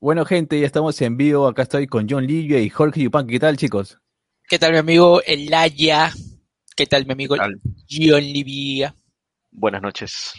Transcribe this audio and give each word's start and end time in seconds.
Bueno, 0.00 0.24
gente, 0.24 0.60
ya 0.60 0.66
estamos 0.66 1.00
en 1.02 1.16
vivo. 1.16 1.46
Acá 1.46 1.62
estoy 1.62 1.86
con 1.86 2.06
John 2.08 2.26
Livia 2.26 2.60
y 2.60 2.68
Jorge 2.68 3.02
Yupan. 3.02 3.26
¿Qué 3.26 3.38
tal, 3.40 3.56
chicos? 3.56 3.98
¿Qué 4.48 4.58
tal, 4.58 4.72
mi 4.72 4.78
amigo 4.78 5.22
Elaya? 5.22 6.12
¿Qué 6.76 6.86
tal, 6.86 7.06
mi 7.06 7.12
amigo 7.12 7.36
tal? 7.36 7.60
John 7.90 8.20
Livia? 8.22 8.94
Buenas 9.50 9.80
noches. 9.80 10.32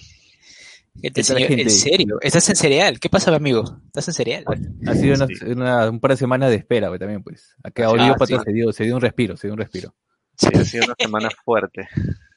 Gente, 1.01 1.09
¿Qué 1.09 1.11
tal, 1.11 1.23
señor, 1.23 1.47
gente? 1.47 1.63
¿En 1.63 1.69
serio? 1.71 2.17
¿Estás 2.21 2.47
en 2.49 2.55
cereal? 2.55 2.99
¿Qué 2.99 3.09
pasa, 3.09 3.31
mi 3.31 3.37
amigo? 3.37 3.81
¿Estás 3.87 4.07
en 4.09 4.13
cereal? 4.13 4.45
Ha 4.87 4.93
sido 4.95 5.15
una- 5.15 5.27
Sí. 5.27 5.45
una- 5.45 5.89
un 5.89 5.99
par 5.99 6.11
de 6.11 6.17
semanas 6.17 6.49
de 6.51 6.57
espera, 6.57 6.87
pues, 6.89 6.99
también, 6.99 7.23
pues. 7.23 7.55
Acá 7.63 7.85
Ah, 7.85 7.87
Audiópata 7.87 8.37
sí. 8.37 8.43
se, 8.45 8.53
dio, 8.53 8.71
se 8.71 8.83
dio 8.83 8.95
un 8.95 9.01
respiro, 9.01 9.35
se 9.35 9.47
dio 9.47 9.53
un 9.53 9.59
respiro. 9.59 9.95
Sí, 10.37 10.47
ha 10.53 10.63
sido 10.63 10.85
una 10.85 10.95
semana 10.99 11.29
fuerte. 11.43 11.87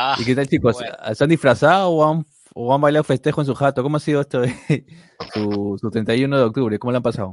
Ah, 0.00 0.16
¿Y 0.20 0.24
qué 0.24 0.34
tal, 0.36 0.46
chicos? 0.46 0.74
bueno. 0.76 0.94
¿Se 1.14 1.24
han 1.24 1.30
disfrazado 1.30 1.90
o 1.90 2.04
han, 2.08 2.24
o 2.60 2.74
han 2.74 2.80
bailado 2.80 3.04
festejo 3.04 3.40
en 3.40 3.46
su 3.46 3.54
jato? 3.54 3.84
¿Cómo 3.84 3.98
ha 3.98 4.00
sido 4.00 4.20
esto 4.20 4.40
de 4.40 4.52
su, 5.32 5.78
su 5.80 5.90
31 5.90 6.36
de 6.36 6.42
octubre? 6.42 6.78
¿Cómo 6.80 6.90
lo 6.90 6.96
han 6.96 7.02
pasado? 7.04 7.32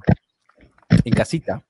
En 1.03 1.13
casita. 1.13 1.65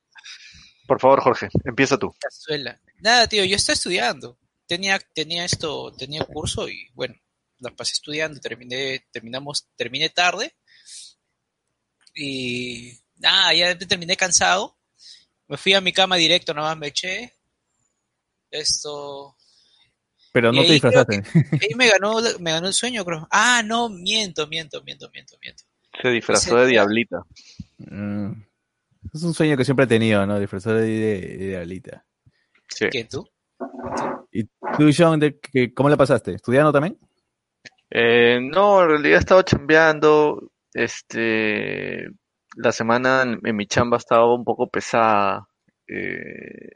Por 0.85 0.99
favor, 0.99 1.21
Jorge, 1.21 1.47
empieza 1.63 1.97
tú. 1.97 2.13
Cazuela. 2.19 2.79
Nada, 2.99 3.27
tío, 3.27 3.45
yo 3.45 3.55
estaba 3.55 3.75
estudiando. 3.75 4.37
Tenía, 4.67 4.99
tenía 5.13 5.45
esto, 5.45 5.93
tenía 5.93 6.25
curso 6.25 6.67
y 6.67 6.89
bueno, 6.95 7.15
la 7.59 7.71
pasé 7.71 7.93
estudiando, 7.93 8.41
terminé, 8.41 9.07
terminamos, 9.11 9.69
terminé 9.77 10.09
tarde. 10.09 10.53
Y 12.13 12.99
nada, 13.15 13.53
ya 13.53 13.77
terminé 13.77 14.17
cansado. 14.17 14.77
Me 15.47 15.55
fui 15.55 15.73
a 15.73 15.81
mi 15.81 15.93
cama 15.93 16.17
directo, 16.17 16.53
nada 16.53 16.69
más 16.69 16.77
me 16.77 16.87
eché. 16.87 17.33
Esto. 18.51 19.37
Pero 20.35 20.51
Y 20.51 20.57
no 20.57 20.63
te 20.63 20.73
disfrazaste. 20.73 21.23
Ahí 21.61 21.75
me 21.77 21.87
ganó, 21.87 22.15
me 22.41 22.51
ganó 22.51 22.67
el 22.67 22.73
sueño, 22.73 23.05
creo. 23.05 23.25
Ah, 23.31 23.63
no, 23.65 23.87
miento, 23.87 24.47
miento, 24.47 24.83
miento, 24.83 25.09
miento, 25.13 25.37
miento. 25.41 25.63
Se 26.01 26.09
disfrazó 26.09 26.57
Ese 26.57 26.65
de 26.65 26.71
diablita. 26.71 27.21
Mm. 27.77 28.31
Es 29.13 29.23
un 29.23 29.33
sueño 29.33 29.55
que 29.55 29.63
siempre 29.63 29.85
he 29.85 29.87
tenido, 29.87 30.25
¿no? 30.27 30.37
Disfrazado 30.37 30.75
de, 30.75 30.87
de, 30.89 31.21
de 31.37 31.47
diablita. 31.47 32.05
Sí. 32.67 32.87
¿Qué 32.91 33.05
tú? 33.05 33.25
¿Y 34.29 34.43
tú, 34.43 34.89
John, 34.95 35.21
de, 35.21 35.39
que- 35.39 35.73
cómo 35.73 35.87
la 35.87 35.95
pasaste? 35.95 36.33
¿Estudiando 36.33 36.73
también? 36.73 36.99
Eh, 37.89 38.37
no, 38.41 38.83
en 38.83 38.89
realidad 38.89 39.15
he 39.15 39.19
estado 39.19 39.41
chambeando. 39.43 40.51
Este, 40.73 42.07
la 42.57 42.73
semana 42.73 43.21
en, 43.21 43.39
en 43.41 43.55
mi 43.55 43.67
chamba 43.67 43.95
estaba 43.95 44.35
un 44.35 44.43
poco 44.43 44.67
pesada. 44.69 45.47
Eh, 45.87 46.71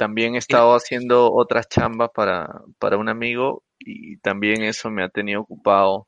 también 0.00 0.34
he 0.34 0.38
estado 0.38 0.72
haciendo 0.74 1.30
otras 1.30 1.68
chambas 1.68 2.08
para, 2.14 2.48
para 2.78 2.96
un 2.96 3.10
amigo 3.10 3.64
y 3.78 4.16
también 4.20 4.62
eso 4.62 4.90
me 4.90 5.04
ha 5.04 5.10
tenido 5.10 5.42
ocupado. 5.42 6.06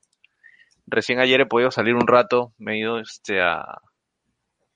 Recién 0.87 1.19
ayer 1.19 1.41
he 1.41 1.45
podido 1.45 1.69
salir 1.69 1.93
un 1.93 2.07
rato, 2.07 2.53
me 2.57 2.73
he 2.73 2.79
ido 2.79 2.97
este, 2.99 3.39
a, 3.39 3.63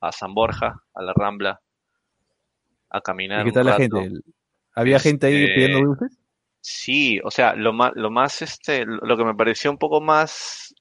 a 0.02 0.12
San 0.12 0.36
Borja, 0.36 0.84
a 0.94 1.02
la 1.02 1.14
Rambla, 1.16 1.60
a 2.92 3.02
caminar 3.02 3.42
¿Y 3.42 3.44
qué 3.46 3.50
un 3.50 3.54
tal 3.56 3.66
la 3.66 3.72
rato. 3.72 4.02
gente? 4.02 4.20
¿Había 4.76 5.00
gente 5.00 5.26
ahí 5.28 5.46
Este, 5.46 5.56
pidiendo 5.56 5.80
dulces? 5.80 6.20
Sí, 6.62 7.20
o 7.24 7.32
sea, 7.32 7.56
lo 7.56 7.74
más, 7.74 7.94
lo 7.96 8.12
más, 8.12 8.44
este, 8.44 8.86
lo 8.86 9.18
que 9.18 9.26
me 9.26 9.34
pareció 9.34 9.72
un 9.72 9.80
poco 9.80 10.00
más, 10.00 10.76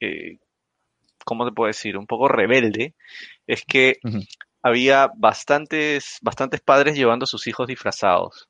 eh, 0.00 0.38
¿cómo 1.26 1.44
te 1.46 1.52
puedo 1.52 1.66
decir? 1.66 1.98
Un 1.98 2.06
poco 2.06 2.28
rebelde, 2.28 2.94
es 3.46 3.62
que. 3.66 3.98
Había 4.64 5.10
bastantes, 5.16 6.18
bastantes 6.22 6.62
padres 6.62 6.96
llevando 6.96 7.24
a 7.24 7.28
sus 7.28 7.46
hijos 7.48 7.68
disfrazados. 7.68 8.48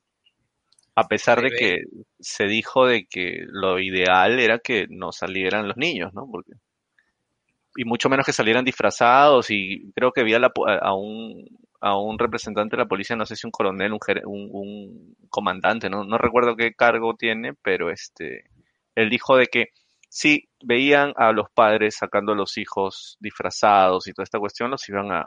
A 0.97 1.09
pesar 1.09 1.41
de 1.43 1.53
que 1.53 1.85
se 2.21 2.47
dijo 2.47 2.87
de 2.87 3.07
que 3.07 3.45
lo 3.49 3.79
ideal 3.81 4.41
era 4.41 4.59
que 4.59 4.87
no 4.91 5.13
salieran 5.13 5.69
los 5.69 5.77
niños, 5.77 6.13
¿no? 6.15 6.27
Porque, 6.31 6.53
y 7.77 7.85
mucho 7.85 8.09
menos 8.09 8.25
que 8.27 8.33
salieran 8.33 8.65
disfrazados 8.65 9.51
y 9.51 9.91
creo 9.95 10.13
que 10.13 10.23
vi 10.23 10.35
a, 10.35 10.39
la 10.39 10.53
a- 10.81 10.95
un, 10.95 11.45
a 11.81 11.99
un 11.99 12.19
representante 12.19 12.77
de 12.77 12.83
la 12.83 12.89
policía, 12.89 13.17
no 13.17 13.27
sé 13.27 13.37
si 13.37 13.47
un 13.47 13.51
coronel, 13.51 13.93
un, 13.93 13.99
un, 14.27 14.49
un 14.53 15.17
comandante, 15.29 15.91
no, 15.91 16.05
no 16.05 16.19
recuerdo 16.19 16.57
qué 16.57 16.75
cargo 16.75 17.15
tiene, 17.17 17.53
pero 17.55 17.91
este, 17.91 18.45
él 18.95 19.11
dijo 19.11 19.37
de 19.37 19.47
que 19.49 19.67
si 20.09 20.49
veían 20.63 21.13
a 21.17 21.33
los 21.33 21.51
padres 21.51 21.97
sacando 21.97 22.33
a 22.33 22.37
los 22.37 22.57
hijos 22.59 23.17
disfrazados 23.21 24.07
y 24.07 24.13
toda 24.13 24.25
esta 24.25 24.39
cuestión, 24.39 24.71
los 24.71 24.89
iban 24.89 25.11
a, 25.11 25.27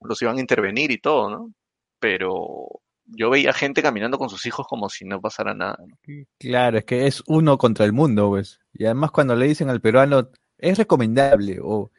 los 0.00 0.20
iban 0.22 0.36
a 0.36 0.40
intervenir 0.40 0.90
y 0.90 0.98
todo, 0.98 1.30
¿no? 1.30 1.52
Pero 1.98 2.68
yo 3.06 3.30
veía 3.30 3.52
gente 3.52 3.82
caminando 3.82 4.18
con 4.18 4.28
sus 4.28 4.44
hijos 4.46 4.66
como 4.66 4.88
si 4.88 5.04
no 5.04 5.20
pasara 5.20 5.54
nada, 5.54 5.78
¿no? 5.86 5.96
Claro, 6.38 6.78
es 6.78 6.84
que 6.84 7.06
es 7.06 7.22
uno 7.26 7.58
contra 7.58 7.84
el 7.84 7.92
mundo, 7.92 8.28
pues. 8.28 8.60
Y 8.72 8.84
además 8.84 9.10
cuando 9.10 9.34
le 9.36 9.46
dicen 9.46 9.70
al 9.70 9.80
peruano, 9.80 10.30
es 10.58 10.78
recomendable, 10.78 11.58
o 11.62 11.90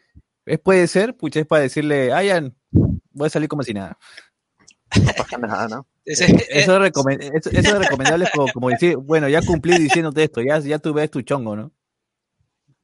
es 0.46 0.60
puede 0.60 0.88
ser, 0.88 1.16
pucha, 1.16 1.40
es 1.40 1.46
para 1.48 1.64
decirle, 1.64 2.14
Ayan, 2.14 2.56
voy 2.72 3.28
a 3.28 3.30
salir 3.30 3.50
como 3.50 3.64
si 3.64 3.74
nada. 3.74 3.98
No 4.96 5.12
pasa 5.18 5.38
nada, 5.38 5.68
¿no? 5.68 5.88
Eso 6.06 6.24
es, 6.24 6.68
recomen- 6.70 7.20
eso, 7.22 7.50
eso 7.50 7.74
es 7.74 7.78
recomendable 7.80 8.28
como, 8.32 8.52
como 8.54 8.70
decir, 8.70 8.96
bueno, 8.96 9.28
ya 9.28 9.42
cumplí 9.42 9.78
diciéndote 9.78 10.24
esto, 10.24 10.42
ya, 10.42 10.60
ya 10.60 10.80
tú 10.80 10.94
ves 10.94 11.12
tu 11.12 11.22
chongo, 11.22 11.56
¿no? 11.56 11.74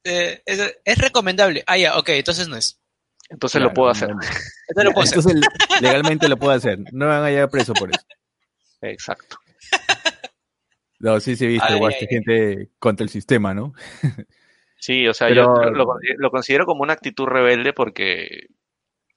eh, 0.04 0.42
es, 0.44 0.76
es 0.84 0.98
recomendable. 0.98 1.64
Ah, 1.66 1.78
ya, 1.78 1.98
ok, 1.98 2.10
entonces 2.10 2.48
no 2.48 2.56
es. 2.56 2.80
Entonces 3.30 3.58
Claro, 3.58 3.70
lo 3.70 3.74
puedo 3.74 3.90
hacer. 3.90 4.10
Entonces 4.10 4.84
lo 4.84 4.92
puedo 4.92 5.02
hacer. 5.04 5.18
Entonces 5.18 5.80
legalmente 5.80 6.28
lo 6.28 6.36
puedo 6.36 6.52
hacer, 6.52 6.78
no 6.92 7.06
me 7.06 7.12
van 7.12 7.24
a 7.24 7.30
llevar 7.30 7.50
preso 7.50 7.72
por 7.74 7.90
eso. 7.90 8.04
Exacto. 8.82 9.38
No, 11.00 11.20
sí, 11.20 11.36
sí, 11.36 11.44
he 11.44 11.48
visto, 11.48 11.66
Ay, 11.68 11.76
igual, 11.76 11.92
ay, 11.92 11.98
esta 12.00 12.14
gente 12.14 12.70
contra 12.78 13.04
el 13.04 13.10
sistema, 13.10 13.52
¿no? 13.54 13.72
Sí, 14.78 15.06
o 15.08 15.14
sea, 15.14 15.28
Pero- 15.28 15.62
yo 15.64 16.14
lo 16.18 16.30
considero 16.30 16.66
como 16.66 16.82
una 16.82 16.92
actitud 16.92 17.26
rebelde 17.26 17.72
porque 17.72 18.46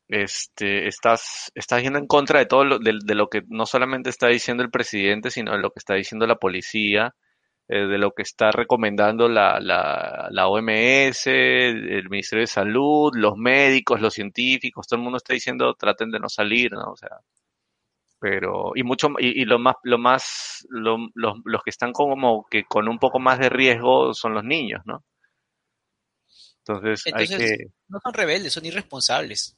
este, 0.08 0.88
estás, 0.88 1.52
estás 1.56 1.84
yendo 1.84 2.00
en 2.00 2.08
contra 2.08 2.40
de 2.40 2.46
todo 2.46 2.64
lo, 2.64 2.80
de, 2.80 3.00
de 3.04 3.16
lo 3.16 3.30
que 3.30 3.44
no 3.50 3.66
solamente 3.66 4.10
está 4.10 4.28
diciendo 4.28 4.64
el 4.64 4.70
presidente, 4.72 5.30
sino 5.30 5.52
de 5.52 5.60
lo 5.60 5.72
que 5.72 5.80
está 5.80 5.96
diciendo 5.96 6.26
la 6.26 6.36
policía, 6.38 7.14
eh, 7.70 7.80
de 7.88 7.98
lo 7.98 8.12
que 8.12 8.24
está 8.24 8.52
recomendando 8.52 9.28
la, 9.30 9.60
la, 9.60 10.28
la 10.32 10.48
OMS, 10.48 11.28
el 11.32 12.10
Ministerio 12.10 12.44
de 12.44 12.48
Salud, 12.48 13.12
los 13.16 13.36
médicos, 13.38 14.02
los 14.02 14.14
científicos, 14.14 14.88
todo 14.88 14.98
el 15.00 15.04
mundo 15.04 15.18
está 15.18 15.34
diciendo 15.34 15.74
traten 15.76 16.12
de 16.12 16.20
no 16.20 16.30
salir, 16.30 16.72
¿no? 16.74 16.92
O 16.92 16.98
sea, 16.98 17.10
pero, 18.20 18.72
y 18.76 18.84
mucho, 18.84 19.10
y, 19.20 19.42
y 19.42 19.46
lo 19.46 19.60
más, 19.60 19.76
lo 19.84 19.98
más, 19.98 20.66
lo- 20.70 20.98
los, 21.14 21.36
los 21.46 21.64
que 21.64 21.70
están 21.70 21.94
como 21.94 22.46
que 22.50 22.64
con 22.66 22.88
un 22.88 22.98
poco 23.00 23.20
más 23.20 23.40
de 23.40 23.50
riesgo 23.50 24.14
son 24.14 24.34
los 24.34 24.44
niños, 24.44 24.82
¿no? 24.86 25.04
Entonces, 26.66 27.08
hay 27.12 27.30
Entonces, 27.30 27.56
que, 27.56 27.68
no 27.88 28.00
son 28.04 28.14
rebeldes, 28.14 28.54
son 28.54 28.66
irresponsables. 28.66 29.58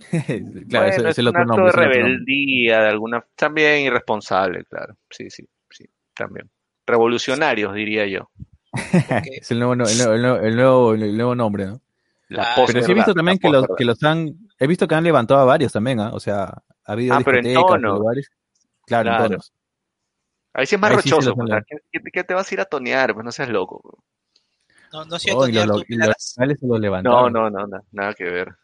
claro, 0.68 0.88
ese, 0.88 1.02
bueno, 1.02 1.08
ese 1.08 1.20
es 1.20 1.20
el 1.20 1.28
un 1.28 1.28
otro 1.28 1.44
acto 1.44 1.44
nombre. 1.44 1.66
de 1.66 1.70
ese 1.70 1.80
es 1.80 1.86
otro 1.86 2.00
nombre. 2.00 2.22
rebeldía, 2.26 2.80
de 2.80 2.88
alguna, 2.88 3.24
también 3.36 3.80
irresponsable, 3.82 4.64
claro, 4.64 4.96
sí, 5.10 5.28
sí, 5.30 5.44
sí, 5.70 5.84
también. 6.14 6.50
Revolucionarios, 6.86 7.74
diría 7.74 8.06
yo. 8.06 8.30
Es 9.40 9.50
el 9.50 9.58
nuevo, 9.58 9.76
no- 9.76 9.86
el 9.88 9.98
nuevo, 9.98 10.12
el 10.14 10.22
nuevo, 10.22 10.36
el 10.40 10.56
nuevo, 10.56 10.94
el 10.94 11.16
nuevo 11.16 11.34
nombre, 11.34 11.66
¿no? 11.66 11.80
La 12.28 12.44
Ah, 12.44 12.64
Pero 12.66 12.82
sí 12.82 12.92
he 12.92 12.94
visto 12.94 13.12
también 13.14 13.38
que 13.38 13.50
los, 13.50 13.66
que 13.76 13.84
los 13.84 14.02
han, 14.02 14.34
he 14.58 14.66
visto 14.66 14.88
que 14.88 14.94
han 14.94 15.04
levantado 15.04 15.40
a 15.40 15.44
varios 15.44 15.72
también, 15.72 16.00
¿ah? 16.00 16.10
O 16.14 16.20
sea, 16.20 16.44
ha 16.44 16.92
habido 16.92 17.14
Ah, 17.14 17.20
pero 17.24 17.38
en 17.38 17.52
tono. 17.54 17.96
lugares. 17.98 18.30
Claro, 18.86 19.10
en 19.10 19.16
Claro. 19.16 19.28
tonos. 19.28 19.52
Ahí 20.54 20.66
sí 20.66 20.74
es 20.74 20.80
más 20.80 20.90
Ahí 20.90 20.98
sí 21.02 21.10
rochoso, 21.10 21.34
pues, 21.34 21.48
sea, 21.48 21.62
¿qué, 21.90 22.00
qué- 22.12 22.24
te 22.24 22.34
vas 22.34 22.50
a 22.50 22.54
ir 22.54 22.60
a 22.60 22.64
tonear? 22.64 23.14
Pues 23.14 23.24
no 23.24 23.32
seas 23.32 23.48
loco. 23.48 23.80
pues. 23.82 23.94
No, 24.92 25.04
no 25.06 25.18
siento 25.18 25.42
Oh, 25.44 25.48
y 25.48 25.52
los, 25.52 25.84
No, 27.02 27.30
no, 27.30 27.48
no, 27.50 27.66
na- 27.66 27.82
nada 27.92 28.14
que 28.14 28.24
ver. 28.24 28.54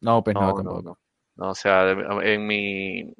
No, 0.00 0.22
pues 0.22 0.34
no, 0.34 0.40
No, 0.40 0.46
no, 0.48 0.54
tampoco. 0.56 0.82
no. 0.82 0.98
No, 1.36 1.50
o 1.50 1.54
sea, 1.54 1.90
en 1.90 2.46
mi, 2.46 3.12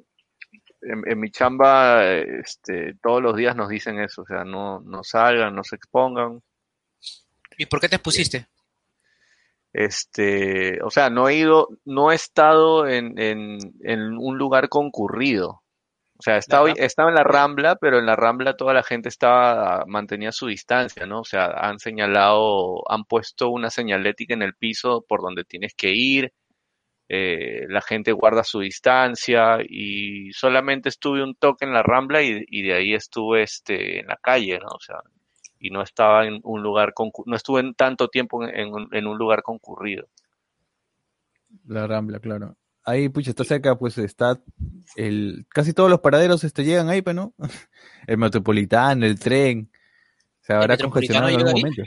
en, 0.85 1.03
en 1.05 1.19
mi 1.19 1.31
chamba, 1.31 2.05
este, 2.05 2.95
todos 3.01 3.21
los 3.21 3.35
días 3.35 3.55
nos 3.55 3.69
dicen 3.69 3.99
eso, 3.99 4.21
o 4.21 4.25
sea, 4.25 4.43
no, 4.43 4.79
no 4.81 5.03
salgan, 5.03 5.55
no 5.55 5.63
se 5.63 5.75
expongan. 5.75 6.41
¿Y 7.57 7.65
por 7.65 7.79
qué 7.79 7.89
te 7.89 7.99
pusiste? 7.99 8.47
Este, 9.73 10.81
o 10.83 10.89
sea, 10.89 11.09
no 11.09 11.27
he 11.27 11.35
ido, 11.35 11.67
no 11.83 12.11
he 12.11 12.15
estado 12.15 12.87
en, 12.87 13.19
en, 13.19 13.57
en 13.81 14.17
un 14.17 14.37
lugar 14.37 14.69
concurrido. 14.69 15.63
O 16.17 16.21
sea, 16.21 16.37
estaba, 16.37 16.71
estaba 16.71 17.09
en 17.09 17.15
la 17.15 17.25
Rambla, 17.25 17.75
pero 17.75 17.99
en 17.99 18.05
la 18.05 18.15
Rambla 18.15 18.55
toda 18.55 18.73
la 18.73 18.83
gente 18.83 19.09
estaba, 19.09 19.83
mantenía 19.85 20.31
su 20.31 20.47
distancia, 20.47 21.05
¿no? 21.05 21.19
O 21.19 21.25
sea, 21.25 21.47
han 21.47 21.77
señalado, 21.79 22.89
han 22.89 23.03
puesto 23.03 23.49
una 23.49 23.69
señalética 23.69 24.33
en 24.33 24.41
el 24.41 24.55
piso 24.55 25.03
por 25.07 25.21
donde 25.21 25.43
tienes 25.43 25.73
que 25.75 25.93
ir. 25.93 26.31
Eh, 27.09 27.65
la 27.69 27.81
gente 27.81 28.11
guarda 28.11 28.43
su 28.43 28.59
distancia 28.61 29.57
y 29.67 30.31
solamente 30.33 30.89
estuve 30.89 31.23
un 31.23 31.35
toque 31.35 31.65
en 31.65 31.73
la 31.73 31.83
Rambla 31.83 32.21
y, 32.23 32.43
y 32.49 32.61
de 32.63 32.73
ahí 32.73 32.93
estuve 32.93 33.43
este, 33.43 33.99
en 33.99 34.07
la 34.07 34.17
calle, 34.17 34.59
¿no? 34.59 34.67
O 34.69 34.79
sea, 34.79 34.97
y 35.59 35.69
no 35.69 35.81
estaba 35.81 36.25
en 36.25 36.39
un 36.43 36.61
lugar, 36.63 36.93
no 37.25 37.35
estuve 37.35 37.61
en 37.61 37.73
tanto 37.75 38.07
tiempo 38.07 38.43
en, 38.43 38.55
en 38.55 38.73
un- 38.73 38.89
en 38.91 39.07
un 39.07 39.17
lugar 39.17 39.41
concurrido. 39.43 40.07
La 41.67 41.87
Rambla, 41.87 42.19
claro. 42.19 42.55
Ahí, 42.83 43.09
pucha, 43.09 43.31
está 43.31 43.43
cerca, 43.43 43.75
pues 43.77 43.97
está 43.97 44.39
el, 44.95 45.45
casi 45.49 45.73
todos 45.73 45.89
los 45.89 46.01
paraderos 46.01 46.43
este, 46.43 46.63
llegan 46.63 46.89
ahí, 46.89 47.01
pues, 47.01 47.15
¿no? 47.15 47.33
El 48.07 48.17
metropolitano, 48.19 49.05
el 49.07 49.19
tren. 49.19 49.71
Se 50.41 50.53
habrá 50.53 50.67
metropolitano 50.73 51.21
congestionado 51.21 51.29
en 51.29 51.35
algún 51.47 51.61
momento. 51.61 51.83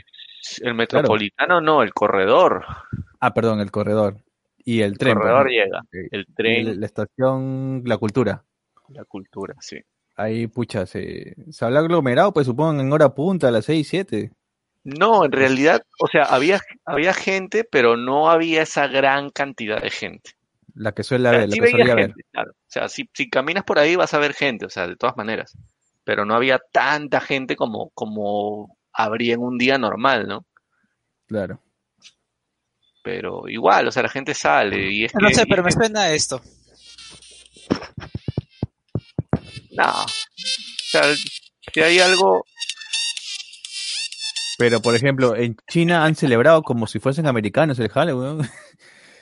El 0.61 0.73
metropolitano 0.73 1.61
no, 1.61 1.81
el 1.83 1.93
corredor. 1.93 2.65
Ah, 3.21 3.33
perdón, 3.33 3.61
el 3.61 3.71
corredor. 3.71 4.17
Y 4.65 4.81
el, 4.81 4.97
tren. 4.97 5.11
El 5.11 5.17
pues, 5.17 5.23
corredor 5.31 5.49
llega. 5.49 5.81
Eh, 5.91 6.07
El 6.11 6.25
tren, 6.35 6.79
La 6.79 6.85
estación 6.85 7.83
La 7.85 7.97
Cultura. 7.97 8.43
la 8.89 9.05
cultura, 9.05 9.55
sí. 9.59 9.79
Ahí, 10.15 10.47
pucha, 10.47 10.85
se, 10.85 11.35
se 11.51 11.65
habla 11.65 11.79
aglomerado, 11.79 12.33
pues 12.33 12.45
supongo 12.45 12.81
en 12.81 12.91
hora 12.91 13.13
punta, 13.15 13.47
a 13.47 13.51
las 13.51 13.65
6, 13.65 13.87
7. 13.87 14.31
No, 14.83 15.25
en 15.25 15.31
realidad, 15.31 15.81
o 15.99 16.07
sea, 16.07 16.23
había, 16.23 16.59
había 16.85 17.13
gente, 17.13 17.63
pero 17.63 17.95
no 17.97 18.29
había 18.29 18.61
esa 18.63 18.87
gran 18.87 19.29
cantidad 19.29 19.81
de 19.81 19.89
gente. 19.91 20.31
La 20.73 20.93
que 20.93 21.03
suele 21.03 21.27
O 21.29 21.31
sea, 21.31 21.39
haber, 21.39 21.49
la 21.49 21.55
sí 21.55 21.61
que 21.61 21.83
ver. 21.83 21.97
gente, 21.97 22.23
claro. 22.31 22.51
O 22.51 22.55
sea, 22.67 22.89
si, 22.89 23.09
si 23.13 23.29
caminas 23.29 23.63
por 23.63 23.79
ahí 23.79 23.95
vas 23.95 24.13
a 24.13 24.19
ver 24.19 24.33
gente, 24.33 24.65
o 24.65 24.69
sea, 24.69 24.87
de 24.87 24.95
todas 24.95 25.15
maneras. 25.17 25.57
Pero 26.03 26.25
no 26.25 26.33
había 26.35 26.59
tanta 26.71 27.19
gente 27.21 27.55
como, 27.55 27.89
como 27.91 28.77
habría 28.91 29.35
en 29.35 29.41
un 29.41 29.57
día 29.57 29.77
normal, 29.77 30.27
¿no? 30.27 30.45
Claro. 31.27 31.61
Pero 33.03 33.47
igual, 33.47 33.87
o 33.87 33.91
sea, 33.91 34.03
la 34.03 34.09
gente 34.09 34.33
sale 34.33 34.91
y 34.91 35.05
es 35.05 35.13
No 35.15 35.27
que, 35.29 35.33
sé, 35.35 35.45
pero 35.47 35.63
me 35.63 35.69
que- 35.69 35.75
suena 35.75 36.09
esto. 36.11 36.41
no. 39.71 39.89
O 39.89 40.91
sea, 40.91 41.03
si 41.73 41.81
hay 41.81 41.99
algo, 41.99 42.43
Pero, 44.57 44.81
por 44.81 44.93
ejemplo, 44.95 45.35
en 45.37 45.55
China 45.69 46.03
han 46.03 46.15
celebrado 46.15 46.61
como 46.63 46.85
si 46.87 46.99
fuesen 46.99 47.27
americanos 47.27 47.79
el 47.79 47.89
Halloween. 47.89 48.39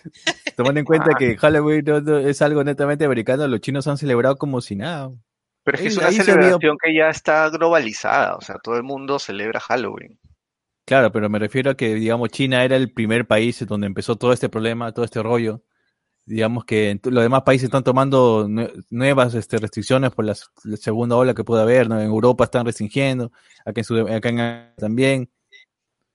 Tomando 0.58 0.80
en 0.80 0.86
cuenta 0.86 1.12
Ah. 1.14 1.18
que 1.20 1.38
Halloween 1.38 1.84
es 2.28 2.42
algo 2.42 2.64
netamente 2.64 3.06
americano, 3.06 3.48
los 3.48 3.60
chinos 3.62 3.86
han 3.88 3.98
celebrado 3.98 4.38
como 4.38 4.62
si 4.62 4.76
nada. 4.76 5.12
pero 5.64 5.76
es 5.78 5.82
que 5.82 5.88
es 5.90 5.98
una 5.98 6.12
celebración 6.12 6.78
que 6.82 6.96
ya 6.96 7.10
está 7.10 7.50
globalizada, 7.50 8.36
o 8.38 8.42
sea, 8.42 8.56
todo 8.64 8.78
el 8.78 8.84
mundo 8.84 9.20
celebra 9.20 9.60
Halloween. 9.60 10.18
Claro, 10.88 11.12
pero 11.12 11.30
me 11.30 11.38
refiero 11.40 11.72
a 11.72 11.76
que, 11.76 11.96
digamos, 11.96 12.30
China 12.30 12.64
era 12.64 12.78
el 12.78 12.92
primer 12.94 13.28
país 13.28 13.66
donde 13.68 13.88
empezó 13.88 14.16
todo 14.16 14.32
este 14.32 14.48
problema, 14.48 14.94
todo 14.94 15.04
este 15.04 15.22
rollo. 15.22 15.62
Digamos 16.26 16.66
que 16.66 17.00
los 17.06 17.24
demás 17.24 17.44
países 17.44 17.66
están 17.66 17.84
tomando 17.84 18.48
nue- 18.50 18.86
nuevas 18.92 19.34
este, 19.36 19.58
restricciones 19.58 20.12
por 20.12 20.26
la 20.26 20.36
segunda 20.78 21.18
ola 21.18 21.36
que 21.36 21.44
puede 21.46 21.64
haber. 21.64 21.88
En 21.88 21.94
Europa 21.94 22.46
están 22.46 22.66
restringiendo, 22.66 23.32
acá 23.66 23.82
en, 23.82 23.86
Sud- 23.86 24.10
acá 24.12 24.30
en 24.30 24.76
también. 24.78 25.32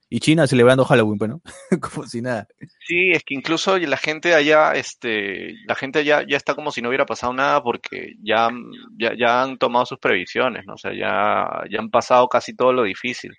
Y 0.09 0.19
China 0.21 0.47
celebrando 0.47 0.85
Halloween, 0.85 1.19
pues, 1.19 1.31
¿no? 1.31 1.41
Como 1.81 2.07
si 2.07 2.21
nada. 2.21 2.47
Sí, 2.87 3.11
es 3.11 3.23
que 3.23 3.33
incluso 3.35 3.77
la 3.79 3.97
gente 3.97 4.33
allá, 4.35 4.73
este, 4.73 5.53
la 5.67 5.75
gente 5.75 5.99
allá 5.99 6.23
ya 6.27 6.37
está 6.37 6.55
como 6.55 6.71
si 6.71 6.81
no 6.81 6.89
hubiera 6.89 7.05
pasado 7.05 7.33
nada 7.33 7.63
porque 7.63 8.13
ya, 8.21 8.49
ya, 8.97 9.13
ya 9.17 9.41
han 9.43 9.57
tomado 9.57 9.85
sus 9.85 9.99
previsiones, 9.99 10.65
¿no? 10.65 10.73
O 10.75 10.77
sea, 10.77 10.93
ya, 10.93 11.63
ya 11.71 11.79
han 11.79 11.89
pasado 11.89 12.27
casi 12.27 12.55
todo 12.55 12.73
lo 12.73 12.83
difícil. 12.83 13.31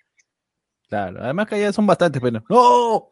Claro, 0.89 1.19
además 1.23 1.47
que 1.47 1.55
allá 1.55 1.71
son 1.73 1.87
bastantes, 1.87 2.21
pero 2.21 2.43
¡No! 2.49 3.07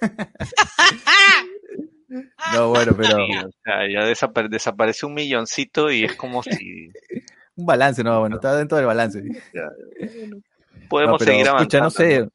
no, 2.54 2.68
bueno, 2.68 2.92
pero 2.96 3.16
Sí, 3.16 3.36
o 3.38 3.50
sea, 3.64 3.88
ya 3.90 4.00
desapare- 4.08 4.48
desaparece 4.48 5.06
un 5.06 5.14
milloncito 5.14 5.90
y 5.90 6.04
es 6.04 6.14
como 6.16 6.42
si 6.42 6.90
un 7.56 7.66
balance, 7.66 8.02
no, 8.04 8.20
bueno, 8.20 8.36
está 8.36 8.56
dentro 8.56 8.76
del 8.76 8.86
balance. 8.86 9.22
podemos 10.88 11.12
No, 11.12 11.18
pero, 11.18 11.30
seguir 11.32 11.48
avanzando. 11.48 11.84
no 11.84 11.90
sé. 11.90 12.28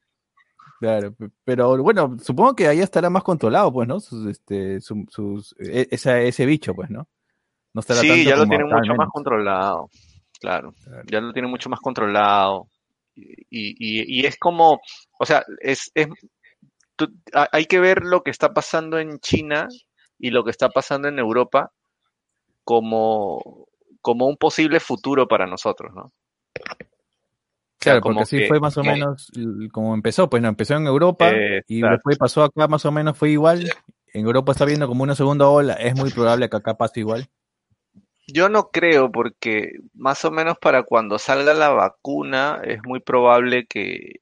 Claro, 0.79 1.13
pe- 1.13 1.29
pero 1.43 1.77
bueno, 1.83 2.15
supongo 2.23 2.55
que 2.55 2.67
allá 2.67 2.83
estará 2.85 3.09
más 3.09 3.23
controlado, 3.23 3.71
pues, 3.73 3.85
¿no? 3.87 3.99
Sus, 3.99 4.25
este, 4.27 4.79
su- 4.79 5.05
sus, 5.09 5.53
e- 5.59 5.87
esa, 5.91 6.19
ese 6.21 6.45
bicho, 6.45 6.73
pues, 6.73 6.89
¿no? 6.89 7.05
No 7.73 7.81
estará 7.81 7.99
Sí, 7.99 8.07
tanto 8.07 8.29
ya 8.29 8.35
lo 8.37 8.47
tienen 8.47 8.67
mucho 8.69 8.95
más 8.95 9.09
controlado, 9.09 9.89
claro, 10.39 10.73
Claro. 10.83 11.03
ya 11.05 11.19
lo 11.21 11.33
tienen 11.33 11.51
mucho 11.51 11.69
más 11.69 11.79
controlado. 11.81 12.67
Y, 13.49 13.75
y, 13.79 14.19
y 14.21 14.25
es 14.25 14.37
como, 14.37 14.79
o 15.19 15.25
sea, 15.25 15.43
es, 15.61 15.91
es, 15.95 16.07
tú- 16.95 17.13
ha- 17.33 17.49
hay 17.51 17.65
que 17.65 17.79
ver 17.79 18.03
lo 18.03 18.23
que 18.23 18.31
está 18.31 18.53
pasando 18.53 18.99
en 18.99 19.19
China 19.19 19.67
y 20.17 20.29
lo 20.31 20.43
que 20.43 20.51
está 20.51 20.69
pasando 20.69 21.07
en 21.07 21.19
Europa 21.19 21.71
como, 22.63 23.67
como 24.01 24.27
un 24.27 24.37
posible 24.37 24.79
futuro 24.79 25.27
para 25.27 25.45
nosotros, 25.47 25.93
¿no? 25.93 26.01
O 26.03 27.81
sea, 27.81 27.93
Claro, 27.93 28.01
como 28.01 28.15
porque 28.15 28.23
así 28.23 28.37
que- 28.39 28.47
fue 28.47 28.59
más 28.59 28.77
o 28.77 28.81
que- 28.83 28.89
menos 28.89 29.31
como 29.71 29.93
empezó, 29.93 30.29
pues 30.29 30.41
no, 30.43 30.49
empezó 30.49 30.75
en 30.75 30.85
Europa 30.87 31.29
y 31.67 31.81
después 31.93 32.17
pasó 32.17 32.43
acá, 32.43 32.67
más 32.67 32.85
o 32.85 32.91
menos 32.91 33.17
fue 33.17 33.29
igual. 33.31 33.69
En 34.13 34.25
Europa 34.25 34.51
está 34.51 34.65
viendo 34.65 34.87
como 34.87 35.03
una 35.03 35.15
segunda 35.15 35.47
ola, 35.47 35.73
es 35.75 35.95
muy 35.95 36.09
probable 36.11 36.49
que 36.49 36.57
acá 36.57 36.75
pase 36.75 36.99
igual. 36.99 37.29
Yo 38.33 38.49
no 38.49 38.69
creo 38.71 39.11
porque 39.11 39.71
más 39.93 40.23
o 40.25 40.31
menos 40.31 40.57
para 40.59 40.83
cuando 40.83 41.17
salga 41.19 41.53
la 41.53 41.69
vacuna 41.69 42.61
es 42.63 42.79
muy 42.83 42.99
probable 42.99 43.65
que, 43.65 44.15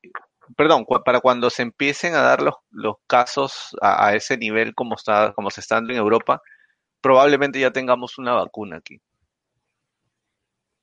perdón, 0.55 0.85
cu- 0.85 1.03
para 1.03 1.19
cuando 1.19 1.49
se 1.49 1.63
empiecen 1.63 2.15
a 2.15 2.21
dar 2.21 2.41
los, 2.41 2.55
los 2.71 2.95
casos 3.07 3.75
a, 3.81 4.07
a 4.07 4.15
ese 4.15 4.37
nivel 4.37 4.73
como 4.75 4.95
está, 4.95 5.33
como 5.33 5.49
se 5.51 5.61
está 5.61 5.75
dando 5.75 5.93
en 5.93 5.99
Europa, 5.99 6.41
probablemente 7.01 7.59
ya 7.59 7.71
tengamos 7.71 8.17
una 8.17 8.33
vacuna 8.33 8.77
aquí. 8.77 9.01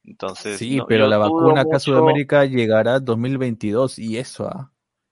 Entonces, 0.05 0.59
Sí, 0.59 0.77
no, 0.77 0.87
pero 0.87 1.07
la 1.09 1.17
vacuna 1.19 1.53
acá 1.53 1.61
a 1.61 1.65
mucho- 1.65 1.79
Sudamérica 1.81 2.45
llegará 2.45 3.01
2022 3.01 3.99
y 3.99 4.19
eso, 4.19 4.47
¿ah? 4.47 4.71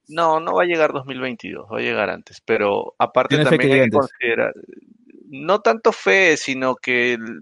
No, 0.09 0.41
no 0.41 0.55
va 0.55 0.63
a 0.65 0.67
llegar 0.67 0.93
2022, 0.93 1.67
va 1.73 1.79
a 1.79 1.81
llegar 1.81 2.11
antes, 2.11 2.41
pero 2.45 2.95
aparte 2.99 3.37
¿Tienes 3.37 3.49
fe 3.49 3.57
también 3.57 3.73
hay 3.73 3.89
que 3.89 3.97
considerar, 3.97 4.55
no 5.29 5.61
tanto 5.61 5.93
fe, 5.93 6.37
sino 6.37 6.75
que 6.77 7.15
el- 7.15 7.41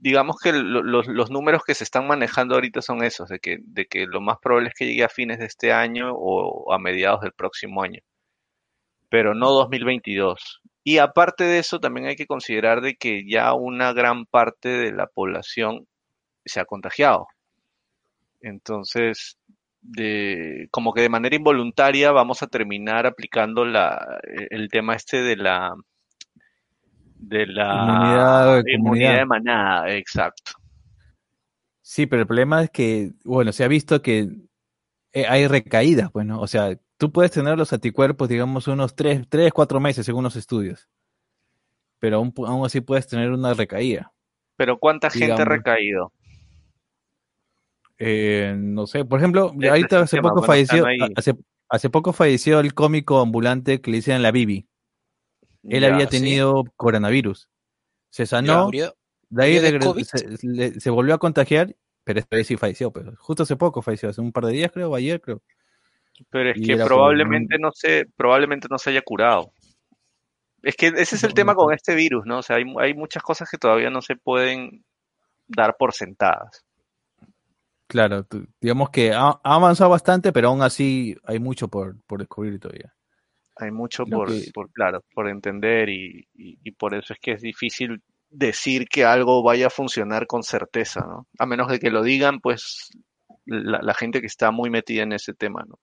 digamos 0.00 0.36
que 0.42 0.52
lo- 0.52 0.82
los, 0.82 1.06
los 1.08 1.30
números 1.30 1.62
que 1.66 1.74
se 1.74 1.84
están 1.84 2.06
manejando 2.08 2.54
ahorita 2.56 2.82
son 2.82 3.02
esos, 3.04 3.28
de 3.28 3.38
que, 3.40 3.58
de 3.62 3.86
que 3.86 4.06
lo 4.06 4.20
más 4.20 4.38
probable 4.42 4.68
es 4.70 4.74
que 4.76 4.86
llegue 4.86 5.04
a 5.04 5.08
fines 5.08 5.38
de 5.38 5.46
este 5.46 5.72
año 5.72 6.12
o 6.14 6.72
a 6.72 6.78
mediados 6.78 7.20
del 7.22 7.32
próximo 7.32 7.82
año, 7.82 8.00
pero 9.08 9.34
no 9.34 9.50
2022. 9.50 10.60
Y 10.84 10.98
aparte 10.98 11.44
de 11.44 11.58
eso, 11.58 11.78
también 11.80 12.06
hay 12.06 12.16
que 12.16 12.26
considerar 12.26 12.80
de 12.80 12.96
que 12.96 13.24
ya 13.28 13.52
una 13.54 13.92
gran 13.92 14.24
parte 14.26 14.68
de 14.70 14.92
la 14.92 15.06
población 15.06 15.86
se 16.44 16.60
ha 16.60 16.66
contagiado. 16.66 17.26
Entonces, 18.40 19.38
de, 19.80 20.68
como 20.70 20.92
que 20.92 21.02
de 21.02 21.08
manera 21.08 21.36
involuntaria 21.36 22.12
vamos 22.12 22.42
a 22.42 22.46
terminar 22.46 23.06
aplicando 23.06 23.64
la, 23.64 24.20
el 24.50 24.68
tema 24.68 24.94
este 24.94 25.22
de 25.22 25.36
la 25.36 25.74
de 27.20 27.46
la 27.46 28.62
Inmunidad 28.66 29.18
de 29.18 29.26
manada, 29.26 29.94
exacto. 29.94 30.52
Sí, 31.82 32.06
pero 32.06 32.22
el 32.22 32.26
problema 32.26 32.62
es 32.62 32.70
que, 32.70 33.12
bueno, 33.24 33.52
se 33.52 33.64
ha 33.64 33.68
visto 33.68 34.00
que 34.00 34.28
eh, 35.12 35.26
hay 35.28 35.46
recaídas, 35.46 36.10
pues, 36.10 36.24
¿no? 36.24 36.40
O 36.40 36.46
sea, 36.46 36.78
tú 36.96 37.12
puedes 37.12 37.32
tener 37.32 37.58
los 37.58 37.72
anticuerpos, 37.72 38.28
digamos, 38.28 38.68
unos 38.68 38.94
3, 38.94 39.28
tres 39.28 39.52
4 39.52 39.80
meses 39.80 40.06
según 40.06 40.24
los 40.24 40.36
estudios. 40.36 40.88
Pero 41.98 42.16
aún, 42.16 42.32
aún 42.46 42.64
así 42.64 42.80
puedes 42.80 43.06
tener 43.06 43.30
una 43.30 43.54
recaída. 43.54 44.12
Pero 44.56 44.78
¿cuánta 44.78 45.10
gente 45.10 45.42
ha 45.42 45.44
recaído? 45.44 46.12
Eh, 47.98 48.54
no 48.56 48.86
sé, 48.86 49.04
por 49.04 49.18
ejemplo, 49.18 49.52
Ese 49.58 49.68
ahorita 49.68 50.00
hace 50.00 50.22
poco 50.22 50.36
bueno, 50.36 50.46
falleció, 50.46 50.86
hace, 51.16 51.34
hace 51.68 51.90
poco 51.90 52.14
falleció 52.14 52.60
el 52.60 52.72
cómico 52.72 53.20
ambulante 53.20 53.82
que 53.82 53.90
le 53.90 53.98
dicen 53.98 54.22
la 54.22 54.30
Bibi. 54.30 54.69
Él 55.64 55.82
Ya, 55.82 55.92
había 55.94 56.06
sí. 56.06 56.18
tenido 56.18 56.64
coronavirus. 56.76 57.48
Se 58.10 58.26
sanó, 58.26 58.70
de 58.70 59.44
ahí 59.44 59.58
se, 60.04 60.28
le- 60.42 60.80
se 60.80 60.90
volvió 60.90 61.14
a 61.14 61.18
contagiar, 61.18 61.76
pero 62.04 62.18
esta 62.18 62.36
vez 62.36 62.46
sí 62.46 62.56
falleció, 62.56 62.90
pero 62.92 63.14
justo 63.16 63.44
hace 63.44 63.56
poco 63.56 63.82
falleció, 63.82 64.08
hace 64.08 64.20
un 64.20 64.32
par 64.32 64.46
de 64.46 64.52
días 64.52 64.72
creo, 64.72 64.90
o 64.90 64.94
ayer 64.96 65.20
creo. 65.20 65.42
Pero 66.30 66.50
es 66.50 66.56
Y 66.58 66.66
que 66.66 66.76
probablemente 66.76 67.58
no 67.58 67.70
se, 67.72 68.06
probablemente 68.16 68.68
no 68.70 68.78
se 68.78 68.90
haya 68.90 69.02
curado. 69.02 69.52
Es 70.62 70.76
que 70.76 70.88
ese 70.88 71.16
es 71.16 71.24
el 71.24 71.30
No, 71.30 71.34
tema 71.34 71.52
no 71.52 71.56
con 71.58 71.74
este 71.74 71.94
virus, 71.94 72.26
¿no? 72.26 72.38
O 72.38 72.42
sea, 72.42 72.56
hay, 72.56 72.64
hay 72.78 72.94
muchas 72.94 73.22
cosas 73.22 73.48
que 73.48 73.56
todavía 73.58 73.90
no 73.90 74.02
se 74.02 74.16
pueden 74.16 74.84
dar 75.46 75.76
por 75.78 75.94
sentadas. 75.94 76.64
Claro, 77.86 78.26
digamos 78.60 78.90
que 78.90 79.12
ha, 79.12 79.30
ha 79.42 79.54
avanzado 79.54 79.90
bastante, 79.90 80.32
pero 80.32 80.48
aún 80.48 80.62
así 80.62 81.16
hay 81.24 81.38
mucho 81.40 81.68
por, 81.68 82.00
por 82.04 82.20
descubrir 82.20 82.60
todavía. 82.60 82.94
Hay 83.60 83.70
mucho 83.70 84.06
por, 84.06 84.28
que- 84.28 84.50
por, 84.52 84.70
claro, 84.72 85.02
por 85.14 85.28
entender 85.28 85.88
y, 85.88 86.26
y- 86.34 86.58
y 86.62 86.70
por 86.72 86.94
eso 86.94 87.12
es 87.12 87.18
que 87.20 87.32
es 87.32 87.42
difícil 87.42 88.02
decir 88.30 88.86
que 88.88 89.04
algo 89.04 89.42
vaya 89.42 89.66
a 89.68 89.70
funcionar 89.70 90.26
con 90.26 90.42
certeza, 90.42 91.00
¿no? 91.06 91.26
A 91.38 91.46
menos 91.46 91.68
de 91.68 91.78
que 91.80 91.90
lo 91.90 92.02
digan, 92.02 92.40
pues, 92.40 92.90
la, 93.46 93.80
la 93.82 93.94
gente 93.94 94.20
que 94.20 94.26
está 94.26 94.50
muy 94.50 94.70
metida 94.70 95.02
en 95.02 95.12
ese 95.12 95.34
tema, 95.34 95.64
¿no? 95.68 95.78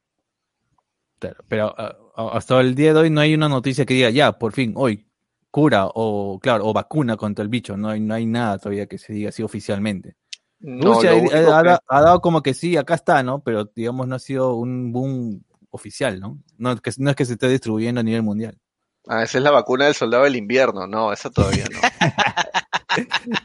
Claro, 1.19 1.43
pero 1.48 1.74
ah, 1.77 1.96
ah, 2.15 2.29
hasta 2.34 2.60
el 2.62 2.75
día 2.75 2.93
de 2.93 3.00
hoy 3.00 3.10
no 3.10 3.22
hay 3.22 3.34
una 3.34 3.50
noticia 3.50 3.86
que 3.86 3.96
diga, 3.96 4.10
ya, 4.12 4.34
por 4.38 4.53
fin, 4.53 4.74
hoy, 4.75 5.07
cura 5.50 5.88
o, 5.93 6.39
claro, 6.39 6.65
o 6.67 6.74
vacuna 6.74 7.17
contra 7.17 7.41
el 7.43 7.50
bicho. 7.50 7.75
No 7.75 7.89
hay, 7.89 8.00
no 8.00 8.13
hay 8.13 8.25
nada 8.25 8.60
todavía 8.60 8.86
que 8.88 8.98
se 8.98 9.13
diga 9.13 9.29
así 9.29 9.41
oficialmente. 9.41 10.15
No, 10.60 10.93
Rusia 10.93 11.12
ha- 11.12 11.79
ha 11.88 12.01
dado 12.01 12.22
como 12.22 12.41
que 12.41 12.53
sí, 12.53 12.77
acá 12.77 12.96
está, 12.96 13.24
¿no? 13.24 13.41
Pero 13.43 13.65
digamos 13.75 14.07
no 14.07 14.15
ha 14.15 14.19
sido 14.19 14.55
un 14.55 14.91
boom 14.91 15.43
oficial, 15.77 16.19
¿no? 16.19 16.38
No, 16.57 16.74
es 16.74 16.81
que, 16.81 16.91
no 16.98 17.10
es 17.12 17.15
que 17.15 17.25
se 17.25 17.34
esté 17.34 17.48
distribuyendo 17.48 18.01
a 18.01 18.03
nivel 18.03 18.24
mundial. 18.24 18.57
Ah, 19.07 19.24
esa 19.24 19.38
es 19.38 19.43
la 19.43 19.51
vacuna 19.51 19.86
del 19.86 19.93
soldado 19.96 20.25
del 20.25 20.36
invierno, 20.36 20.86
no, 20.86 21.13
esa 21.13 21.29
todavía 21.29 21.65
no. 21.72 21.79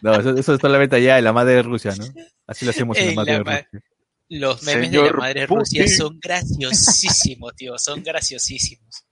No, 0.01 0.15
eso, 0.15 0.31
eso 0.37 0.55
es 0.55 0.61
solamente 0.61 0.97
allá 0.97 1.19
en 1.19 1.25
la 1.25 1.33
madre 1.33 1.55
de 1.57 1.63
Rusia, 1.63 1.93
¿no? 1.97 2.05
Así 2.47 2.65
lo 2.65 2.71
hacemos 2.71 2.97
en 2.97 3.05
la 3.07 3.11
En 3.11 3.17
madre 3.17 3.33
la 3.33 3.39
de 3.39 3.45
ma- 3.45 3.57
Rusia. 3.71 3.81
Los 4.29 4.63
memes 4.63 4.91
de 4.91 5.03
la 5.03 5.13
madre 5.13 5.47
Rusia 5.47 5.83
Putin. 5.85 5.97
son 5.99 6.19
graciosísimos, 6.21 7.55
tío, 7.55 7.79
son 7.79 8.03
graciosísimos. 8.03 9.05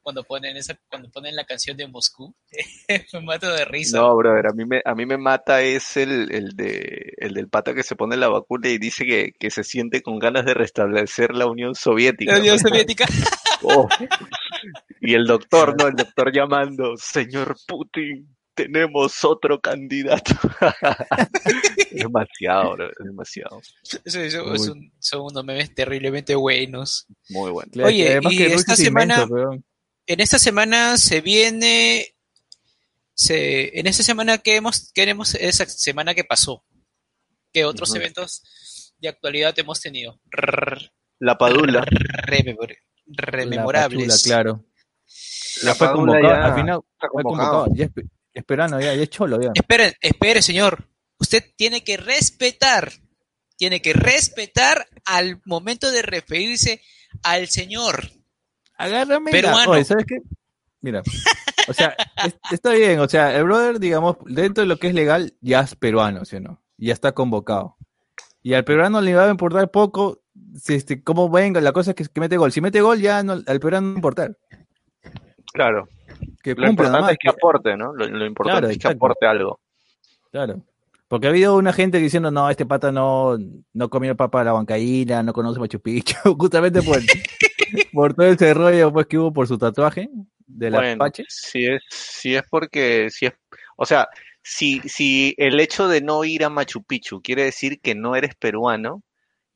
Cuando 0.00 0.22
ponen 0.22 0.56
esa, 0.56 0.78
cuando 0.88 1.10
ponen 1.10 1.34
la 1.34 1.44
canción 1.44 1.76
de 1.76 1.88
Moscú, 1.88 2.34
me 3.12 3.20
mato 3.20 3.52
de 3.52 3.64
risa. 3.64 3.98
No, 3.98 4.16
brother, 4.16 4.46
a 4.46 4.52
mí 4.52 4.64
me, 4.64 4.80
a 4.84 4.94
mí 4.94 5.06
me 5.06 5.16
mata 5.18 5.60
es 5.62 5.96
el, 5.96 6.32
el 6.32 6.50
de, 6.56 7.14
el 7.18 7.34
del 7.34 7.48
pata 7.48 7.74
que 7.74 7.82
se 7.82 7.96
pone 7.96 8.16
la 8.16 8.28
vacuna 8.28 8.68
y 8.68 8.78
dice 8.78 9.04
que, 9.04 9.32
que 9.38 9.50
se 9.50 9.64
siente 9.64 10.00
con 10.02 10.18
ganas 10.18 10.44
de 10.44 10.54
restablecer 10.54 11.34
la 11.34 11.46
Unión 11.46 11.74
Soviética. 11.74 12.32
La 12.32 12.38
Unión 12.38 12.56
¿no? 12.62 12.68
Soviética. 12.68 13.06
Oh. 13.64 13.86
Y 15.00 15.14
el 15.14 15.24
doctor, 15.24 15.76
¿no? 15.78 15.86
El 15.86 15.94
doctor 15.94 16.32
llamando, 16.34 16.96
señor 16.96 17.56
Putin, 17.68 18.26
tenemos 18.54 19.24
otro 19.24 19.60
candidato. 19.60 20.32
demasiado, 21.92 22.72
bro, 22.72 22.90
demasiado. 22.98 23.60
Eso- 24.04 24.20
es 24.20 24.34
un- 24.68 24.92
son 24.98 25.20
unos 25.22 25.44
memes 25.44 25.72
terriblemente 25.74 26.34
buenos. 26.34 27.06
Muy 27.28 27.50
bueno. 27.52 27.70
Oye, 27.84 28.08
además 28.10 28.32
y 28.32 28.42
esta 28.42 28.74
semana- 28.76 29.26
weón. 29.26 29.64
En 30.06 30.20
esta 30.20 30.38
semana 30.38 30.96
se 30.96 31.20
viene, 31.20 32.14
se, 33.14 33.78
en 33.78 33.86
esta 33.86 34.02
semana 34.02 34.38
que 34.38 34.56
hemos, 34.56 34.90
que 34.92 35.02
hemos, 35.04 35.34
esa 35.34 35.66
semana 35.66 36.14
que 36.14 36.24
pasó, 36.24 36.64
¿qué 37.52 37.64
otros 37.64 37.90
eventos 38.00 38.92
de 38.98 39.08
actualidad 39.08 39.56
hemos 39.58 39.80
tenido? 39.80 40.20
La 41.18 41.38
Padula. 41.38 41.84
rememor- 41.84 42.76
La 43.06 43.26
rememorables. 43.26 44.06
Pachula, 44.08 44.42
claro. 44.42 44.64
La 45.62 45.74
fue 45.74 45.86
Padula 45.88 46.12
convocado, 46.12 46.34
ya 46.40 46.44
al 46.46 46.54
final 46.60 46.80
está 46.94 47.08
fue 47.12 47.22
convocado. 47.22 47.66
Ya 47.74 47.88
esperando, 48.34 48.80
ya, 48.80 48.94
ya 48.94 49.02
es 49.02 49.10
cholo, 49.10 49.40
ya. 49.40 49.50
Espere, 49.54 49.96
espere, 50.00 50.42
señor. 50.42 50.88
Usted 51.18 51.44
tiene 51.56 51.84
que 51.84 51.96
respetar, 51.96 52.92
tiene 53.56 53.80
que 53.82 53.92
respetar 53.92 54.88
al 55.04 55.40
momento 55.44 55.92
de 55.92 56.02
referirse 56.02 56.82
al 57.22 57.48
señor. 57.48 58.10
Agárrame. 58.76 59.30
Peruano. 59.30 59.70
Oye, 59.70 59.84
¿sabes 59.84 60.04
qué? 60.06 60.18
Mira, 60.80 61.02
o 61.68 61.72
sea, 61.72 61.94
es- 62.24 62.36
está 62.50 62.72
bien, 62.72 62.98
o 62.98 63.08
sea, 63.08 63.36
el 63.36 63.44
brother, 63.44 63.78
digamos, 63.78 64.16
dentro 64.26 64.62
de 64.62 64.68
lo 64.68 64.78
que 64.78 64.88
es 64.88 64.94
legal, 64.94 65.34
ya 65.40 65.60
es 65.60 65.76
peruano, 65.76 66.24
¿sí 66.24 66.36
o 66.36 66.40
no? 66.40 66.60
Ya 66.76 66.92
está 66.92 67.12
convocado. 67.12 67.76
Y 68.42 68.54
al 68.54 68.64
peruano 68.64 69.00
le 69.00 69.14
va 69.14 69.26
a 69.26 69.30
importar 69.30 69.70
poco 69.70 70.20
si 70.56 70.74
este, 70.74 71.02
cómo 71.02 71.30
venga, 71.30 71.60
la 71.60 71.72
cosa 71.72 71.90
es 71.92 71.96
que, 71.96 72.04
que 72.04 72.20
mete 72.20 72.36
gol. 72.36 72.50
Si 72.50 72.60
mete 72.60 72.80
gol, 72.80 73.00
ya 73.00 73.22
no, 73.22 73.34
al 73.34 73.60
peruano 73.60 73.86
no 73.86 73.92
va 73.92 73.96
a 73.96 73.98
importar. 73.98 74.36
Claro. 75.52 75.88
Que 76.42 76.54
Lo 76.54 76.68
importante 76.68 76.98
nomás, 76.98 77.12
es 77.12 77.18
que 77.20 77.28
aporte, 77.28 77.76
¿no? 77.76 77.94
Lo, 77.94 78.06
lo 78.06 78.26
importante 78.26 78.60
Claro, 78.60 78.72
es 78.72 78.78
que 78.78 78.88
aporte 78.88 79.26
algo. 79.26 79.60
Claro. 80.32 80.62
Porque 81.08 81.26
ha 81.26 81.30
habido 81.30 81.56
una 81.56 81.72
gente 81.72 81.98
diciendo, 81.98 82.30
no, 82.30 82.48
este 82.48 82.64
pata 82.66 82.90
no, 82.90 83.36
no 83.74 83.90
comió 83.90 84.16
papa 84.16 84.38
de 84.40 84.44
la 84.46 84.52
bancaína, 84.52 85.22
no 85.22 85.32
conoce 85.32 85.60
Machu 85.60 85.78
Picchu, 85.80 86.16
justamente 86.38 86.82
por, 86.82 86.98
por 87.92 88.14
todo 88.14 88.26
ese 88.26 88.54
rollo 88.54 88.92
pues, 88.92 89.06
que 89.06 89.18
hubo 89.18 89.32
por 89.32 89.46
su 89.46 89.58
tatuaje 89.58 90.08
de 90.46 90.70
la 90.70 90.78
Bueno, 90.78 91.04
Apache. 91.04 91.24
si 91.28 91.66
es, 91.66 91.82
si 91.90 92.34
es 92.34 92.42
porque, 92.50 93.08
si 93.10 93.26
es, 93.26 93.32
o 93.76 93.86
sea, 93.86 94.08
si, 94.42 94.80
si 94.80 95.34
el 95.38 95.60
hecho 95.60 95.88
de 95.88 96.00
no 96.00 96.24
ir 96.24 96.44
a 96.44 96.50
Machu 96.50 96.82
Picchu 96.82 97.22
quiere 97.22 97.44
decir 97.44 97.80
que 97.80 97.94
no 97.94 98.16
eres 98.16 98.34
peruano, 98.34 99.02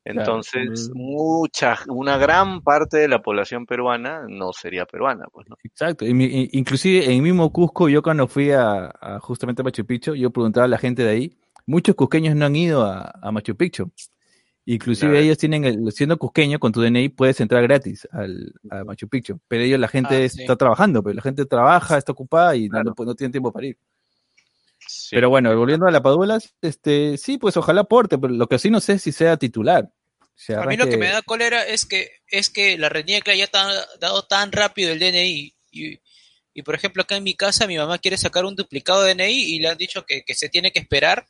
entonces 0.05 0.89
mucha, 0.95 1.79
una 1.89 2.17
gran 2.17 2.63
parte 2.63 2.97
de 2.97 3.09
la 3.09 3.23
población 3.23 3.67
peruana 3.67 4.25
no 4.29 4.53
sería 4.53 4.87
peruana, 4.87 5.27
pues, 5.33 5.49
¿no? 5.49 5.57
Exacto. 5.65 6.05
Inclusive 6.07 7.07
en 7.07 7.11
el 7.11 7.23
mismo 7.23 7.53
Cusco, 7.53 7.89
yo 7.89 8.03
cuando 8.03 8.29
fui 8.29 8.53
a, 8.53 8.87
a 9.01 9.19
justamente 9.19 9.63
a 9.63 9.65
Machu 9.65 9.85
Picchu, 9.85 10.15
yo 10.15 10.31
preguntaba 10.31 10.67
a 10.67 10.69
la 10.69 10.79
gente 10.79 11.03
de 11.03 11.11
ahí, 11.11 11.37
muchos 11.67 11.97
cusqueños 11.97 12.37
no 12.37 12.47
han 12.47 12.55
ido 12.55 12.85
a, 12.85 13.19
a 13.21 13.33
Machu 13.33 13.57
Picchu. 13.57 13.91
Inclusive 14.69 15.13
Claro. 15.13 15.25
ellos 15.25 15.39
tienen, 15.39 15.65
el, 15.65 15.93
siendo 15.93 16.17
cusqueño, 16.19 16.59
con 16.59 16.73
tu 16.73 16.83
DNI 16.83 17.09
puedes 17.11 17.41
entrar 17.41 17.63
gratis 17.63 18.07
al, 18.11 18.53
a 18.69 18.83
Machu 18.85 19.09
Picchu. 19.09 19.39
Pero 19.47 19.63
ellos, 19.63 19.79
la 19.79 19.87
gente 19.89 20.25
Ah, 20.25 20.29
sí. 20.29 20.41
está 20.43 20.57
trabajando, 20.57 21.03
pero 21.05 21.15
la 21.15 21.23
gente 21.23 21.47
trabaja, 21.47 21.97
está 21.97 22.11
ocupada 22.13 22.57
y 22.57 22.65
no- 22.69 22.73
Claro. 22.73 22.95
no, 22.99 23.05
no 23.05 23.15
tiene 23.15 23.31
tiempo 23.31 23.53
para 23.53 23.67
ir. 23.69 23.79
Sí. 24.89 25.11
Pero 25.17 25.31
bueno, 25.31 25.57
volviendo 25.57 25.87
a 25.87 25.91
la 25.91 26.03
Padula, 26.03 26.39
este, 26.63 27.17
sí, 27.17 27.39
pues 27.39 27.57
ojalá 27.57 27.83
aporte, 27.83 28.19
pero 28.19 28.33
lo 28.33 28.49
que 28.49 28.59
sí 28.59 28.71
no 28.71 28.81
sé 28.81 28.95
es 28.95 29.03
si 29.03 29.13
sea 29.13 29.37
titular. 29.37 29.89
Si 30.35 30.53
A 30.53 30.63
mí 30.63 30.77
lo 30.77 30.87
que 30.89 30.97
me 30.99 31.09
da 31.09 31.23
cólera 31.23 31.65
es 31.67 31.87
que 31.87 32.11
es 32.31 32.51
que 32.51 32.77
la 32.77 32.89
reniega 32.91 33.35
ya 33.35 33.49
ha 33.53 33.87
dado 34.01 34.23
tan 34.25 34.53
rápido 34.53 34.93
el 34.93 34.99
DNI 34.99 35.55
y, 35.71 35.99
y 36.53 36.63
por 36.63 36.75
ejemplo 36.75 37.03
acá 37.03 37.17
en 37.17 37.25
mi 37.25 37.35
casa 37.35 37.67
mi 37.67 37.79
mamá 37.79 37.99
quiere 37.99 38.19
sacar 38.19 38.45
un 38.45 38.55
duplicado 38.55 39.03
de 39.03 39.15
DNI 39.15 39.33
y 39.55 39.61
le 39.61 39.69
han 39.69 39.79
dicho 39.79 40.05
que, 40.05 40.25
que 40.25 40.35
se 40.35 40.51
tiene 40.51 40.73
que 40.73 40.79
esperar 40.81 41.27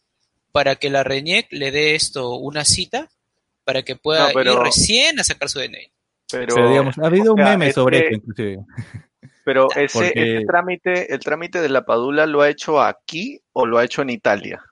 para 0.50 0.74
que 0.76 0.90
la 0.90 1.04
RENIEC 1.04 1.46
le 1.52 1.70
dé 1.70 1.94
esto 1.94 2.34
una 2.34 2.64
cita 2.64 3.08
para 3.66 3.82
que 3.82 3.96
pueda 3.96 4.28
No, 4.28 4.32
pero- 4.32 4.52
ir 4.52 4.58
recién 4.60 5.18
a 5.18 5.24
sacar 5.24 5.48
su 5.48 5.58
DNI. 5.58 5.90
pero, 6.30 6.68
digamos, 6.68 6.96
ha 6.98 7.06
habido 7.06 7.34
un 7.34 7.42
meme 7.42 7.68
es 7.68 7.74
sobre 7.74 7.98
esto, 7.98 8.14
inclusive. 8.14 8.58
pero 9.44 9.68
ese, 9.74 9.98
Porque- 9.98 10.36
ese 10.36 10.46
trámite, 10.46 11.12
el 11.12 11.18
trámite 11.20 11.60
de 11.60 11.68
la 11.68 11.84
Padula 11.84 12.26
lo 12.26 12.42
ha 12.42 12.48
hecho 12.48 12.80
aquí 12.80 13.40
o 13.52 13.66
lo 13.66 13.78
ha 13.78 13.84
hecho 13.84 14.02
en 14.02 14.10
Italia. 14.10 14.62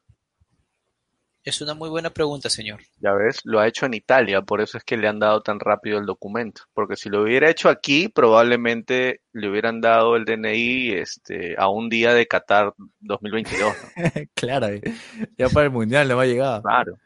Es 1.42 1.60
una 1.60 1.74
muy 1.74 1.90
buena 1.90 2.08
pregunta, 2.08 2.48
señor. 2.48 2.80
Ya 3.00 3.12
ves, 3.12 3.40
lo 3.44 3.60
ha 3.60 3.66
hecho 3.66 3.84
en 3.84 3.92
Italia, 3.92 4.40
por 4.40 4.62
eso 4.62 4.78
es 4.78 4.84
que 4.84 4.96
le 4.96 5.08
han 5.08 5.18
dado 5.18 5.42
tan 5.42 5.60
rápido 5.60 5.98
el 5.98 6.06
documento. 6.06 6.62
Porque 6.72 6.96
si 6.96 7.10
lo 7.10 7.22
hubiera 7.22 7.50
hecho 7.50 7.68
aquí, 7.68 8.08
probablemente 8.08 9.20
le 9.32 9.50
hubieran 9.50 9.82
dado 9.82 10.16
el 10.16 10.24
DNI 10.24 10.92
este, 10.92 11.54
a 11.58 11.68
un 11.68 11.90
día 11.90 12.14
de 12.14 12.26
Qatar 12.26 12.72
2022. 13.00 13.60
¿no? 13.60 13.94
claro, 14.34 14.68
ya 15.36 15.48
para 15.50 15.66
el 15.66 15.72
mundial 15.72 16.08
no 16.08 16.16
va 16.16 16.22
a 16.22 16.26
llegar. 16.26 16.62
Claro. 16.62 16.96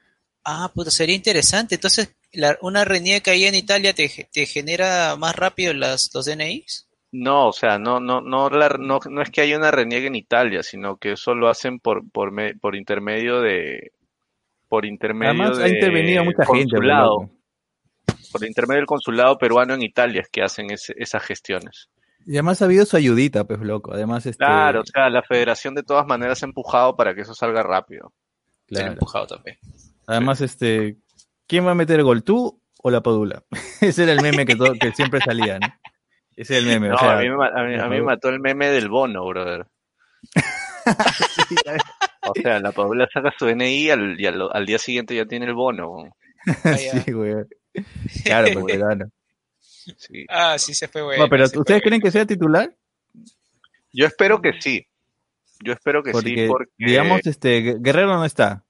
Ah, 0.50 0.70
puta, 0.74 0.90
sería 0.90 1.14
interesante. 1.14 1.74
Entonces, 1.74 2.16
la- 2.32 2.56
una 2.62 2.84
RENIEC 2.84 3.28
ahí 3.28 3.44
en 3.44 3.54
Italia 3.54 3.92
te, 3.92 4.08
te 4.32 4.46
genera 4.46 5.14
más 5.16 5.36
rápido 5.36 5.74
las, 5.74 6.10
los 6.14 6.24
DNIs. 6.24 6.88
No, 7.12 7.48
o 7.48 7.52
sea, 7.52 7.78
no, 7.78 8.00
no, 8.00 8.20
no, 8.22 8.48
la- 8.48 8.76
no, 8.78 8.98
no 9.10 9.22
es 9.22 9.30
que 9.30 9.40
haya 9.42 9.56
una 9.58 9.70
reniega 9.70 10.06
en 10.06 10.14
Italia, 10.14 10.62
sino 10.62 10.96
que 10.96 11.12
eso 11.12 11.34
lo 11.34 11.48
hacen 11.48 11.80
por, 11.80 12.08
por, 12.10 12.32
me- 12.32 12.54
por 12.54 12.76
intermedio 12.76 13.40
de, 13.42 13.92
por 14.68 14.86
intermedio 14.86 15.30
Además, 15.42 15.58
ha 15.58 15.62
de 15.64 15.70
intervenido 15.70 16.24
mucha 16.24 16.44
gente. 16.44 16.52
pues, 16.52 16.64
consulado, 16.70 17.10
loco. 17.20 17.30
por 18.32 18.44
intermedio 18.46 18.80
del 18.80 18.86
consulado 18.86 19.36
peruano 19.38 19.74
en 19.74 19.82
Italia 19.82 20.22
es 20.22 20.28
que 20.30 20.42
hacen 20.42 20.70
ese- 20.70 20.94
esas 20.96 21.22
gestiones. 21.24 21.88
Y 22.26 22.32
además 22.32 22.60
ha 22.60 22.66
habido 22.66 22.84
su 22.86 22.96
ayudita, 22.96 23.44
pues, 23.44 23.60
loco. 23.60 23.92
Además, 23.92 24.26
este, 24.26 24.44
Claro, 24.44 24.80
o 24.80 24.84
sea, 24.86 25.08
la 25.10 25.22
federación 25.22 25.74
de 25.74 25.82
todas 25.82 26.06
maneras 26.06 26.42
ha 26.42 26.46
empujado 26.46 26.94
para 26.96 27.14
que 27.14 27.22
eso 27.22 27.34
salga 27.34 27.62
rápido. 27.62 28.12
Claro. 28.66 28.92
empujado 28.92 29.26
también. 29.26 29.56
Además, 30.08 30.40
este, 30.40 30.96
¿quién 31.46 31.64
va 31.66 31.70
a 31.72 31.74
meter 31.76 31.98
el 32.00 32.04
gol, 32.04 32.24
tú 32.24 32.60
o 32.82 32.90
la 32.90 33.02
Padula? 33.02 33.44
Ese 33.80 34.02
era 34.04 34.12
el 34.12 34.22
meme 34.22 34.44
que, 34.46 34.56
todo- 34.56 34.72
que 34.74 34.90
siempre 34.92 35.20
salía, 35.20 35.58
¿no? 35.60 35.66
Ese 36.34 36.54
es 36.58 36.62
el 36.64 36.66
meme. 36.66 36.88
No, 36.88 36.94
o 36.94 36.98
sea, 36.98 37.18
a 37.18 37.20
mí, 37.20 37.28
me, 37.28 37.36
ma- 37.36 37.48
a 37.54 37.62
mí- 37.64 37.74
a 37.76 37.84
mí 37.88 37.96
me 37.96 38.02
mató 38.02 38.28
el 38.28 38.40
meme 38.40 38.68
del 38.70 38.88
bono, 38.88 39.24
brother. 39.26 39.66
O 42.30 42.32
sea, 42.42 42.60
la 42.60 42.72
Paula 42.72 43.08
saca 43.12 43.32
su 43.38 43.46
DNI 43.46 43.90
al, 43.90 44.20
y 44.20 44.26
al, 44.26 44.48
al 44.52 44.66
día 44.66 44.78
siguiente 44.78 45.14
ya 45.14 45.24
tiene 45.24 45.46
el 45.46 45.54
bono. 45.54 46.14
Ah, 46.64 46.76
sí, 47.04 47.12
güey. 47.12 47.34
Claro, 48.24 48.48
pues, 48.52 48.64
verano. 48.78 49.10
Sí. 49.96 50.26
Ah, 50.28 50.58
sí, 50.58 50.74
se 50.74 50.88
fue 50.88 51.02
bueno. 51.02 51.22
No, 51.22 51.30
pero 51.30 51.48
fue 51.48 51.60
¿ustedes 51.60 51.80
bueno. 51.80 51.88
creen 51.88 52.02
que 52.02 52.10
sea 52.10 52.26
titular? 52.26 52.74
Yo 53.92 54.06
espero 54.06 54.42
que 54.42 54.52
sí. 54.60 54.86
Yo 55.64 55.72
espero 55.72 56.02
que 56.02 56.12
Porque, 56.12 56.28
sí, 56.28 56.46
porque 56.48 56.72
digamos, 56.76 57.26
este, 57.26 57.62
Gu- 57.64 57.82
Guerrero 57.82 58.08
no 58.14 58.24
está, 58.24 58.64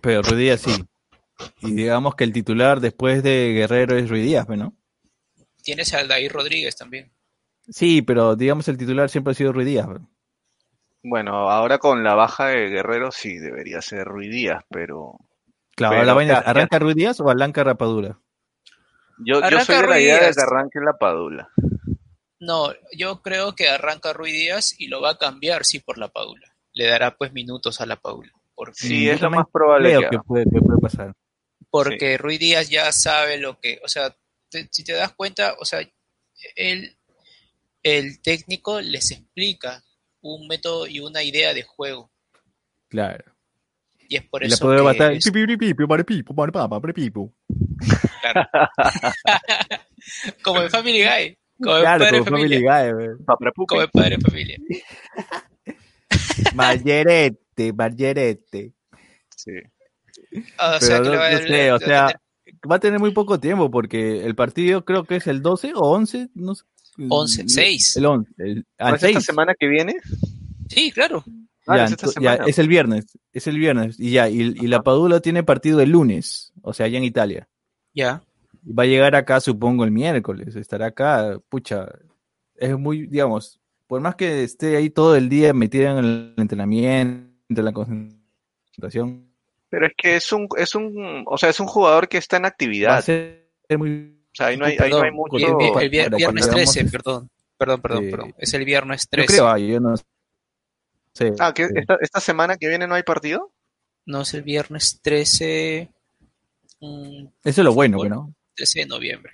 pero 0.00 0.22
Ruiz 0.22 0.38
Díaz 0.38 0.60
sí. 0.60 0.84
Y 1.60 1.72
digamos 1.72 2.14
que 2.14 2.24
el 2.24 2.32
titular 2.32 2.80
después 2.80 3.22
de 3.22 3.52
Guerrero 3.54 3.96
es 3.96 4.08
Ruiz 4.08 4.24
Díaz, 4.24 4.48
¿no? 4.48 4.74
Tienes 5.62 5.92
a 5.94 5.98
Aldair 5.98 6.32
Rodríguez 6.32 6.76
también. 6.76 7.12
Sí, 7.68 8.02
pero 8.02 8.36
digamos 8.36 8.68
el 8.68 8.78
titular 8.78 9.08
siempre 9.08 9.32
ha 9.32 9.34
sido 9.34 9.52
Ruiz 9.52 9.66
Díaz. 9.66 9.86
bueno, 11.02 11.50
ahora 11.50 11.78
con 11.78 12.02
la 12.04 12.14
baja 12.14 12.48
de 12.48 12.68
Guerrero 12.68 13.10
sí 13.12 13.38
debería 13.38 13.80
ser 13.82 14.04
Ruiz 14.04 14.30
Díaz, 14.30 14.64
pero 14.68 15.18
Claro, 15.74 15.94
Pero, 15.94 16.04
la 16.04 16.14
vaina 16.14 16.38
¿arranca 16.38 16.78
Ruiz 16.78 16.96
Díaz 16.96 17.20
o 17.20 17.28
arranca 17.28 17.64
Rapadura? 17.64 18.18
yo, 19.18 19.40
yo 19.48 19.60
soy 19.60 19.76
de 19.76 19.82
la 19.82 19.86
Ruiz 19.86 20.02
idea 20.02 20.26
de 20.26 20.32
que 20.32 20.40
arranque 20.40 20.80
la 20.80 20.98
Padula. 20.98 21.48
No, 22.38 22.72
yo 22.96 23.22
creo 23.22 23.54
que 23.54 23.68
arranca 23.68 24.12
Ruiz 24.12 24.32
Díaz 24.32 24.74
y 24.78 24.88
lo 24.88 25.00
va 25.00 25.10
a 25.10 25.18
cambiar, 25.18 25.64
sí, 25.64 25.78
por 25.78 25.96
la 25.96 26.08
Paula. 26.08 26.54
Le 26.72 26.86
dará 26.86 27.16
pues 27.16 27.32
minutos 27.32 27.80
a 27.80 27.86
la 27.86 27.96
Paula. 27.96 28.32
Porque, 28.54 28.74
Sí, 28.76 29.08
es 29.08 29.20
lo 29.20 29.30
más 29.30 29.46
probable 29.52 29.96
Creo 29.96 30.10
que 30.10 30.18
puede, 30.18 30.44
que 30.44 30.60
puede 30.60 30.80
pasar. 30.80 31.12
porque 31.70 32.18
Ruiz 32.18 32.38
Díaz 32.38 32.68
ya 32.70 32.90
sabe 32.92 33.38
lo 33.38 33.58
que, 33.60 33.80
o 33.84 33.88
sea, 33.88 34.14
te- 34.50 34.68
si 34.70 34.84
te 34.84 34.92
das 34.92 35.12
cuenta, 35.14 35.54
o 35.58 35.64
sea, 35.64 35.80
él, 36.56 36.96
el 37.82 38.20
técnico 38.22 38.80
les 38.80 39.10
explica 39.10 39.82
un 40.20 40.46
método 40.48 40.86
y 40.86 41.00
una 41.00 41.22
idea 41.22 41.52
de 41.54 41.62
juego. 41.62 42.10
Claro. 42.88 43.24
Y 44.08 44.16
es 44.16 44.26
por 44.28 44.44
Y 44.44 44.48
la 44.48 44.54
eso 44.54 44.66
puede 44.66 44.76
que 44.78 44.82
matar. 44.84 45.12
es- 45.12 45.24
claro. 48.20 48.48
como 50.42 50.62
en 50.62 50.70
Family 50.70 51.02
Guy. 51.04 51.38
Como 51.62 51.76
en 51.76 51.82
Claro, 51.82 52.04
Padre 52.04 52.18
como 52.18 52.30
Familia. 52.30 52.60
Family 52.60 53.06
Guy. 53.06 53.24
Como 53.66 53.82
en 53.82 53.90
Padre 53.90 54.16
de 54.16 54.22
Familia. 54.22 54.58
Margerete, 57.56 57.72
Margerete. 57.72 58.72
Sí. 59.36 59.52
O 60.58 60.80
sea, 60.80 60.98
Pero 60.98 61.04
no, 61.04 61.18
va- 61.18 61.30
no 61.30 61.38
le- 61.38 61.46
sé, 61.48 61.72
o 61.72 61.78
le- 61.78 61.84
sea, 61.86 62.20
va 62.70 62.76
a 62.76 62.80
tener 62.80 62.98
muy 63.00 63.12
poco 63.12 63.38
tiempo 63.40 63.70
porque 63.70 64.24
el 64.24 64.34
partido 64.34 64.84
creo 64.84 65.04
que 65.04 65.16
es 65.16 65.26
el 65.26 65.42
12 65.42 65.72
o 65.74 65.80
11, 65.90 66.28
no 66.34 66.54
sé. 66.54 66.64
11, 67.08 67.44
6. 67.48 67.96
El 67.96 68.06
11. 68.06 68.30
El, 68.38 68.66
¿No 68.78 68.88
es 68.88 68.94
esta 69.02 69.06
6. 69.08 69.24
semana 69.24 69.54
que 69.58 69.66
viene? 69.66 69.96
Sí, 70.68 70.90
claro. 70.92 71.24
Ah, 71.66 71.76
Ya, 71.78 71.84
es 71.84 71.90
esta 71.92 72.06
ento- 72.08 72.20
ya, 72.20 72.32
semana. 72.32 72.44
es 72.50 72.58
el 72.58 72.68
viernes, 72.68 73.06
es 73.32 73.46
el 73.46 73.58
viernes, 73.58 74.00
y 74.00 74.10
ya, 74.10 74.28
y, 74.28 74.40
y 74.40 74.66
la 74.66 74.82
Padula 74.82 75.20
tiene 75.20 75.42
partido 75.42 75.80
el 75.80 75.90
lunes, 75.90 76.52
o 76.62 76.72
sea, 76.72 76.86
allá 76.86 76.98
en 76.98 77.04
Italia. 77.04 77.48
Ya. 77.94 78.22
Va 78.66 78.82
a 78.82 78.86
llegar 78.86 79.14
acá, 79.14 79.40
supongo, 79.40 79.84
el 79.84 79.90
miércoles, 79.90 80.54
estará 80.56 80.86
acá, 80.86 81.38
pucha, 81.48 81.88
es 82.56 82.76
muy, 82.78 83.06
digamos, 83.06 83.60
por 83.86 84.00
más 84.00 84.14
que 84.16 84.42
esté 84.44 84.76
ahí 84.76 84.90
todo 84.90 85.16
el 85.16 85.28
día 85.28 85.52
metida 85.52 85.92
en 85.92 85.98
el 85.98 86.34
entrenamiento, 86.36 87.31
en 87.60 87.64
la 87.66 87.72
concentración, 87.72 89.32
Pero 89.68 89.86
es 89.86 89.92
que 89.96 90.16
es 90.16 90.32
un, 90.32 90.48
es 90.56 90.74
un, 90.74 91.24
o 91.26 91.38
sea, 91.38 91.48
es 91.50 91.60
un 91.60 91.66
jugador 91.66 92.08
que 92.08 92.18
está 92.18 92.36
en 92.38 92.42
va 92.44 92.46
a 92.46 92.50
actividad. 92.50 93.00
ser 93.02 93.48
muy... 93.78 94.18
O 94.32 94.34
sea, 94.34 94.46
ahí 94.48 94.56
no 94.56 94.64
hay, 94.64 94.72
ahí 94.78 94.90
no 94.90 94.96
hay 94.96 95.02
Perdón, 95.10 95.14
mucho. 95.14 95.36
el, 95.36 95.66
el 95.66 95.72
para 95.72 95.88
viernes 95.88 96.22
cuando 96.24 96.46
13, 96.48 96.80
veamos- 96.80 96.92
perdón. 96.92 97.30
Perdón, 97.58 97.80
perdón, 97.82 98.04
Sí. 98.04 98.10
perdón. 98.10 98.34
Es 98.38 98.54
el 98.54 98.64
viernes 98.64 99.02
Yo 99.02 99.08
13. 99.10 99.26
creo, 99.34 99.46
ah, 99.48 99.58
yo 99.58 99.78
no 99.80 99.96
sé. 99.96 100.04
Ah, 101.38 101.52
que 101.54 101.66
Sí. 101.68 101.72
esta, 101.76 101.96
esta 102.00 102.20
semana 102.20 102.56
que 102.56 102.68
viene 102.68 102.86
no 102.88 102.94
hay 102.94 103.02
partido. 103.02 103.52
No 104.06 104.22
es 104.22 104.34
el 104.34 104.42
viernes 104.42 105.00
13. 105.02 105.90
mm, 106.80 107.26
Eso 107.44 107.60
es 107.60 107.64
lo 107.64 107.72
bueno, 107.74 107.98
Bueno. 107.98 108.14
¿no? 108.16 108.34
13 108.56 108.80
de 108.80 108.86
noviembre. 108.86 109.32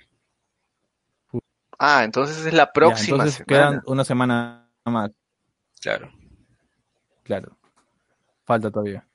Ah, 1.79 2.03
entonces 2.03 2.45
es 2.45 2.53
la 2.53 2.65
Ya, 2.65 2.73
próxima 2.73 3.15
entonces 3.23 3.35
semana. 3.47 3.69
quedan 3.71 3.83
una 3.85 4.03
semana 4.03 4.69
más, 4.85 5.11
Claro. 5.79 6.11
claro. 7.23 7.57
Falta 8.49 8.71
todavía. 8.71 9.05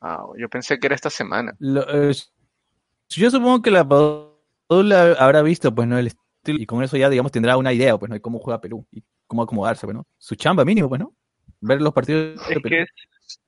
Ah, 0.00 0.24
yo 0.38 0.48
pensé 0.48 0.78
que 0.78 0.86
era 0.86 0.94
esta 0.94 1.10
semana. 1.10 1.54
Lo- 1.58 1.86
eh, 1.86 2.14
yo 3.10 3.30
supongo 3.30 3.60
que 3.60 3.70
la 3.70 3.86
Padula 3.86 5.12
habrá 5.18 5.42
visto, 5.42 5.74
pues, 5.74 5.86
¿no? 5.86 5.98
El 5.98 6.06
estilo, 6.06 6.58
y 6.60 6.64
con 6.64 6.82
eso 6.82 6.96
ya, 6.96 7.10
digamos, 7.10 7.30
tendrá 7.30 7.58
una 7.58 7.74
idea, 7.74 7.98
pues, 7.98 8.08
¿no? 8.08 8.14
De 8.14 8.22
cómo 8.22 8.38
juega 8.38 8.62
Perú 8.62 8.86
y 8.90 9.02
cómo 9.26 9.42
acomodarse, 9.42 9.86
pues, 9.86 9.94
¿no? 9.94 10.06
Su 10.16 10.34
chamba 10.34 10.64
mínimo, 10.64 10.88
pues, 10.88 11.02
¿no? 11.02 11.14
Ver 11.60 11.82
los 11.82 11.92
partidos 11.92 12.38
de 12.48 12.54
Es 12.54 12.62
Perú. 12.62 12.68
que, 12.70 12.86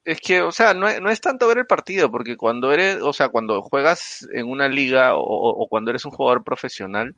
es, 0.04 0.20
que, 0.20 0.42
o 0.42 0.52
sea, 0.52 0.74
no 0.74 0.86
es, 0.86 1.00
no 1.00 1.08
es 1.08 1.22
tanto 1.22 1.48
ver 1.48 1.56
el 1.56 1.66
partido, 1.66 2.10
porque 2.10 2.36
cuando 2.36 2.72
eres, 2.72 3.00
o 3.00 3.14
sea, 3.14 3.30
cuando 3.30 3.62
juegas 3.62 4.28
en 4.34 4.50
una 4.50 4.68
liga 4.68 5.12
o 5.14 5.66
cuando 5.70 5.90
eres 5.92 6.04
un 6.04 6.10
jugador 6.12 6.44
profesional, 6.44 7.16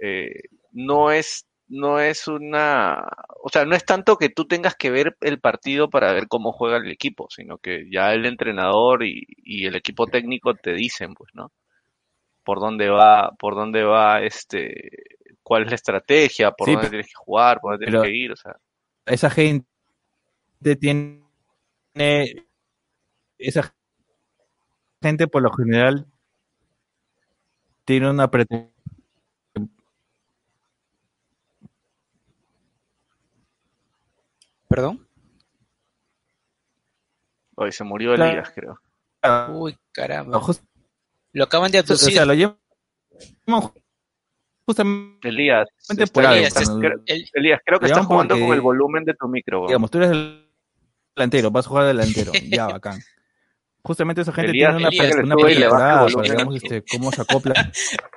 eh, 0.00 0.42
no 0.72 1.12
es, 1.12 1.46
no 1.72 2.00
es 2.00 2.28
una, 2.28 3.08
o 3.42 3.48
sea, 3.48 3.64
no 3.64 3.74
es 3.74 3.84
tanto 3.84 4.16
que 4.16 4.28
tú 4.28 4.46
tengas 4.46 4.76
que 4.76 4.90
ver 4.90 5.16
el 5.20 5.40
partido 5.40 5.88
para 5.88 6.12
ver 6.12 6.28
cómo 6.28 6.52
juega 6.52 6.76
el 6.76 6.90
equipo, 6.90 7.28
sino 7.30 7.58
que 7.58 7.88
ya 7.90 8.12
el 8.12 8.26
entrenador 8.26 9.04
y, 9.04 9.26
y 9.38 9.66
el 9.66 9.74
equipo 9.74 10.06
técnico 10.06 10.54
te 10.54 10.74
dicen, 10.74 11.14
pues, 11.14 11.30
¿no? 11.34 11.50
Por 12.44 12.60
dónde 12.60 12.90
va, 12.90 13.32
por 13.38 13.54
dónde 13.54 13.84
va, 13.84 14.20
este, 14.22 14.90
cuál 15.42 15.62
es 15.64 15.70
la 15.70 15.76
estrategia, 15.76 16.50
por 16.52 16.68
Sí, 16.68 16.74
dónde 16.74 16.90
tienes 16.90 17.06
que 17.06 17.14
jugar, 17.14 17.60
por 17.60 17.72
dónde 17.72 17.86
tienes 17.86 18.02
que 18.02 18.16
ir, 18.16 18.32
o 18.32 18.36
sea. 18.36 18.56
Esa 19.06 19.30
gente 19.30 19.66
tiene... 20.78 21.22
Esa 23.38 23.74
gente, 25.02 25.26
por 25.26 25.42
lo 25.42 25.52
general, 25.52 26.06
tiene 27.84 28.10
una 28.10 28.30
pretensión 28.30 28.71
¿Perdón? 34.72 35.06
Hoy 37.56 37.72
se 37.72 37.84
murió 37.84 38.14
Claro. 38.14 38.30
Elías, 38.30 38.50
creo. 38.54 38.78
Uy, 39.50 39.76
caramba. 39.92 40.40
Just- 40.40 40.64
Lo 41.34 41.44
acaban 41.44 41.70
de 41.70 41.78
o 41.78 41.82
abducir. 41.82 42.14
sea, 42.14 42.24
lo 42.24 42.32
llevan 42.32 42.56
justamente 44.66 45.28
Elías, 45.28 45.68
por 46.10 46.24
Elías, 46.24 46.56
es- 46.56 46.68
el- 46.70 47.28
Elías, 47.34 47.60
creo 47.66 47.78
que 47.80 47.86
estás 47.86 48.06
jugando 48.06 48.34
porque- 48.34 48.46
con 48.46 48.54
el 48.54 48.60
volumen 48.62 49.04
de 49.04 49.12
tu 49.12 49.28
micro. 49.28 49.66
digamos, 49.66 49.90
tú 49.90 49.98
eres 49.98 50.10
el 50.12 50.48
delantero, 51.14 51.50
vas 51.50 51.66
a 51.66 51.68
jugar 51.68 51.86
delantero, 51.88 52.32
ya, 52.62 52.68
bacán. 52.68 52.98
Justamente 53.84 54.22
esa 54.22 54.32
gente 54.32 54.52
Elías, 54.52 54.70
tiene 54.70 54.86
una, 54.86 54.88
el 54.88 55.64
al 55.64 56.22
digamos, 56.22 56.56
este, 56.56 56.82
cómo 56.90 57.12
se 57.12 57.20
acopla. 57.20 57.52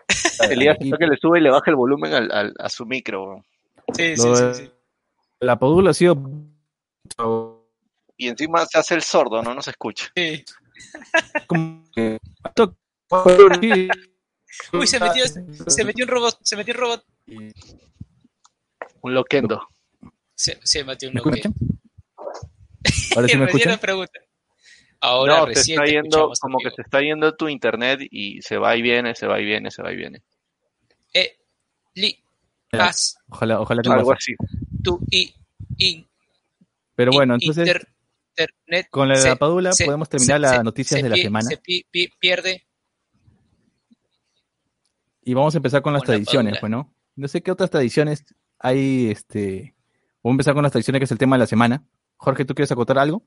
Elías, 0.50 0.78
creo 0.80 0.98
que 0.98 1.08
le 1.08 1.18
sube 1.18 1.40
y 1.40 1.42
le 1.42 1.50
baja 1.50 1.70
el 1.72 1.76
volumen 1.76 2.14
al, 2.14 2.32
al- 2.32 2.54
a 2.58 2.70
su 2.70 2.86
micro. 2.86 3.44
Sí, 3.94 4.16
Lo 4.16 4.36
sí, 4.36 4.36
sí, 4.54 4.64
sí. 4.66 4.72
La 5.46 5.60
Padula 5.60 5.92
ha 5.92 5.94
sido 5.94 6.18
Y 8.18 8.28
encima 8.28 8.66
se 8.66 8.80
hace 8.80 8.96
el 8.96 9.04
sordo, 9.04 9.44
¿no? 9.44 9.54
No 9.54 9.62
se 9.62 9.70
escucha. 9.72 10.08
Sí. 10.16 10.44
como 11.48 11.84
que- 11.94 12.18
Uy, 14.74 14.88
se 14.88 15.00
metió, 15.00 15.24
se 15.28 15.84
metió 15.84 16.06
un 16.06 16.10
robot, 16.12 16.40
se 16.42 16.56
metió 16.56 16.74
un 16.74 16.80
robot. 16.80 17.06
Un 19.02 19.14
loquendo. 19.14 19.68
Se, 20.34 20.58
se 20.64 20.84
metió 20.84 21.10
un 21.10 21.16
¿Me 21.16 21.20
loque. 21.22 21.40
escuchan? 21.42 21.54
Ahora 23.16 23.28
sí 23.28 23.38
me 23.38 23.46
escuchan. 23.46 23.80
pregunta. 23.80 24.20
Ahora 25.02 25.40
no, 25.40 25.46
te 25.46 25.54
recién 25.56 25.76
está 25.80 25.86
te 25.86 25.92
yendo, 25.92 26.08
escuchamos, 26.18 26.40
como 26.40 26.58
que 26.60 26.72
se 26.72 26.82
está 26.82 27.02
yendo 27.02 27.36
tu 27.36 27.48
internet 27.50 28.00
y 28.10 28.42
se 28.42 28.58
va 28.58 28.76
y 28.76 28.82
viene, 28.82 29.14
se 29.14 29.28
va 29.28 29.40
y 29.40 29.46
viene, 29.46 29.70
se 29.70 29.84
va 29.84 29.92
y 29.92 29.96
viene. 29.98 30.24
Eh, 31.14 31.38
li, 31.94 32.18
as, 32.72 33.18
Ojalá, 33.30 33.60
ojalá 33.62 33.82
que 33.84 33.90
no 33.90 33.96
Algo 33.96 34.10
pase. 34.12 34.34
así. 34.34 34.65
Tu, 34.86 35.00
in, 35.78 36.08
Pero 36.96 37.12
bueno, 37.12 37.34
entonces 37.36 37.68
inter- 37.68 37.88
internet. 38.38 38.88
con 38.90 39.08
la 39.10 39.16
de 39.16 39.22
se- 39.22 39.30
la 39.30 39.36
Padula 39.36 39.74
se- 39.74 39.86
podemos 39.86 40.08
terminar 40.10 40.40
las 40.40 40.64
noticias 40.64 41.00
se 41.00 41.04
de 41.04 41.10
la 41.10 41.16
pi- 41.16 41.22
semana 41.24 41.50
Se 41.50 41.58
pi- 41.58 41.86
pi- 41.92 42.10
pierde. 42.20 42.66
y 45.24 45.34
vamos 45.34 45.54
a 45.56 45.58
empezar 45.58 45.82
con 45.82 45.94
las 45.94 46.02
con 46.02 46.08
tradiciones, 46.08 46.58
pues, 46.60 46.70
¿no? 46.70 46.94
No 47.16 47.28
sé 47.28 47.42
qué 47.42 47.52
otras 47.52 47.70
tradiciones 47.70 48.24
hay, 48.60 49.10
este... 49.10 49.74
Vamos 50.24 50.34
a 50.34 50.36
empezar 50.36 50.54
con 50.54 50.64
las 50.64 50.72
tradiciones, 50.72 51.00
que 51.00 51.06
es 51.06 51.12
el 51.12 51.18
tema 51.18 51.36
de 51.36 51.40
la 51.42 51.48
semana. 51.48 51.84
Jorge, 52.18 52.46
¿tú 52.46 52.54
quieres 52.56 52.72
acotar 52.72 52.98
algo? 53.00 53.24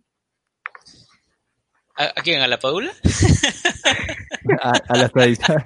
¿A, 1.96 2.04
a 2.04 2.22
quién? 2.22 2.40
¿A 2.40 2.46
la 2.46 2.58
Padula? 2.58 2.92
A, 4.62 4.70
a 4.88 4.96
las 4.96 5.12
tradiciones. 5.12 5.64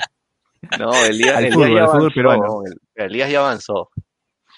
No, 0.78 0.92
Elías, 1.04 1.36
fútbol, 1.52 1.74
ya 1.74 1.82
al 1.82 1.88
fútbol 1.88 2.00
avanzó. 2.00 2.14
peruano. 2.14 2.62
El- 2.66 3.04
Elías 3.06 3.30
ya 3.30 3.38
avanzó. 3.40 3.90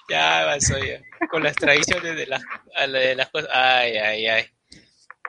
Ya 0.08 0.42
avanzó 0.42 0.78
ya. 0.78 1.00
Con 1.30 1.42
las 1.42 1.56
tradiciones 1.56 2.16
de 2.16 2.26
las, 2.26 2.42
a 2.74 2.86
la- 2.86 2.98
de 2.98 3.14
las 3.14 3.30
cosas. 3.30 3.48
Ay, 3.52 3.96
ay, 3.96 4.26
ay. 4.26 4.44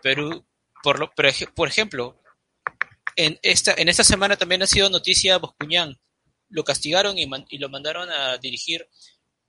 Perú, 0.01 0.45
por, 0.83 0.99
lo, 0.99 1.09
por, 1.13 1.25
ej- 1.25 1.49
por 1.53 1.67
ejemplo, 1.67 2.21
en 3.15 3.39
esta, 3.41 3.73
en 3.77 3.87
esta 3.89 4.03
semana 4.03 4.35
también 4.35 4.61
ha 4.63 4.67
sido 4.67 4.89
noticia 4.89 5.37
Boscuñán. 5.37 5.97
Lo 6.49 6.63
castigaron 6.63 7.17
y, 7.17 7.25
man- 7.25 7.45
y 7.49 7.57
lo 7.57 7.69
mandaron 7.69 8.09
a 8.09 8.37
dirigir 8.37 8.87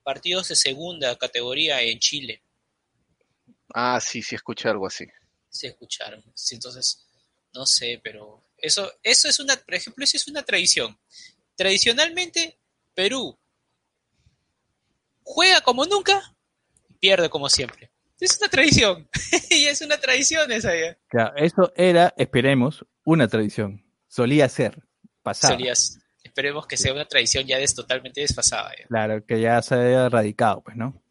partidos 0.03 0.49
de 0.49 0.57
segunda 0.57 1.17
categoría 1.19 1.81
en 1.83 1.99
Chile. 1.99 2.43
Ah, 3.75 3.99
sí, 4.01 4.23
sí 4.23 4.35
escuché 4.37 4.69
algo 4.69 4.87
así. 4.87 5.05
Se 5.51 5.67
escucharon. 5.69 6.23
Sí, 6.35 6.55
Entonces, 6.55 7.05
no 7.53 7.67
sé, 7.67 8.01
pero 8.03 8.45
eso, 8.59 8.93
eso 9.03 9.29
es 9.29 9.41
una, 9.41 9.57
por 9.57 9.75
ejemplo, 9.75 10.05
eso 10.05 10.17
es 10.17 10.29
una 10.29 10.43
tradición. 10.45 10.97
Tradicionalmente, 11.57 12.57
Perú 12.95 13.37
juega 15.29 15.61
como 15.61 15.85
nunca, 15.85 16.35
pierde 17.01 17.29
como 17.29 17.49
siempre. 17.49 17.91
Es 18.21 18.39
una 18.41 18.49
tradición. 18.49 19.09
y 19.51 19.67
es 19.67 19.83
una 19.83 19.99
tradición 19.99 20.51
esa 20.53 20.75
ya. 20.75 20.97
Claro, 21.09 21.35
eso 21.37 21.73
era, 21.77 22.15
esperemos, 22.17 22.87
una 23.05 23.29
tradición. 23.29 23.85
Solía 24.09 24.49
ser. 24.49 24.83
Solías- 25.35 25.99
esperemos 26.23 26.67
que 26.67 26.77
sea 26.77 26.93
una 26.95 27.05
tradición 27.05 27.45
ya 27.45 27.59
des, 27.59 27.75
totalmente 27.75 28.21
desfasada. 28.21 28.71
ya. 28.79 28.87
Claro, 28.87 29.25
que 29.27 29.41
ya 29.41 29.61
se 29.61 29.75
haya 29.75 30.07
erradicado, 30.07 30.63
pues, 30.63 30.77
¿no? 30.77 31.03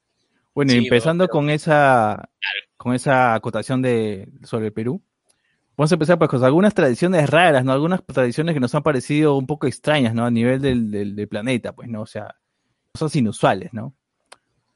Bueno, 0.53 0.71
Sí, 0.71 0.77
empezando 0.77 1.25
pero- 1.25 1.33
con 1.33 1.49
esa 1.49 2.29
con 2.77 2.93
esa 2.95 3.33
acotación 3.33 3.81
de 3.81 4.27
sobre 4.43 4.67
el 4.67 4.73
Perú, 4.73 5.01
vamos 5.75 5.91
a 5.91 5.95
empezar 5.95 6.17
pues 6.17 6.29
con 6.29 6.43
algunas 6.43 6.73
tradiciones 6.73 7.29
raras, 7.29 7.65
¿no? 7.65 7.73
Algunas 7.73 8.01
tradiciones 8.05 8.53
que 8.53 8.59
nos 8.61 8.73
han 8.75 8.83
parecido 8.83 9.35
un 9.37 9.47
poco 9.47 9.67
extrañas, 9.67 10.13
¿no? 10.13 10.25
A 10.25 10.31
nivel 10.31 10.61
del, 10.61 10.89
del, 10.91 11.15
del 11.15 11.27
planeta, 11.27 11.73
pues, 11.73 11.89
¿no? 11.89 12.01
O 12.01 12.05
sea, 12.05 12.35
cosas 12.93 13.15
inusuales, 13.17 13.73
¿no? 13.73 13.93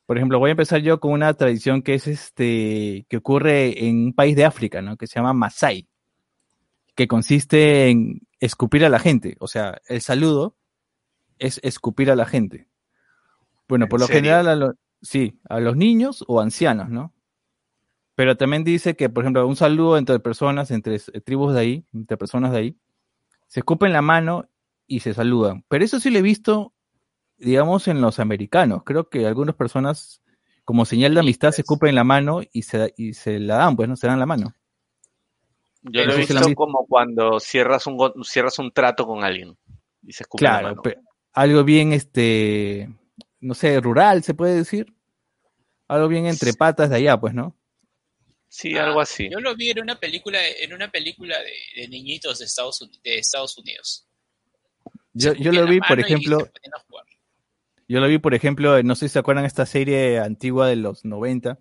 Por 0.10 0.18
ejemplo, 0.18 0.40
voy 0.40 0.50
a 0.50 0.54
empezar 0.54 0.82
yo 0.82 1.00
con 1.00 1.12
una 1.12 1.32
tradición 1.36 1.84
que 1.84 1.94
es 1.94 2.08
este, 2.08 3.06
que 3.08 3.18
ocurre 3.18 3.86
en 3.88 4.06
un 4.06 4.14
país 4.14 4.36
de 4.36 4.44
África, 4.44 4.82
¿no? 4.82 4.98
Que 4.98 5.06
se 5.06 5.20
llama 5.20 5.34
Masai, 5.34 5.88
que 6.96 7.08
consiste 7.08 7.90
en 7.92 8.22
escupir 8.40 8.84
a 8.84 8.90
la 8.90 8.98
gente, 8.98 9.38
o 9.40 9.48
sea, 9.48 9.80
el 9.88 10.02
saludo 10.02 10.56
es 11.38 11.60
escupir 11.62 12.10
a 12.10 12.16
la 12.16 12.26
gente. 12.26 12.68
Bueno, 13.68 13.86
¿En 13.86 13.90
por 13.90 14.00
lo 14.00 14.08
serio? 14.08 14.22
general, 14.22 14.48
a 14.48 14.56
lo- 14.56 14.74
sí, 15.00 15.40
a 15.48 15.60
los 15.60 15.78
niños 15.78 16.26
o 16.28 16.42
ancianos, 16.42 16.90
¿no? 16.90 17.14
Pero 18.16 18.36
también 18.36 18.64
dice 18.64 18.96
que, 18.96 19.10
por 19.10 19.24
ejemplo, 19.26 19.46
un 19.46 19.56
saludo 19.56 19.96
entre 20.00 20.20
personas, 20.20 20.72
entre 20.72 20.96
eh, 20.96 21.22
tribus 21.22 21.54
de 21.54 21.60
ahí, 21.60 21.86
entre 21.94 22.18
personas 22.18 22.52
de 22.52 22.58
ahí, 22.58 22.78
se 23.46 23.60
escupen 23.60 23.94
la 23.94 24.02
mano 24.02 24.50
y 24.88 25.02
se 25.02 25.14
saludan. 25.14 25.66
Pero 25.68 25.86
eso 25.86 26.00
sí 26.00 26.10
lo 26.10 26.18
he 26.18 26.24
visto, 26.24 26.74
digamos, 27.40 27.88
en 27.88 28.02
los 28.02 28.20
americanos. 28.20 28.84
Creo 28.86 29.10
que 29.10 29.26
algunas 29.26 29.56
personas, 29.56 30.22
como 30.66 30.86
señal 30.86 31.14
de 31.14 31.22
amistad, 31.22 31.52
se 31.52 31.62
escupen 31.62 31.96
la 31.96 32.04
mano 32.04 32.42
y 32.52 32.64
se, 32.64 32.94
y 32.98 33.14
se 33.14 33.40
la 33.40 33.56
dan, 33.58 33.76
pues, 33.76 33.90
¿no? 33.90 33.96
Se 33.96 34.08
dan 34.08 34.20
la 34.20 34.26
mano. 34.26 34.54
Yo 35.82 36.04
lo 36.04 36.14
he 36.14 36.18
visto 36.18 36.54
como 36.56 36.86
cuando 36.86 37.40
cierras 37.40 37.88
un, 37.88 37.96
go- 37.98 38.14
cierras 38.24 38.60
un 38.60 38.72
trato 38.72 39.06
con 39.08 39.24
alguien 39.24 39.58
y 40.04 40.12
se 40.12 40.24
escupe 40.24 40.44
la 40.44 40.50
Claro, 40.52 40.68
mano. 40.68 40.82
pe- 40.82 40.98
algo 41.34 41.64
bien, 41.64 41.94
este, 41.94 42.90
no 43.40 43.54
sé, 43.54 43.80
rural, 43.80 44.24
se 44.24 44.34
puede 44.34 44.56
decir. 44.56 44.94
Algo 45.88 46.08
bien 46.08 46.26
entre 46.26 46.54
patas 46.54 46.90
de 46.90 46.98
allá, 46.98 47.20
pues, 47.20 47.34
¿no? 47.34 47.56
Sí, 48.48 48.76
Ah, 48.78 48.86
algo 48.86 49.00
así. 49.00 49.30
Yo 49.30 49.40
lo 49.40 49.56
vi 49.56 49.70
en 49.70 49.80
una 49.80 50.00
película, 50.00 50.40
en 50.48 50.74
una 50.74 50.92
película 50.92 51.38
de, 51.40 51.82
de 51.82 51.88
niñitos 51.88 52.40
de 52.40 52.46
Estados, 52.46 52.88
de 53.04 53.18
Estados 53.20 53.58
Unidos. 53.58 54.06
Yo, 55.14 55.34
yo 55.34 55.52
lo 55.52 55.66
la 55.66 55.72
vi, 55.72 55.80
por 55.80 56.00
ejemplo, 56.00 56.40
se 56.40 56.46
ponían 56.52 56.74
a 56.76 56.80
jugar. 56.88 57.06
Yo 57.90 58.00
lo 58.00 58.08
vi, 58.08 58.18
por 58.20 58.34
ejemplo, 58.34 58.82
no 58.84 58.96
sé 58.96 59.08
si 59.10 59.14
se 59.14 59.20
acuerdan 59.20 59.44
esta 59.46 59.66
serie 59.66 60.20
antigua 60.20 60.68
de 60.68 60.76
los 60.78 61.04
90, 61.06 61.58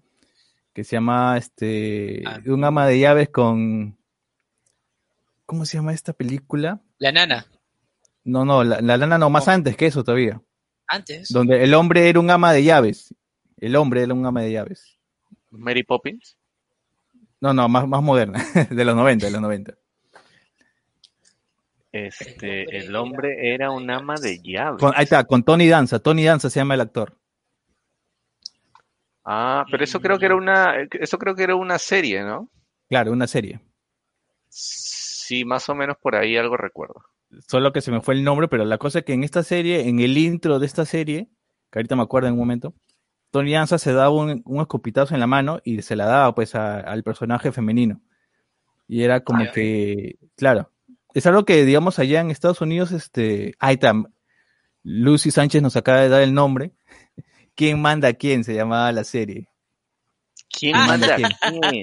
que 0.74 0.84
se 0.84 0.94
llama, 0.96 1.36
este, 1.38 2.22
Ah. 2.26 2.40
Un 2.46 2.62
ama 2.64 2.86
de 2.86 3.00
llaves 3.00 3.30
con, 3.30 3.98
¿cómo 5.46 5.64
se 5.64 5.78
llama 5.78 5.92
esta 5.92 6.12
película? 6.12 6.80
La 6.98 7.10
nana, 7.12 7.46
No, 8.24 8.44
no, 8.44 8.62
la, 8.62 8.80
la 8.82 8.96
lana 8.98 9.16
no, 9.18 9.30
más 9.30 9.46
No. 9.46 9.54
antes 9.54 9.76
que 9.76 9.86
eso 9.86 10.04
todavía. 10.04 10.40
antes. 10.86 11.28
Donde 11.30 11.64
el 11.64 11.74
hombre 11.74 12.08
era 12.08 12.20
un 12.20 12.30
ama 12.30 12.52
de 12.52 12.62
llaves. 12.64 13.14
El 13.58 13.74
hombre 13.76 14.02
era 14.02 14.14
un 14.14 14.24
ama 14.24 14.42
de 14.42 14.52
llaves. 14.52 14.98
Mary 15.50 15.82
Poppins. 15.82 16.36
No, 17.40 17.52
no, 17.54 17.68
más, 17.68 17.86
más 17.88 18.02
moderna, 18.02 18.38
de 18.70 18.84
los 18.84 18.94
90, 18.96 19.26
de 19.26 19.32
los 19.32 19.40
90. 19.40 19.74
Este, 21.92 22.78
el 22.78 22.94
hombre 22.96 23.54
era 23.54 23.70
un 23.70 23.90
ama 23.90 24.14
de 24.20 24.40
llaves. 24.42 24.80
Con- 24.80 24.92
ahí 24.94 25.04
está, 25.04 25.24
con 25.24 25.42
Tony 25.42 25.68
Danza. 25.68 25.98
Tony 25.98 26.24
Danza 26.24 26.50
se 26.50 26.60
llama 26.60 26.74
el 26.74 26.80
actor. 26.82 27.16
Ah, 29.24 29.64
pero 29.70 29.84
eso 29.84 30.00
creo 30.00 30.18
que 30.18 30.26
era 30.26 30.36
una, 30.36 30.74
eso 30.92 31.18
creo 31.18 31.34
que 31.34 31.42
era 31.42 31.54
una 31.54 31.78
serie, 31.78 32.22
¿no? 32.22 32.48
Claro, 32.88 33.12
una 33.12 33.26
serie. 33.26 33.60
Sí, 34.48 35.44
más 35.44 35.68
o 35.68 35.74
menos 35.74 35.96
por 35.98 36.14
ahí 36.16 36.36
algo 36.36 36.56
recuerdo. 36.56 37.02
Solo 37.46 37.72
que 37.72 37.82
se 37.82 37.90
me 37.90 38.00
fue 38.00 38.14
el 38.14 38.24
nombre, 38.24 38.48
pero 38.48 38.64
la 38.64 38.78
cosa 38.78 39.00
es 39.00 39.04
que 39.04 39.12
en 39.12 39.24
esta 39.24 39.42
serie, 39.42 39.86
en 39.88 40.00
el 40.00 40.16
intro 40.16 40.58
de 40.58 40.64
esta 40.66 40.86
serie, 40.86 41.28
que 41.70 41.78
ahorita 41.78 41.94
me 41.96 42.02
acuerdo 42.02 42.28
en 42.28 42.34
un 42.34 42.38
momento, 42.40 42.74
Tony 43.30 43.52
Danza 43.52 43.76
se 43.76 43.92
daba 43.92 44.08
un, 44.10 44.40
un 44.46 44.60
escopitazo 44.62 45.12
en 45.12 45.20
la 45.20 45.26
mano 45.26 45.60
y 45.62 45.82
se 45.82 45.96
la 45.96 46.06
daba 46.06 46.34
pues 46.34 46.54
a- 46.54 46.80
al 46.80 47.02
personaje 47.02 47.52
femenino. 47.52 48.00
Y 48.86 49.02
era 49.02 49.20
como 49.20 49.42
Ah, 49.44 49.50
que, 49.52 50.16
claro, 50.36 50.70
es 51.14 51.26
algo 51.26 51.44
que 51.44 51.64
digamos 51.64 51.98
allá 51.98 52.20
en 52.20 52.30
Estados 52.30 52.60
Unidos, 52.60 52.92
este, 52.92 53.54
ahí 53.58 53.74
está, 53.74 53.92
Lucy 54.82 55.30
Sánchez 55.30 55.62
nos 55.62 55.76
acaba 55.76 56.00
de 56.00 56.08
dar 56.08 56.22
el 56.22 56.34
nombre. 56.34 56.72
¿Quién 57.54 57.80
manda 57.80 58.08
a 58.08 58.12
quién? 58.14 58.44
Se 58.44 58.54
llamaba 58.54 58.92
la 58.92 59.04
serie. 59.04 59.48
¿Quién 60.50 60.76
Ah. 60.76 60.86
manda 60.86 61.14
a 61.14 61.16
¿Quién? 61.16 61.60
quién? 61.70 61.82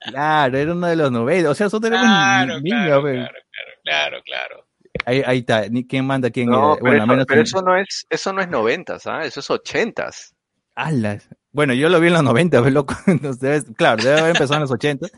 Claro, 0.00 0.58
era 0.58 0.72
uno 0.72 0.86
de 0.86 0.96
los 0.96 1.10
90. 1.12 1.50
O 1.50 1.54
sea, 1.54 1.66
nosotros 1.66 1.90
éramos 1.92 2.08
Claro, 2.08 2.60
niños, 2.60 2.84
claro, 2.86 3.00
pues. 3.02 3.14
claro, 3.14 3.34
claro, 3.52 3.76
claro, 3.84 4.22
claro. 4.24 4.66
Ahí, 5.04 5.22
ahí 5.26 5.38
está, 5.38 5.68
ni- 5.68 5.86
¿quién 5.86 6.04
manda 6.06 6.28
a 6.28 6.30
quién? 6.30 6.48
No, 6.48 6.72
era? 6.74 6.82
pero, 6.82 6.90
bueno, 6.90 7.06
menos 7.06 7.26
pero 7.26 7.40
en- 7.40 7.46
eso 7.46 7.62
no 7.62 7.76
es, 7.76 8.06
eso 8.10 8.32
no 8.32 8.40
es 8.40 8.48
noventas, 8.48 9.06
¿ah? 9.06 9.24
Eso 9.24 9.40
es 9.40 9.50
ochentas. 9.50 10.34
Alas. 10.74 11.28
Bueno, 11.56 11.72
yo 11.74 11.88
lo 11.88 11.98
vi 12.00 12.08
en 12.08 12.12
los 12.12 12.22
90, 12.22 12.60
pues, 12.60 12.72
loco. 12.72 12.94
Entonces, 13.06 13.40
debe- 13.66 13.74
claro, 13.74 14.02
debe 14.02 14.18
haber 14.20 14.30
empezado 14.36 14.54
en 14.56 14.60
los 14.60 14.70
80, 14.70 15.08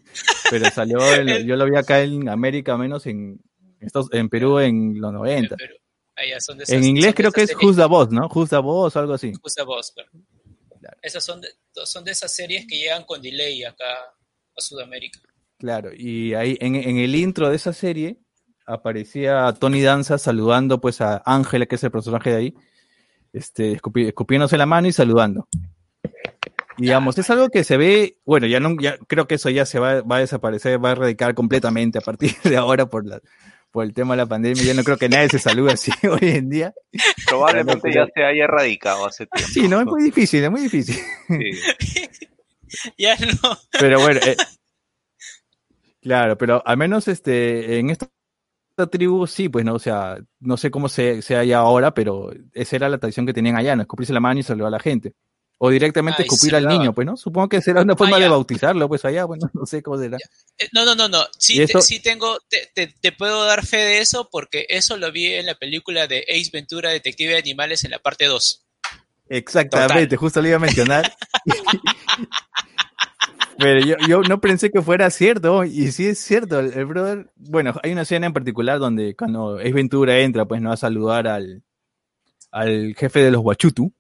pero 0.51 0.71
salió, 0.71 0.99
en- 1.15 1.45
yo 1.47 1.57
lo 1.57 1.65
vi 1.69 1.77
acá 1.77 2.01
en 2.01 2.29
América, 2.29 2.77
menos 2.79 3.07
en, 3.07 3.41
en 4.13 4.29
Perú 4.29 4.59
en 4.61 5.01
los 5.01 5.13
90. 5.13 5.57
Pero 5.57 5.75
ahí 6.17 6.31
ya 6.31 6.41
son 6.41 6.59
de 6.59 6.65
En 6.69 6.85
inglés 6.85 7.07
son 7.07 7.15
creo 7.15 7.33
que 7.33 7.43
es 7.43 7.51
series- 7.51 7.65
Who's 7.65 7.77
the 7.77 7.85
Boss, 7.87 8.11
¿no? 8.11 8.29
Who's 8.33 8.51
the 8.51 8.57
Boss 8.59 8.95
o 8.97 8.99
algo 9.01 9.15
así. 9.15 9.33
Who's 9.43 9.55
the 9.55 9.65
Boss, 9.65 9.93
claro. 9.93 10.11
Esas 11.03 11.25
son 11.25 11.41
de, 11.41 11.49
son 11.85 12.05
de 12.05 12.13
esas 12.13 12.33
series 12.35 12.67
que 12.67 12.77
llegan 12.79 13.05
con 13.05 13.21
delay 13.21 13.63
acá 13.65 13.85
a 14.57 14.61
Sudamérica. 14.61 15.19
Claro, 15.59 15.91
y 15.95 16.35
ahí 16.35 16.57
en, 16.61 16.77
en 16.77 16.99
el 16.99 17.15
intro 17.17 17.51
de 17.51 17.57
esa 17.57 17.73
serie 17.73 18.21
aparecía 18.65 19.53
Tony 19.59 19.83
Danza 19.83 20.19
saludando 20.19 20.81
pues 20.81 21.01
a 21.01 21.21
Ángela, 21.27 21.67
que 21.67 21.75
es 21.75 21.83
el 21.85 21.91
personaje 21.91 22.31
de 22.31 22.37
ahí, 22.37 22.55
este, 23.33 23.73
escupi- 23.77 24.07
escupiéndose 24.07 24.57
la 24.57 24.67
mano 24.67 24.87
y 24.89 24.93
saludando. 24.93 25.49
Digamos, 26.79 27.19
es 27.19 27.29
algo 27.31 27.49
que 27.49 27.65
se 27.65 27.77
ve, 27.77 28.19
bueno, 28.25 28.47
ya 28.47 28.61
no, 28.61 28.77
ya 28.81 28.97
creo 29.09 29.27
que 29.27 29.35
eso 29.35 29.51
ya 29.51 29.67
se 29.67 29.79
va, 29.79 30.01
va 30.03 30.17
a 30.17 30.21
desaparecer, 30.21 30.83
va 30.83 30.91
a 30.91 30.93
erradicar 30.93 31.35
completamente 31.35 31.99
a 31.99 32.01
partir 32.01 32.37
de 32.45 32.57
ahora 32.57 32.87
por 32.87 33.05
la, 33.05 33.21
por 33.71 33.85
el 33.85 33.93
tema 33.93 34.15
de 34.15 34.19
la 34.19 34.27
pandemia. 34.27 34.63
Yo 34.63 34.75
no 34.75 34.85
creo 34.85 34.97
que 34.97 35.09
nadie 35.09 35.29
se 35.29 35.39
salude 35.39 35.73
así 35.73 35.91
hoy 36.07 36.31
en 36.31 36.49
día. 36.49 36.75
Probablemente 37.27 37.93
ya 37.93 38.07
se 38.15 38.25
haya 38.25 38.45
erradicado 38.45 39.07
hace 39.07 39.27
tiempo. 39.27 39.53
Sí, 39.53 39.69
no, 39.69 39.81
es 39.81 39.87
muy 39.87 40.03
difícil, 40.03 40.45
es 40.45 40.51
muy 40.51 40.63
difícil. 40.63 40.97
Sí. 41.27 42.09
Ya 42.99 43.17
no. 43.17 43.57
Pero 43.81 43.99
bueno, 43.99 44.21
eh, 44.23 44.37
claro, 46.03 46.37
pero 46.37 46.63
al 46.67 46.77
menos 46.77 47.09
este, 47.09 47.79
en 47.79 47.89
esta 47.89 48.11
tribu 48.91 49.27
sí, 49.27 49.49
pues 49.49 49.65
no, 49.65 49.73
o 49.75 49.79
sea, 49.79 50.19
no 50.41 50.59
sé 50.59 50.71
cómo 50.71 50.91
se, 50.91 51.23
sea 51.23 51.41
allá 51.41 51.61
ahora, 51.61 51.95
pero 51.95 52.31
esa 52.53 52.77
era 52.77 52.91
la 52.91 52.99
tradición 52.99 53.25
que 53.25 53.33
tenían 53.33 53.57
allá, 53.57 53.75
no 53.75 53.81
escupirse 53.81 54.13
la 54.13 54.21
mano 54.21 54.41
y 54.41 54.43
saludar 54.43 54.69
a 54.69 54.73
la 54.73 54.81
gente. 54.81 55.15
O 55.61 55.71
directamente 55.71 56.23
Ah, 56.23 56.25
escupir 56.25 56.55
al 56.55 56.69
niño, 56.69 56.95
pues, 56.95 57.05
¿no? 57.05 57.17
Supongo 57.17 57.49
que 57.49 57.61
será 57.61 57.83
una 57.83 57.97
forma 57.97 58.17
Ah, 58.17 58.21
de 58.21 58.27
ya. 58.27 58.31
bautizarlo, 58.31 58.87
pues 58.89 59.05
allá, 59.05 59.25
bueno, 59.25 59.51
no 59.55 59.67
sé 59.67 59.83
cómo 59.83 59.99
será. 59.99 60.17
Eh, 60.57 60.69
No, 60.73 60.85
no, 60.85 60.95
no, 60.95 61.09
no. 61.09 61.25
Sí, 61.37 61.67
te, 61.67 61.83
sí 61.83 62.01
tengo, 62.01 62.39
te, 62.49 62.71
te- 62.75 62.87
te 63.01 63.11
puedo 63.13 63.45
dar 63.45 63.67
fe 63.67 63.79
de 63.79 63.99
eso 63.99 64.29
porque 64.31 64.67
eso 64.69 64.97
lo 64.97 65.11
vi 65.11 65.35
en 65.35 65.47
la 65.47 65.57
película 65.57 66.07
de 66.07 66.25
Ace 66.31 66.51
Ventura, 66.53 66.91
Detective 66.91 67.33
de 67.33 67.39
Animales, 67.39 67.85
en 67.85 67.91
la 67.91 67.99
parte 67.99 68.27
2. 68.27 68.65
Exactamente, 69.29 70.17
justo 70.17 70.41
le 70.41 70.49
iba 70.49 70.57
a 70.57 70.61
mencionar. 70.61 71.13
Pero 73.59 73.81
yo, 73.81 73.97
yo 74.07 74.23
no 74.23 74.41
pensé 74.41 74.71
que 74.71 74.81
fuera 74.83 75.11
cierto, 75.11 75.65
y 75.65 75.91
sí 75.91 76.07
es 76.07 76.21
cierto, 76.21 76.61
el, 76.61 76.73
el 76.75 76.87
brother, 76.87 77.33
bueno, 77.35 77.75
hay 77.83 77.91
una 77.93 78.03
escena 78.03 78.27
en 78.29 78.33
particular 78.33 78.79
donde 78.79 79.17
cuando 79.17 79.59
es 79.59 79.75
Ventura 79.75 80.19
entra, 80.21 80.45
pues 80.47 80.61
no 80.63 80.71
a 80.71 80.77
saludar 80.77 81.27
al, 81.27 81.65
al 82.53 82.95
jefe 82.97 83.21
de 83.21 83.33
los 83.33 83.41
Huachutu, 83.43 83.93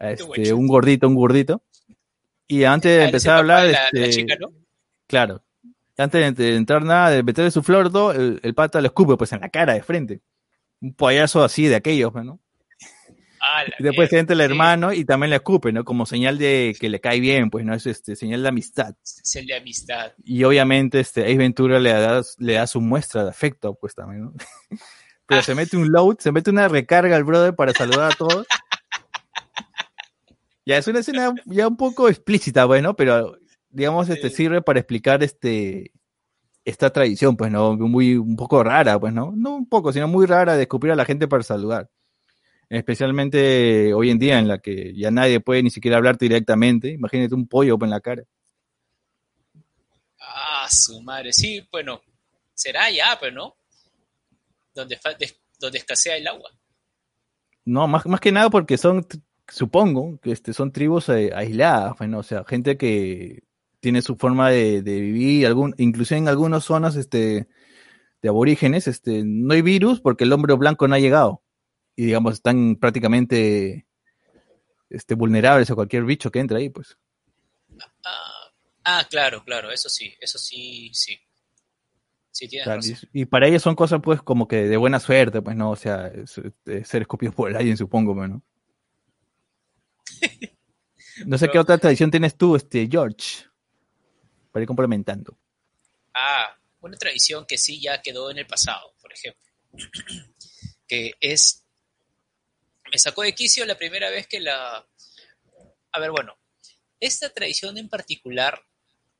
este, 0.00 0.52
un 0.52 0.66
gordito, 0.66 1.06
un 1.08 1.14
gordito, 1.14 1.62
y 2.46 2.64
antes 2.64 2.90
de 2.96 3.02
Ah, 3.02 3.06
empezar 3.06 3.34
a 3.34 3.38
hablar, 3.38 3.68
la, 3.68 3.88
de 3.92 4.00
la 4.00 4.06
este, 4.06 4.22
chica, 4.22 4.34
¿no? 4.40 4.48
claro, 5.06 5.42
antes 5.96 6.36
de 6.36 6.56
entrar 6.56 6.82
nada, 6.82 7.10
de 7.10 7.22
meterle 7.22 7.50
su 7.50 7.62
flor, 7.62 7.92
todo, 7.92 8.12
el, 8.12 8.40
el 8.42 8.54
pata 8.54 8.80
lo 8.80 8.86
escupe 8.86 9.16
pues 9.16 9.32
en 9.32 9.40
la 9.40 9.50
cara, 9.50 9.74
de 9.74 9.82
frente, 9.82 10.20
un 10.80 10.94
payaso 10.94 11.44
así 11.44 11.66
de 11.66 11.76
aquellos, 11.76 12.12
pues, 12.12 12.24
¿no? 12.24 12.40
Ah, 13.42 13.64
Y 13.78 13.82
después 13.82 14.10
mierda, 14.10 14.20
entra 14.20 14.34
el 14.34 14.40
hermano 14.42 14.92
y 14.92 15.04
también 15.06 15.30
le 15.30 15.36
escupe, 15.36 15.72
¿no? 15.72 15.82
Como 15.82 16.04
señal 16.04 16.36
de 16.36 16.76
que 16.78 16.90
le 16.90 17.00
cae 17.00 17.20
bien, 17.20 17.48
pues, 17.48 17.64
¿no? 17.64 17.74
Es 17.74 17.86
este, 17.86 18.14
señal 18.14 18.42
de 18.42 18.48
amistad. 18.48 18.94
Es 19.02 19.34
el 19.36 19.46
de 19.46 19.56
amistad. 19.56 20.12
Y 20.22 20.44
obviamente 20.44 21.00
este 21.00 21.22
Ace 21.24 21.38
Ventura 21.38 21.78
le 21.78 21.90
da, 21.90 22.20
le 22.38 22.52
da 22.54 22.66
su 22.66 22.82
muestra 22.82 23.24
de 23.24 23.30
afecto, 23.30 23.74
pues 23.80 23.94
también, 23.94 24.24
¿no? 24.24 24.34
Pero 25.26 25.42
se 25.42 25.54
mete 25.54 25.76
un 25.76 25.90
load, 25.90 26.18
se 26.18 26.32
mete 26.32 26.50
una 26.50 26.68
recarga 26.68 27.16
al 27.16 27.24
brother 27.24 27.54
para 27.54 27.72
saludar 27.72 28.12
a 28.12 28.14
todos. 28.16 28.46
Ya 30.70 30.76
es 30.76 30.86
una 30.86 31.00
escena 31.00 31.34
ya 31.46 31.66
un 31.66 31.76
poco 31.76 32.08
explícita, 32.08 32.64
bueno, 32.64 32.94
pero 32.94 33.36
digamos, 33.70 34.08
este 34.08 34.30
sirve 34.30 34.62
para 34.62 34.78
explicar 34.78 35.20
este 35.20 35.90
esta 36.64 36.90
tradición, 36.90 37.36
pues, 37.36 37.50
¿no? 37.50 37.76
Muy, 37.76 38.14
un 38.14 38.36
poco 38.36 38.62
rara, 38.62 38.96
pues, 39.00 39.12
¿no? 39.12 39.32
No 39.34 39.56
un 39.56 39.68
poco, 39.68 39.92
sino 39.92 40.06
muy 40.06 40.26
rara 40.26 40.54
de 40.54 40.62
escupir 40.62 40.92
a 40.92 40.94
la 40.94 41.04
gente 41.04 41.26
para 41.26 41.42
saludar. 41.42 41.90
Especialmente 42.68 43.92
hoy 43.94 44.10
en 44.10 44.20
día 44.20 44.38
en 44.38 44.46
la 44.46 44.58
que 44.58 44.94
ya 44.94 45.10
nadie 45.10 45.40
puede 45.40 45.64
ni 45.64 45.70
siquiera 45.70 45.96
hablarte 45.96 46.26
directamente. 46.26 46.90
Imagínate 46.90 47.34
un 47.34 47.48
pollo 47.48 47.76
en 47.82 47.90
la 47.90 48.00
cara. 48.00 48.22
Ah, 50.20 50.68
su 50.70 51.02
madre. 51.02 51.32
Sí, 51.32 51.66
bueno, 51.72 52.00
será 52.54 52.88
ya, 52.92 53.18
pero 53.20 53.34
no. 53.34 53.56
Donde, 54.72 55.00
donde 55.58 55.78
escasea 55.78 56.16
el 56.16 56.28
agua. 56.28 56.48
No, 57.64 57.88
más, 57.88 58.06
más 58.06 58.20
que 58.20 58.30
nada 58.30 58.50
porque 58.50 58.78
son, 58.78 59.04
supongo, 59.50 60.18
que 60.20 60.32
este, 60.32 60.52
son 60.52 60.72
tribus 60.72 61.08
eh, 61.10 61.32
aisladas, 61.34 61.96
bueno, 61.98 62.18
o 62.18 62.22
sea, 62.22 62.44
gente 62.44 62.76
que 62.76 63.42
tiene 63.80 64.02
su 64.02 64.16
forma 64.16 64.50
de, 64.50 64.82
de 64.82 65.00
vivir, 65.00 65.46
algún, 65.46 65.74
incluso 65.78 66.14
en 66.14 66.28
algunas 66.28 66.64
zonas 66.64 66.96
este, 66.96 67.48
de 68.22 68.28
aborígenes, 68.28 68.86
este, 68.88 69.22
no 69.24 69.54
hay 69.54 69.62
virus 69.62 70.00
porque 70.00 70.24
el 70.24 70.32
hombre 70.32 70.54
blanco 70.54 70.86
no 70.88 70.94
ha 70.94 70.98
llegado. 70.98 71.42
Y 71.96 72.04
digamos, 72.06 72.34
están 72.34 72.76
prácticamente 72.76 73.86
este, 74.88 75.14
vulnerables 75.14 75.70
a 75.70 75.74
cualquier 75.74 76.04
bicho 76.04 76.30
que 76.30 76.40
entre 76.40 76.58
ahí, 76.58 76.68
pues. 76.70 76.96
Ah, 78.04 78.52
ah, 78.84 79.06
claro, 79.10 79.42
claro, 79.44 79.70
eso 79.70 79.88
sí, 79.88 80.14
eso 80.20 80.38
sí, 80.38 80.90
sí. 80.92 81.18
Sí, 82.32 82.48
tienes 82.48 82.66
razón. 82.68 82.96
y, 83.12 83.22
y 83.22 83.24
para 83.26 83.48
ellos 83.48 83.62
son 83.62 83.74
cosas, 83.74 84.00
pues, 84.02 84.22
como 84.22 84.46
que 84.46 84.68
de 84.68 84.76
buena 84.76 85.00
suerte, 85.00 85.42
pues, 85.42 85.56
¿no? 85.56 85.70
O 85.70 85.76
sea, 85.76 86.06
es- 86.08 86.40
es 86.66 86.86
ser 86.88 87.02
escupidos 87.02 87.34
por 87.34 87.54
alguien, 87.56 87.76
supongo, 87.76 88.14
pues, 88.14 88.30
¿no? 88.30 88.42
No 91.26 91.36
sé 91.36 91.48
qué 91.48 91.58
otra 91.58 91.78
tradición 91.78 92.10
tienes 92.10 92.36
tú, 92.36 92.56
este, 92.56 92.88
George, 92.90 93.44
para 94.50 94.62
ir 94.62 94.66
complementando. 94.66 95.38
Ah, 96.14 96.56
una 96.80 96.96
tradición 96.96 97.44
que 97.46 97.58
sí 97.58 97.80
ya 97.80 98.00
quedó 98.00 98.30
en 98.30 98.38
el 98.38 98.46
pasado, 98.46 98.94
por 99.00 99.12
ejemplo. 99.12 99.52
Que 100.86 101.12
es. 101.20 101.64
Me 102.90 102.98
sacó 102.98 103.22
de 103.22 103.32
quicio 103.32 103.64
la 103.64 103.78
primera 103.78 104.10
vez 104.10 104.26
que 104.26 104.40
la. 104.40 104.84
A 105.92 106.00
ver, 106.00 106.10
bueno. 106.10 106.36
Esta 106.98 107.32
tradición 107.32 107.78
en 107.78 107.88
particular 107.88 108.60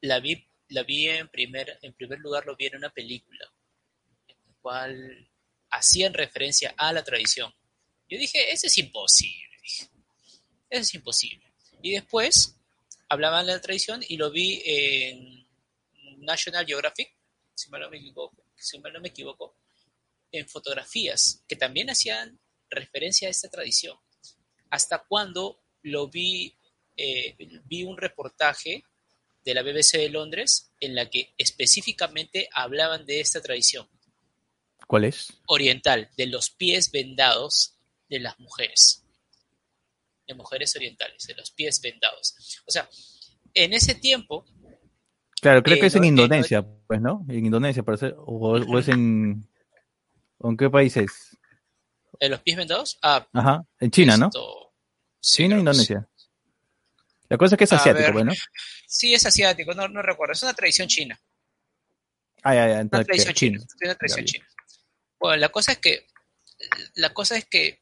la 0.00 0.18
vi 0.18 0.50
la 0.70 0.82
vi 0.84 1.08
en 1.08 1.28
primer, 1.28 1.78
en 1.82 1.92
primer 1.92 2.18
lugar, 2.20 2.46
lo 2.46 2.56
vi 2.56 2.66
en 2.66 2.76
una 2.76 2.90
película, 2.90 3.44
en 4.28 4.36
la 4.46 4.54
cual 4.60 5.30
hacían 5.70 6.14
referencia 6.14 6.74
a 6.76 6.92
la 6.92 7.04
tradición. 7.04 7.52
Yo 8.08 8.18
dije, 8.18 8.52
eso 8.52 8.66
es 8.66 8.78
imposible, 8.78 9.56
dije. 9.62 9.88
Eso 10.70 10.82
es 10.82 10.94
imposible. 10.94 11.44
Y 11.82 11.92
después 11.92 12.56
hablaban 13.08 13.46
de 13.46 13.52
la 13.52 13.60
tradición 13.60 14.02
y 14.06 14.16
lo 14.16 14.30
vi 14.30 14.62
en 14.64 15.46
National 16.18 16.64
Geographic, 16.64 17.12
si 17.54 17.68
mal 17.70 17.80
no 17.80 17.90
me 17.90 17.98
equivoco, 17.98 18.36
si 18.56 18.78
mal 18.78 18.92
no 18.92 19.00
me 19.00 19.08
equivoco 19.08 19.56
en 20.32 20.48
fotografías 20.48 21.42
que 21.48 21.56
también 21.56 21.90
hacían 21.90 22.38
referencia 22.70 23.28
a 23.28 23.30
esta 23.30 23.48
tradición. 23.48 23.98
Hasta 24.70 25.02
cuando 25.02 25.60
lo 25.82 26.08
vi, 26.08 26.54
eh, 26.96 27.36
vi 27.64 27.82
un 27.82 27.96
reportaje 27.96 28.84
de 29.44 29.54
la 29.54 29.62
BBC 29.62 29.98
de 29.98 30.10
Londres 30.10 30.70
en 30.78 30.94
la 30.94 31.08
que 31.08 31.34
específicamente 31.36 32.48
hablaban 32.52 33.06
de 33.06 33.20
esta 33.20 33.40
tradición. 33.40 33.88
¿Cuál 34.86 35.04
es? 35.04 35.32
Oriental, 35.46 36.10
de 36.16 36.26
los 36.26 36.50
pies 36.50 36.90
vendados 36.90 37.74
de 38.08 38.20
las 38.20 38.38
mujeres. 38.38 38.99
De 40.30 40.36
mujeres 40.36 40.76
orientales, 40.76 41.26
de 41.26 41.34
los 41.34 41.50
pies 41.50 41.80
vendados. 41.80 42.62
O 42.66 42.70
sea, 42.70 42.88
en 43.52 43.72
ese 43.72 43.96
tiempo. 43.96 44.44
Claro, 45.42 45.60
creo 45.62 45.80
que 45.80 45.86
es 45.86 45.94
en 45.96 46.02
no- 46.02 46.06
Indonesia, 46.06 46.64
pues, 46.86 47.00
¿no? 47.00 47.26
En 47.28 47.46
Indonesia, 47.46 47.82
parece. 47.82 48.12
O, 48.16 48.52
o 48.60 48.78
es 48.78 48.86
en. 48.86 49.44
¿O 50.38 50.50
en 50.50 50.56
qué 50.56 50.70
país 50.70 50.96
es? 50.96 51.36
¿De 52.20 52.28
los 52.28 52.40
pies 52.42 52.56
vendados? 52.56 52.96
Ah, 53.02 53.26
Ajá, 53.32 53.64
en 53.80 53.90
China, 53.90 54.16
¿no? 54.16 54.30
sí, 55.20 55.42
China 55.42 55.56
e. 55.56 55.58
Indonesia. 55.58 56.08
La 57.28 57.36
cosa 57.36 57.54
es 57.56 57.58
que 57.58 57.64
es 57.64 57.72
asiático, 57.72 58.04
ver. 58.04 58.12
pues, 58.12 58.24
¿no? 58.26 58.32
Sí, 58.86 59.12
es 59.14 59.26
asiático, 59.26 59.74
no, 59.74 59.88
no 59.88 60.00
recuerdo. 60.02 60.32
Es 60.32 60.42
una 60.44 60.54
tradición 60.54 60.86
china. 60.86 61.20
Ah, 62.42 62.54
ya, 62.54 62.66
ya, 62.68 62.72
Una 62.74 62.80
entonces, 62.82 63.06
tradición 63.06 63.34
china. 63.34 63.58
China. 63.58 63.66
es 63.80 63.84
una 63.84 63.94
tradición 63.96 64.24
china. 64.26 64.46
Bueno, 65.18 65.36
la 65.40 65.48
cosa 65.48 65.72
es 65.72 65.78
que 65.78 66.06
la 66.94 67.12
cosa 67.12 67.36
es 67.36 67.46
que 67.46 67.79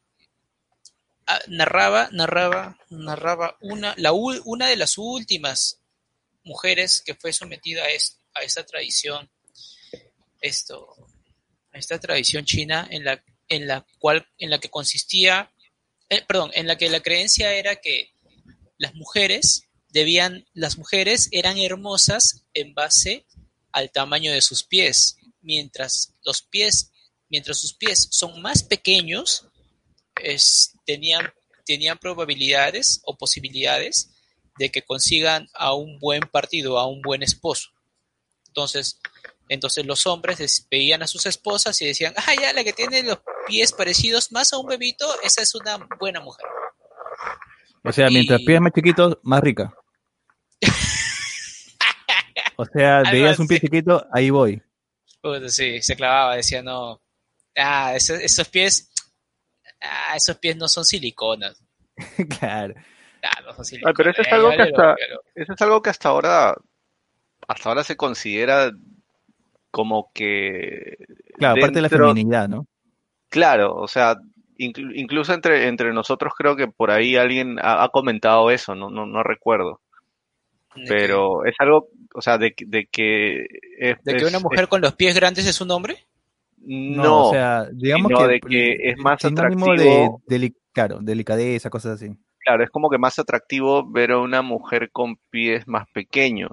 narraba, 1.47 2.09
narraba, 2.11 2.77
narraba 2.89 3.57
una, 3.61 3.93
la, 3.97 4.11
una 4.13 4.67
de 4.67 4.75
las 4.75 4.97
últimas 4.97 5.79
mujeres 6.43 7.01
que 7.05 7.15
fue 7.15 7.33
sometida 7.33 7.83
a, 7.83 7.89
es- 7.89 8.19
a 8.33 8.41
esta 8.41 8.65
tradición, 8.65 9.29
esto, 10.41 10.95
a 11.73 11.77
esta 11.77 11.99
tradición 11.99 12.45
china 12.45 12.87
en 12.89 13.03
la, 13.05 13.23
en 13.47 13.67
la 13.67 13.85
cual, 13.99 14.27
en 14.37 14.49
la 14.49 14.59
que 14.59 14.69
consistía, 14.69 15.51
eh, 16.09 16.23
perdón, 16.27 16.51
en 16.53 16.67
la 16.67 16.77
que 16.77 16.89
la 16.89 17.01
creencia 17.01 17.53
era 17.53 17.75
que 17.75 18.11
las 18.77 18.95
mujeres 18.95 19.63
debían, 19.89 20.47
las 20.53 20.77
mujeres 20.77 21.27
eran 21.31 21.57
hermosas 21.57 22.45
en 22.53 22.73
base 22.73 23.25
al 23.71 23.91
tamaño 23.91 24.31
de 24.31 24.41
sus 24.41 24.63
pies, 24.63 25.17
mientras 25.41 26.13
los 26.23 26.41
pies, 26.41 26.91
mientras 27.29 27.57
sus 27.57 27.73
pies 27.73 28.07
son 28.11 28.41
más 28.41 28.63
pequeños, 28.63 29.48
es- 30.23 30.75
tenían, 30.85 31.31
tenían 31.65 31.97
probabilidades 31.97 33.01
o 33.05 33.15
posibilidades 33.17 34.11
de 34.57 34.69
que 34.69 34.81
consigan 34.81 35.47
a 35.53 35.73
un 35.73 35.99
buen 35.99 36.21
partido, 36.21 36.79
a 36.79 36.87
un 36.87 37.01
buen 37.01 37.23
esposo. 37.23 37.69
Entonces, 38.47 38.99
entonces 39.47 39.85
los 39.85 40.05
hombres 40.05 40.67
veían 40.69 41.01
a 41.01 41.07
sus 41.07 41.25
esposas 41.25 41.81
y 41.81 41.85
decían, 41.85 42.13
ah, 42.17 42.33
ya, 42.39 42.53
la 42.53 42.63
que 42.63 42.73
tiene 42.73 43.03
los 43.03 43.19
pies 43.47 43.71
parecidos 43.71 44.31
más 44.31 44.53
a 44.53 44.57
un 44.57 44.67
bebito, 44.67 45.05
esa 45.23 45.41
es 45.41 45.55
una 45.55 45.87
buena 45.99 46.19
mujer. 46.19 46.45
O 47.83 47.91
sea, 47.91 48.09
mientras 48.09 48.41
pies 48.45 48.59
más 48.59 48.73
chiquitos, 48.73 49.17
más 49.23 49.41
rica. 49.41 49.73
O 52.57 52.65
sea, 52.65 53.03
veías 53.11 53.39
un 53.39 53.47
pie 53.47 53.59
chiquito, 53.59 54.05
ahí 54.11 54.29
voy. 54.29 54.61
Puta, 55.21 55.49
sí, 55.49 55.81
se 55.81 55.95
clavaba, 55.95 56.35
decía, 56.35 56.61
no, 56.61 57.01
ah, 57.57 57.93
esos, 57.95 58.19
esos 58.19 58.47
pies, 58.49 58.89
ah, 59.81 60.15
esos 60.15 60.37
pies 60.37 60.55
no 60.57 60.67
son 60.67 60.85
siliconas. 60.85 61.61
claro. 62.39 62.73
Ah, 63.23 63.41
no 63.45 63.53
son 63.53 63.65
siliconas. 63.65 63.95
pero 63.97 64.11
eso 64.11 64.21
es 64.21 64.27
Eh, 64.27 64.31
algo 64.35 64.49
que 64.51 64.61
hasta, 64.61 64.95
pero- 64.95 65.21
eso 65.35 65.53
es 65.53 65.61
algo 65.61 65.81
que 65.81 65.89
hasta 65.89 66.09
ahora, 66.09 66.55
hasta 67.47 67.69
ahora 67.69 67.83
se 67.83 67.97
considera 67.97 68.71
como 69.71 70.11
que 70.13 70.97
Claro, 71.37 71.55
aparte 71.57 71.75
de 71.75 71.81
la 71.81 71.89
dentro- 71.89 72.07
feminidad, 72.09 72.47
¿no? 72.49 72.65
Claro, 73.29 73.75
o 73.75 73.87
sea, 73.87 74.15
inclu- 74.57 74.91
incluso 74.95 75.33
entre, 75.33 75.67
entre 75.67 75.93
nosotros 75.93 76.33
creo 76.35 76.55
que 76.55 76.67
por 76.67 76.89
ahí 76.91 77.15
alguien 77.15 77.59
ha, 77.59 77.83
ha 77.83 77.89
comentado 77.89 78.49
eso, 78.51 78.73
no, 78.75 78.89
no, 78.89 79.05
no 79.05 79.21
recuerdo, 79.23 79.81
pero 80.87 81.45
es 81.45 81.55
algo, 81.59 81.89
o 82.15 82.21
sea, 82.21 82.37
de, 82.37 82.53
que- 82.53 82.65
de 82.65 82.87
que 82.87 83.43
es, 83.77 83.97
¿De 84.03 84.13
que 84.15 84.23
es- 84.23 84.29
una 84.29 84.39
mujer 84.39 84.67
con 84.67 84.81
los 84.81 84.93
pies 84.95 85.13
grandes 85.15 85.45
es 85.45 85.61
un 85.61 85.71
hombre? 85.71 86.05
No, 86.61 87.03
no, 87.03 87.27
o 87.29 87.31
sea, 87.31 87.67
digamos 87.71 88.11
sino 88.11 88.17
que, 88.17 88.27
de 88.27 88.39
que 88.41 88.89
es 88.89 88.97
más 88.97 89.23
atractivo. 89.25 90.21
de, 90.27 90.53
claro, 90.73 90.99
delicadeza, 91.01 91.69
cosas 91.69 92.01
así. 92.01 92.11
claro, 92.39 92.63
es 92.63 92.69
como 92.69 92.89
que 92.89 92.97
más 92.97 93.19
atractivo 93.19 93.89
ver 93.89 94.11
a 94.11 94.19
una 94.19 94.41
mujer 94.41 94.91
con 94.91 95.17
pies 95.29 95.67
más 95.67 95.87
pequeños. 95.93 96.51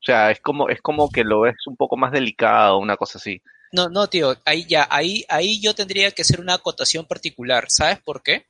O 0.00 0.02
sea, 0.04 0.30
es 0.30 0.40
como, 0.40 0.68
es 0.68 0.80
como 0.80 1.10
que 1.10 1.24
lo 1.24 1.40
ves 1.40 1.56
un 1.66 1.76
poco 1.76 1.96
más 1.96 2.12
delicado, 2.12 2.78
una 2.78 2.96
cosa 2.96 3.18
así. 3.18 3.42
No, 3.72 3.88
no, 3.88 4.08
tío, 4.08 4.36
ahí 4.44 4.64
ya, 4.66 4.86
ahí, 4.90 5.24
ahí 5.28 5.60
yo 5.60 5.74
tendría 5.74 6.10
que 6.12 6.22
hacer 6.22 6.40
una 6.40 6.54
acotación 6.54 7.06
particular. 7.06 7.66
¿Sabes 7.68 7.98
por 8.00 8.22
qué? 8.22 8.46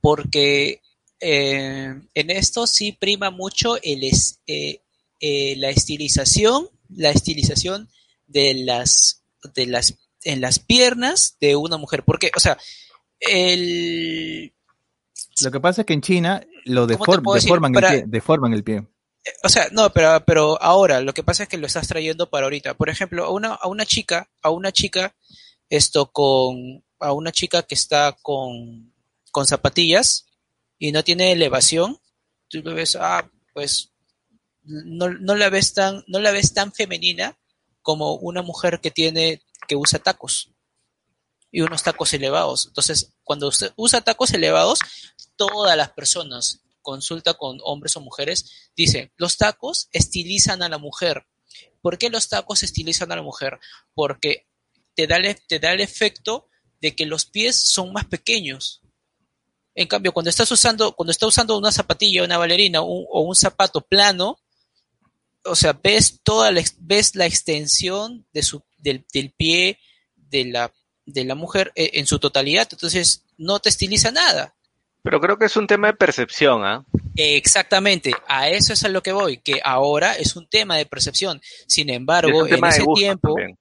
Porque 0.00 0.80
eh, 1.20 1.94
en 2.14 2.30
esto 2.30 2.66
sí 2.66 2.92
prima 2.92 3.30
mucho 3.30 3.76
el 3.82 4.04
es- 4.04 4.40
eh, 4.46 4.80
eh, 5.20 5.56
la 5.56 5.70
estilización, 5.70 6.68
la 6.88 7.10
estilización 7.10 7.88
de 8.26 8.54
las, 8.54 9.17
de 9.54 9.66
las, 9.66 9.94
en 10.24 10.40
las 10.40 10.58
piernas 10.58 11.36
de 11.40 11.56
una 11.56 11.76
mujer. 11.76 12.02
Porque, 12.04 12.30
o 12.36 12.40
sea, 12.40 12.58
el, 13.20 14.52
Lo 15.42 15.50
que 15.50 15.60
pasa 15.60 15.82
es 15.82 15.86
que 15.86 15.92
en 15.94 16.00
China 16.02 16.44
lo 16.64 16.86
¿Cómo 16.86 16.88
te 16.88 16.94
deform- 17.12 17.34
deforman, 17.40 17.72
Para- 17.72 17.94
el 17.94 18.00
pie, 18.02 18.04
deforman 18.08 18.52
el 18.52 18.64
pie. 18.64 18.86
O 19.42 19.48
sea, 19.48 19.68
no, 19.72 19.92
pero, 19.92 20.24
pero 20.24 20.62
ahora 20.62 21.00
lo 21.00 21.12
que 21.12 21.22
pasa 21.22 21.42
es 21.42 21.48
que 21.48 21.58
lo 21.58 21.66
estás 21.66 21.86
trayendo 21.88 22.30
para 22.30 22.46
ahorita. 22.46 22.74
Por 22.74 22.88
ejemplo, 22.88 23.24
a 23.24 23.30
una, 23.30 23.54
a 23.54 23.68
una 23.68 23.84
chica, 23.84 24.30
a 24.42 24.50
una 24.50 24.72
chica, 24.72 25.14
esto 25.68 26.10
con, 26.12 26.82
a 26.98 27.12
una 27.12 27.30
chica 27.30 27.62
que 27.62 27.74
está 27.74 28.16
con, 28.22 28.94
con 29.30 29.44
zapatillas 29.46 30.26
y 30.78 30.92
no 30.92 31.04
tiene 31.04 31.32
elevación, 31.32 31.98
tú 32.48 32.62
lo 32.62 32.74
ves, 32.74 32.96
ah, 32.98 33.28
pues, 33.52 33.90
no, 34.62 35.10
no 35.10 35.34
la 35.34 35.50
ves 35.50 35.74
tan, 35.74 36.04
no 36.06 36.20
la 36.20 36.30
ves 36.30 36.54
tan 36.54 36.72
femenina 36.72 37.36
como 37.88 38.16
una 38.16 38.42
mujer 38.42 38.80
que 38.82 38.90
tiene, 38.90 39.40
que 39.66 39.74
usa 39.74 39.98
tacos 39.98 40.50
y 41.50 41.62
unos 41.62 41.82
tacos 41.82 42.12
elevados. 42.12 42.66
Entonces, 42.66 43.14
cuando 43.24 43.48
usted 43.48 43.72
usa 43.76 44.02
tacos 44.02 44.34
elevados, 44.34 44.80
todas 45.36 45.74
las 45.74 45.92
personas 45.92 46.60
consulta 46.82 47.32
con 47.32 47.56
hombres 47.64 47.96
o 47.96 48.02
mujeres, 48.02 48.70
dice, 48.76 49.10
los 49.16 49.38
tacos 49.38 49.88
estilizan 49.90 50.62
a 50.62 50.68
la 50.68 50.76
mujer. 50.76 51.24
¿Por 51.80 51.96
qué 51.96 52.10
los 52.10 52.28
tacos 52.28 52.62
estilizan 52.62 53.10
a 53.10 53.16
la 53.16 53.22
mujer? 53.22 53.58
Porque 53.94 54.46
te 54.94 55.06
da 55.06 55.16
el, 55.16 55.40
te 55.46 55.58
da 55.58 55.72
el 55.72 55.80
efecto 55.80 56.50
de 56.82 56.94
que 56.94 57.06
los 57.06 57.24
pies 57.24 57.56
son 57.56 57.94
más 57.94 58.04
pequeños. 58.04 58.82
En 59.74 59.88
cambio, 59.88 60.12
cuando 60.12 60.28
estás 60.28 60.52
usando, 60.52 60.94
cuando 60.94 61.12
estás 61.12 61.28
usando 61.28 61.56
una 61.56 61.72
zapatilla, 61.72 62.22
una 62.22 62.36
bailarina 62.36 62.82
o 62.82 63.22
un 63.22 63.34
zapato 63.34 63.80
plano, 63.80 64.38
o 65.44 65.54
sea, 65.54 65.72
ves 65.72 66.20
toda 66.22 66.50
la, 66.52 66.62
ves 66.78 67.14
la 67.14 67.26
extensión 67.26 68.26
de 68.32 68.42
su, 68.42 68.62
del, 68.78 69.04
del 69.12 69.30
pie 69.30 69.78
de 70.16 70.44
la, 70.46 70.72
de 71.06 71.24
la 71.24 71.34
mujer 71.34 71.72
eh, 71.74 71.90
en 71.94 72.06
su 72.06 72.18
totalidad. 72.18 72.68
Entonces, 72.70 73.24
no 73.36 73.60
te 73.60 73.68
estiliza 73.68 74.10
nada. 74.10 74.54
Pero 75.02 75.20
creo 75.20 75.38
que 75.38 75.46
es 75.46 75.56
un 75.56 75.66
tema 75.66 75.86
de 75.88 75.94
percepción, 75.94 76.64
¿ah? 76.64 76.84
Exactamente, 77.16 78.12
a 78.28 78.48
eso 78.48 78.72
es 78.72 78.84
a 78.84 78.88
lo 78.88 79.02
que 79.02 79.12
voy, 79.12 79.38
que 79.38 79.60
ahora 79.64 80.14
es 80.14 80.36
un 80.36 80.46
tema 80.46 80.76
de 80.76 80.86
percepción. 80.86 81.40
Sin 81.66 81.88
es 81.88 81.96
embargo, 81.96 82.46
en 82.46 82.64
ese 82.64 82.84
tiempo, 82.94 83.34
también. 83.34 83.58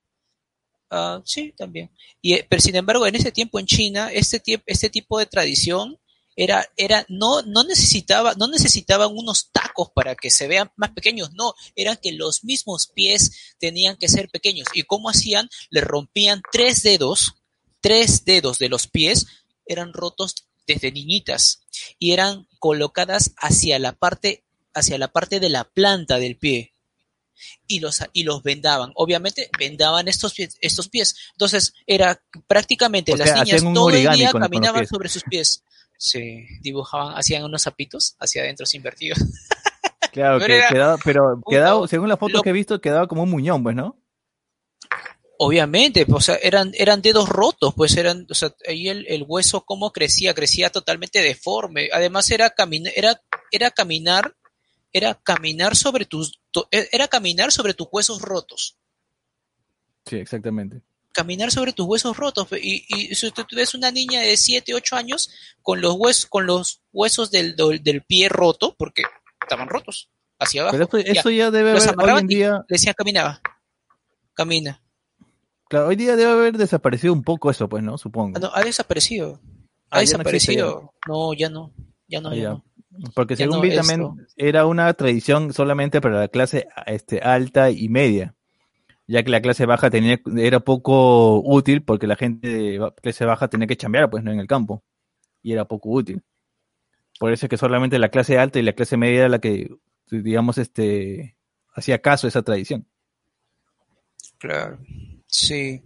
ah, 0.91 1.21
sí, 1.23 1.53
también. 1.57 1.89
Y, 2.21 2.33
eh, 2.33 2.45
pero 2.47 2.61
sin 2.61 2.75
embargo, 2.75 3.07
en 3.07 3.15
ese 3.15 3.31
tiempo 3.31 3.59
en 3.59 3.65
China, 3.65 4.09
este, 4.11 4.41
este 4.65 4.89
tipo 4.89 5.19
de 5.19 5.25
tradición 5.25 5.97
era, 6.37 6.71
era, 6.77 7.03
no, 7.09 7.41
no 7.41 7.63
necesitaba, 7.63 8.35
no 8.35 8.47
necesitaban 8.47 9.09
unos 9.11 9.49
tacos 9.51 9.89
para 9.89 10.15
que 10.15 10.29
se 10.29 10.47
vean 10.47 10.71
más 10.75 10.91
pequeños, 10.91 11.33
no, 11.33 11.55
eran 11.75 11.97
que 11.97 12.11
los 12.11 12.43
mismos 12.43 12.87
pies 12.87 13.55
tenían 13.59 13.97
que 13.97 14.07
ser 14.07 14.29
pequeños. 14.29 14.67
¿Y 14.73 14.83
cómo 14.83 15.09
hacían? 15.09 15.49
Le 15.71 15.81
rompían 15.81 16.43
tres 16.51 16.83
dedos, 16.83 17.33
tres 17.81 18.23
dedos 18.23 18.59
de 18.59 18.69
los 18.69 18.87
pies, 18.87 19.25
eran 19.65 19.93
rotos 19.93 20.35
desde 20.67 20.91
niñitas 20.91 21.63
y 21.97 22.11
eran 22.11 22.47
colocadas 22.59 23.31
hacia 23.37 23.79
la 23.79 23.93
parte, 23.93 24.43
hacia 24.75 24.99
la 24.99 25.07
parte 25.07 25.39
de 25.39 25.49
la 25.49 25.63
planta 25.63 26.19
del 26.19 26.37
pie 26.37 26.71
y 27.65 27.79
los, 27.79 28.03
y 28.13 28.23
los 28.23 28.43
vendaban. 28.43 28.91
Obviamente 28.95 29.49
vendaban 29.57 30.07
estos 30.07 30.33
pies, 30.33 30.57
estos 30.61 30.87
pies. 30.89 31.15
Entonces 31.31 31.73
era 31.87 32.21
prácticamente 32.47 33.13
O 33.13 33.17
las 33.17 33.29
sea, 33.29 33.43
niñas 33.43 33.63
todo 33.73 33.89
el 33.89 34.09
día 34.11 34.31
caminaban 34.31 34.87
sobre 34.87 35.09
sus 35.09 35.23
pies. 35.23 35.63
Sí, 35.97 36.45
dibujaban, 36.61 37.17
hacían 37.17 37.43
unos 37.43 37.63
zapitos 37.63 38.15
hacia 38.19 38.43
adentro 38.43 38.65
invertidos. 38.73 39.19
Claro, 40.13 40.39
Pero 40.39 40.47
que 40.47 40.57
era- 40.57 40.69
quedaba, 40.69 40.97
pero 41.03 41.41
quedaba, 41.47 41.87
según 41.87 42.09
las 42.09 42.17
fotos 42.17 42.37
lo- 42.37 42.41
que 42.41 42.49
he 42.49 42.53
visto, 42.53 42.81
quedaba 42.81 43.07
como 43.07 43.21
un 43.23 43.29
muñón, 43.29 43.61
pues, 43.61 43.75
¿no? 43.75 44.01
Obviamente, 45.39 46.05
pues, 46.07 46.17
o 46.17 46.21
sea, 46.21 46.35
eran, 46.41 46.71
eran 46.73 47.01
dedos 47.03 47.29
rotos, 47.29 47.73
pues 47.75 47.95
eran, 47.97 48.25
o 48.27 48.33
sea, 48.33 48.55
ahí 48.67 48.87
el, 48.89 49.05
el 49.07 49.23
hueso 49.27 49.63
cómo 49.65 49.91
crecía, 49.93 50.33
crecía 50.33 50.71
totalmente 50.71 51.21
deforme. 51.21 51.89
Además 51.93 52.31
era 52.31 52.49
caminar, 52.49 52.91
era, 52.95 53.21
era 53.51 53.69
caminar, 53.69 54.35
era 54.91 55.13
caminar 55.13 55.75
sobre 55.75 56.05
tus, 56.05 56.39
to- 56.49 56.67
e, 56.71 56.89
era 56.91 57.07
caminar 57.07 57.51
sobre 57.51 57.75
tus 57.75 57.87
huesos 57.91 58.19
rotos. 58.23 58.79
Sí, 60.07 60.15
exactamente. 60.15 60.81
Caminar 61.17 61.49
sobre 61.51 61.73
tus 61.73 61.87
huesos 61.87 62.15
rotos. 62.15 62.47
Y, 62.61 62.85
y 62.89 63.15
si 63.15 63.31
tú 63.31 63.43
ves 63.55 63.73
una 63.73 63.89
niña 63.89 64.21
de 64.21 64.37
7, 64.37 64.75
8 64.75 64.95
años 64.95 65.31
con 65.63 65.81
los 65.81 65.95
huesos, 65.95 66.27
con 66.27 66.45
los 66.45 66.83
huesos 66.93 67.31
del, 67.31 67.55
del, 67.55 67.81
del 67.81 68.03
pie 68.03 68.29
roto, 68.29 68.75
porque 68.77 69.01
estaban 69.41 69.67
rotos, 69.67 70.11
hacia 70.37 70.61
abajo. 70.61 70.77
Pero 70.77 70.85
eso, 71.03 71.13
Ya, 71.13 71.19
eso 71.21 71.29
ya 71.31 71.49
debe 71.49 71.73
los 71.73 71.87
haber, 71.87 72.11
hoy 72.11 72.19
en 72.21 72.27
día, 72.27 72.51
le 72.69 72.75
decían 72.75 72.93
caminaba. 72.95 73.41
Camina. 74.35 74.79
claro, 75.67 75.87
hoy 75.87 75.95
día 75.95 76.15
debe 76.15 76.31
haber 76.31 76.55
desaparecido 76.57 77.13
un 77.13 77.23
poco 77.23 77.49
eso, 77.49 77.67
pues, 77.67 77.81
¿no? 77.83 77.97
Supongo. 77.97 78.37
Ah, 78.37 78.39
no, 78.39 78.51
ha 78.53 78.61
desaparecido. 78.61 79.39
Ah, 79.89 79.99
Ha 79.99 80.03
ya 80.03 80.17
no 80.17 80.21
existe, 80.29 80.51
desaparecido. 80.53 80.93
No, 81.07 81.33
ya 81.33 81.49
no. 81.49 81.73
Ya 82.07 82.21
no, 82.21 82.29
Ah, 82.29 82.35
ya 82.35 82.41
ya. 82.43 82.49
no. 82.49 82.63
Porque 83.15 83.33
Ya 83.33 83.45
según 83.45 83.55
no, 83.57 83.61
vi 83.63 83.69
esto- 83.69 83.81
también 83.87 84.27
era 84.37 84.67
una 84.67 84.93
tradición 84.93 85.51
solamente 85.51 85.99
para 85.99 86.19
la 86.19 86.27
clase 86.27 86.67
este, 86.85 87.19
alta 87.21 87.71
y 87.71 87.89
media, 87.89 88.35
ya 89.07 89.23
que 89.23 89.31
la 89.31 89.41
clase 89.41 89.65
baja 89.65 89.89
tenía, 89.89 90.19
era 90.37 90.59
poco 90.59 91.41
útil 91.43 91.83
porque 91.83 92.07
la 92.07 92.15
gente 92.15 92.47
de 92.47 92.91
clase 93.01 93.25
baja 93.25 93.47
tenía 93.47 93.67
que 93.67 93.77
chambear 93.77 94.09
pues 94.09 94.23
no 94.23 94.31
en 94.31 94.39
el 94.39 94.47
campo 94.47 94.83
y 95.41 95.53
era 95.53 95.65
poco 95.65 95.89
útil. 95.89 96.23
Por 97.19 97.31
eso 97.31 97.45
es 97.45 97.49
que 97.49 97.57
solamente 97.57 97.99
la 97.99 98.09
clase 98.09 98.37
alta 98.37 98.59
y 98.59 98.63
la 98.63 98.73
clase 98.73 98.97
media 98.97 99.19
era 99.19 99.29
la 99.29 99.39
que, 99.39 99.69
digamos, 100.11 100.57
este, 100.57 101.35
hacía 101.73 101.99
caso 101.99 102.27
a 102.27 102.29
esa 102.29 102.43
tradición. 102.43 102.85
Claro. 104.37 104.77
Sí. 105.25 105.81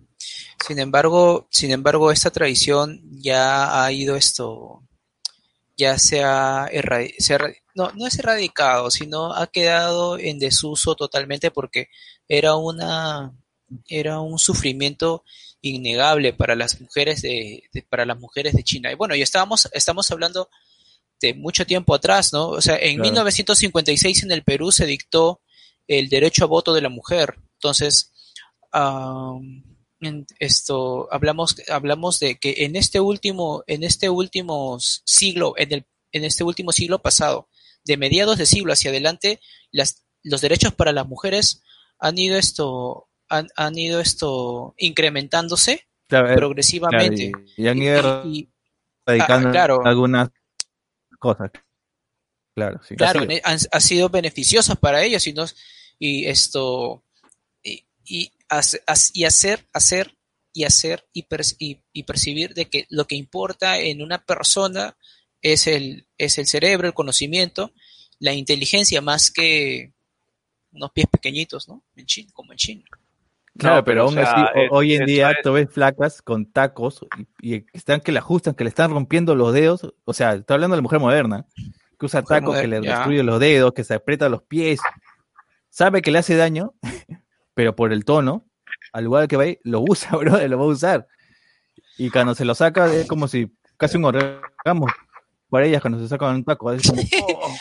Sin 0.66 0.80
embargo, 0.80 1.48
sin 1.50 1.72
embargo, 1.72 2.12
esta 2.12 2.32
tradición 2.32 3.02
ya 3.12 3.84
ha 3.84 3.92
ido 3.92 4.16
esto, 4.16 4.84
ya 5.82 5.98
se 6.00 6.24
ha, 6.24 6.70
se 7.20 7.38
no, 7.76 7.91
no 7.94 8.08
es 8.08 8.17
erradicado, 8.20 8.89
sino 8.91 9.34
ha 9.34 9.48
quedado 9.48 10.17
en 10.17 10.39
desuso 10.39 10.96
totalmente 10.96 11.52
porque 11.52 11.88
era 12.28 12.56
una, 12.56 13.34
era 13.88 14.20
un 14.20 14.38
sufrimiento 14.39 15.24
innegable 15.62 16.34
para 16.34 16.56
las 16.56 16.80
mujeres 16.82 17.22
de, 17.22 17.63
de- 17.74 17.84
para 17.84 18.06
las 18.06 18.17
mujeres 18.20 18.54
de 18.54 18.63
China. 18.63 18.91
Y 18.91 18.96
bueno, 18.96 19.15
y 19.15 19.22
estábamos, 19.22 19.70
estamos 19.74 20.10
hablando 20.12 20.50
de 21.22 21.34
mucho 21.36 21.65
tiempo 21.65 21.94
atrás, 21.94 22.34
¿no? 22.34 22.50
O 22.50 22.62
sea, 22.62 22.76
en 22.78 22.96
Claro. 22.96 23.04
1956 23.04 24.24
en 24.24 24.32
el 24.32 24.44
Perú 24.44 24.72
se 24.72 24.86
dictó 24.86 25.41
el 25.88 26.10
derecho 26.10 26.44
a 26.46 26.48
voto 26.48 26.74
de 26.74 26.82
la 26.82 26.89
mujer. 26.89 27.36
Entonces, 27.54 28.12
en 30.02 30.26
esto 30.40 31.08
hablamos 31.12 31.56
hablamos 31.70 32.20
de 32.20 32.38
que 32.40 32.56
en 32.66 32.76
este 32.76 33.00
último 33.00 33.64
en 33.68 33.84
este 33.84 34.10
último 34.10 34.78
siglo 34.80 35.54
en 35.58 35.72
el 35.74 35.86
en 36.12 36.26
este 36.26 36.44
último 36.44 36.72
siglo 36.72 37.00
pasado 37.02 37.48
de 37.86 37.98
mediados 37.98 38.38
de 38.38 38.46
siglo 38.46 38.74
hacia 38.74 38.90
adelante 38.92 39.40
las, 39.72 40.04
los 40.24 40.42
derechos 40.42 40.74
para 40.74 40.92
las 40.92 41.08
mujeres 41.08 41.62
han 42.00 42.18
ido 42.18 42.38
esto 42.38 43.10
han, 43.30 43.48
han 43.56 43.78
ido 43.78 44.00
esto 44.00 44.74
incrementándose 44.78 45.88
Claro, 46.08 46.36
progresivamente 46.36 47.32
claro, 47.32 47.46
y, 47.56 47.64
y 47.64 47.68
han 47.70 47.78
ido 47.78 48.26
Y- 48.26 48.50
radicando 49.06 49.48
ah, 49.48 49.52
claro. 49.52 49.86
algunas 49.86 50.30
cosas. 51.20 51.52
Claro, 52.54 52.82
sí. 52.84 52.96
claro, 52.98 53.22
han, 53.46 53.60
ha 53.72 53.80
sido 53.80 54.10
beneficiosas 54.10 54.76
para 54.78 55.04
ellos 55.04 55.26
y, 55.28 55.32
nos- 55.32 55.56
y 55.98 56.26
esto 56.26 57.06
y, 57.64 57.86
y, 58.04 58.32
hace- 58.52 58.82
hace- 58.86 59.12
y 59.16 59.24
hacer 59.24 59.66
hacer 59.74 60.16
y 60.54 60.66
hacer 60.66 61.06
y, 61.14 61.24
per- 61.24 61.42
y- 61.60 61.80
y 61.94 62.04
percibir 62.04 62.54
de 62.54 62.66
que 62.66 62.86
lo 62.90 63.06
que 63.08 63.16
importa 63.16 63.80
en 63.80 64.02
una 64.02 64.24
persona 64.24 64.96
es 65.42 65.66
el 65.68 66.06
es 66.18 66.38
el 66.38 66.46
cerebro, 66.46 66.88
el 66.88 66.94
conocimiento, 66.94 67.72
la 68.20 68.34
inteligencia 68.34 69.02
más 69.02 69.32
que 69.32 69.94
unos 70.74 70.92
pies 70.92 71.08
pequeñitos, 71.12 71.68
¿no? 71.68 71.82
En 71.96 72.06
China, 72.06 72.30
como 72.34 72.52
en 72.52 72.58
China. 72.58 72.84
Claro, 73.58 73.78
No, 73.78 73.84
pero, 73.84 73.86
pero, 73.86 74.02
aún 74.04 74.18
o 74.18 74.22
sea, 74.22 74.32
así, 74.32 74.60
es- 74.60 74.70
hoy 74.72 74.96
en 74.96 75.06
día 75.06 75.32
es- 75.32 75.38
tú 75.44 75.54
ves 75.54 75.68
flacas 75.70 76.22
con 76.22 76.46
tacos 76.52 77.06
y, 77.42 77.56
y 77.56 77.66
están 77.74 78.00
que 78.02 78.12
le 78.12 78.20
ajustan, 78.20 78.54
que 78.54 78.64
le 78.64 78.70
están 78.70 78.92
rompiendo 78.92 79.36
los 79.36 79.54
dedos. 79.54 79.94
O 80.06 80.14
sea, 80.14 80.34
está 80.36 80.54
hablando 80.54 80.76
de 80.76 80.80
la 80.80 80.84
mujer 80.84 81.00
moderna, 81.00 81.46
que 82.00 82.06
usa 82.06 82.22
Mujer 82.22 82.40
tacos, 82.42 82.60
que 82.62 82.68
le 82.68 82.80
destruye 82.82 83.24
los 83.24 83.40
dedos, 83.40 83.74
que 83.74 83.84
se 83.84 83.94
aprieta 83.96 84.30
los 84.30 84.44
pies. 84.44 84.80
Sabe 85.70 86.02
que 86.02 86.12
le 86.12 86.20
hace 86.20 86.36
daño, 86.36 86.74
pero 87.62 87.76
por 87.76 87.93
el 87.93 88.04
tono, 88.06 88.47
al 88.91 89.04
lugar 89.04 89.28
que 89.28 89.38
va 89.38 89.43
ahí, 89.43 89.60
lo 89.63 89.82
usa, 89.82 90.10
bro, 90.17 90.47
lo 90.47 90.58
va 90.58 90.63
a 90.63 90.67
usar. 90.67 91.08
Y 91.95 92.10
cuando 92.10 92.34
se 92.34 92.43
lo 92.43 92.56
saca, 92.56 92.91
es 92.91 93.06
como 93.08 93.28
si 93.28 93.56
casi 93.78 93.97
un 93.97 94.06
orgasmo 94.06 94.88
para 95.47 95.67
ellas 95.67 95.80
cuando 95.80 96.00
se 96.00 96.08
sacan 96.08 96.34
un 96.38 96.43
taco. 96.43 96.74
Es 96.74 96.89
como, 96.89 97.04
oh. 97.38 97.56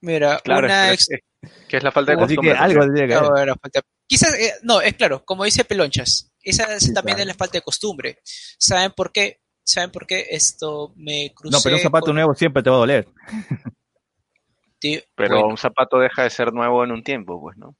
Mira, 0.00 0.40
Claro, 0.42 0.64
una 0.66 0.92
es, 0.92 1.10
ex- 1.10 1.10
es- 1.42 1.50
que 1.68 1.76
es 1.76 1.82
la 1.82 1.92
falta 1.92 2.12
de 2.16 2.22
Así 2.22 2.28
que 2.30 2.36
costumbre. 2.36 2.58
algo 2.58 2.80
que 2.94 3.58
falta- 3.60 3.82
Quizás, 4.06 4.32
eh, 4.38 4.54
no, 4.62 4.80
es 4.80 4.94
claro, 4.94 5.22
como 5.26 5.44
dice 5.44 5.62
Pelonchas, 5.66 6.32
esa 6.42 6.74
es- 6.74 6.84
Sí, 6.84 6.94
también 6.94 7.16
claro. 7.16 7.20
es 7.30 7.34
la 7.36 7.38
falta 7.38 7.58
de 7.58 7.62
costumbre. 7.62 8.18
¿Saben 8.24 8.92
por 8.92 9.12
qué? 9.12 9.40
¿Saben 9.62 9.90
por 9.90 10.06
qué 10.06 10.24
esto 10.30 10.94
me 10.96 11.34
crucé? 11.34 11.54
No, 11.54 11.60
pero 11.62 11.76
un 11.76 11.82
zapato 11.82 12.06
con- 12.06 12.14
nuevo 12.14 12.34
siempre 12.34 12.62
te 12.62 12.70
va 12.70 12.76
a 12.76 12.78
doler. 12.78 13.06
Tío, 14.78 15.02
Pero 15.14 15.34
bueno, 15.34 15.48
un 15.48 15.58
zapato 15.58 15.98
deja 15.98 16.22
de 16.22 16.30
ser 16.30 16.50
nuevo 16.54 16.82
en 16.82 16.92
un 16.92 17.02
tiempo, 17.04 17.38
pues, 17.38 17.58
¿no? 17.58 17.76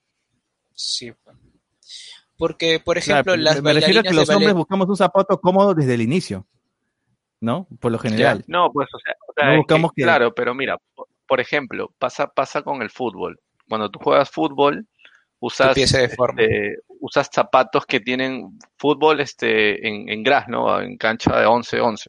Sí. 0.75 1.13
pues. 1.25 1.37
Porque, 2.37 2.81
por 2.81 2.99
Claro, 3.01 3.21
ejemplo, 3.21 3.37
me- 3.37 3.43
las 3.43 3.63
me 3.63 3.73
refiero 3.73 4.01
a 4.01 4.03
que 4.03 4.11
los 4.13 4.29
hombres 4.29 4.49
ballet, 4.49 4.57
buscamos 4.57 4.89
un 4.89 4.97
zapato 4.97 5.41
cómodo 5.41 5.75
desde 5.75 5.95
el 5.95 6.01
inicio, 6.03 6.47
¿no? 7.41 7.69
Por 7.81 7.93
lo 7.93 7.99
general. 7.99 8.43
No, 8.49 8.71
pues, 8.73 8.89
o 8.93 8.99
sea, 8.99 9.15
o 9.29 9.33
sea, 9.33 9.45
No 9.47 9.51
que- 9.53 9.57
buscamos 9.59 9.93
que- 9.95 10.03
claro, 10.03 10.35
pero 10.35 10.55
mira, 10.55 10.77
por, 11.27 11.41
ejemplo, 11.41 11.95
pasa, 11.99 12.27
pasa 12.27 12.63
con 12.63 12.83
el 12.83 12.91
fútbol. 12.91 13.39
Cuando 13.69 13.91
tú 13.91 13.99
juegas 14.01 14.29
fútbol, 14.31 14.87
usas, 15.39 15.77
este, 15.77 16.79
usas 17.01 17.29
zapatos 17.33 17.87
que 17.87 18.01
tienen 18.01 18.59
fútbol 18.77 19.21
este, 19.21 19.87
en, 19.87 20.09
en 20.09 20.23
gras, 20.23 20.47
¿no? 20.49 20.81
En 20.81 20.97
cancha 20.97 21.39
de 21.39 21.47
11-11. 21.47 22.07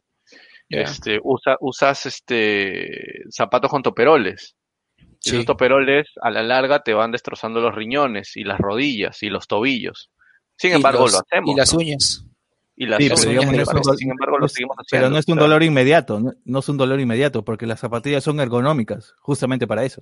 Ya. 0.69 0.80
Este, 0.82 1.19
usa, 1.23 1.58
usas 1.60 2.06
este, 2.08 3.23
zapatos 3.30 3.69
con 3.69 3.84
toperoles. 3.84 4.56
Y 5.25 5.29
Sí. 5.29 5.36
esos 5.38 5.45
toperoles 5.45 6.07
a 6.21 6.29
la 6.29 6.43
larga 6.43 6.79
te 6.83 6.93
van 6.93 7.12
destrozando 7.12 7.62
los 7.62 7.73
riñones 7.73 8.36
y 8.36 8.43
las 8.43 8.59
rodillas 8.59 9.23
y 9.23 9.29
los 9.29 9.47
tobillos. 9.47 10.09
Sin 10.57 10.71
Y 10.71 10.75
embargo, 10.75 11.03
los- 11.03 11.13
lo 11.13 11.19
hacemos. 11.19 11.49
Y 11.49 11.57
las 11.57 11.73
¿no? 11.73 11.79
uñas. 11.79 12.25
Y 12.75 12.86
las 12.88 12.97
Sí, 12.97 13.03
pero 13.09 13.15
uñas, 13.15 13.29
digamos, 13.29 13.43
sin 13.45 13.59
embargo- 13.59 13.95
sin 13.95 14.09
lo 14.39 14.45
es- 14.45 14.53
seguimos 14.53 14.77
haciendo. 14.77 15.03
Pero 15.05 15.09
no 15.12 15.17
es 15.19 15.27
un 15.27 15.38
dolor 15.38 15.63
inmediato, 15.63 16.19
no, 16.19 16.33
no 16.43 16.59
es 16.59 16.69
un 16.69 16.77
dolor 16.77 16.99
inmediato, 16.99 17.43
porque 17.45 17.65
las 17.65 17.79
zapatillas 17.79 18.23
son 18.23 18.39
ergonómicas, 18.39 19.13
justamente 19.19 19.65
para 19.67 19.83
eso. 19.86 20.01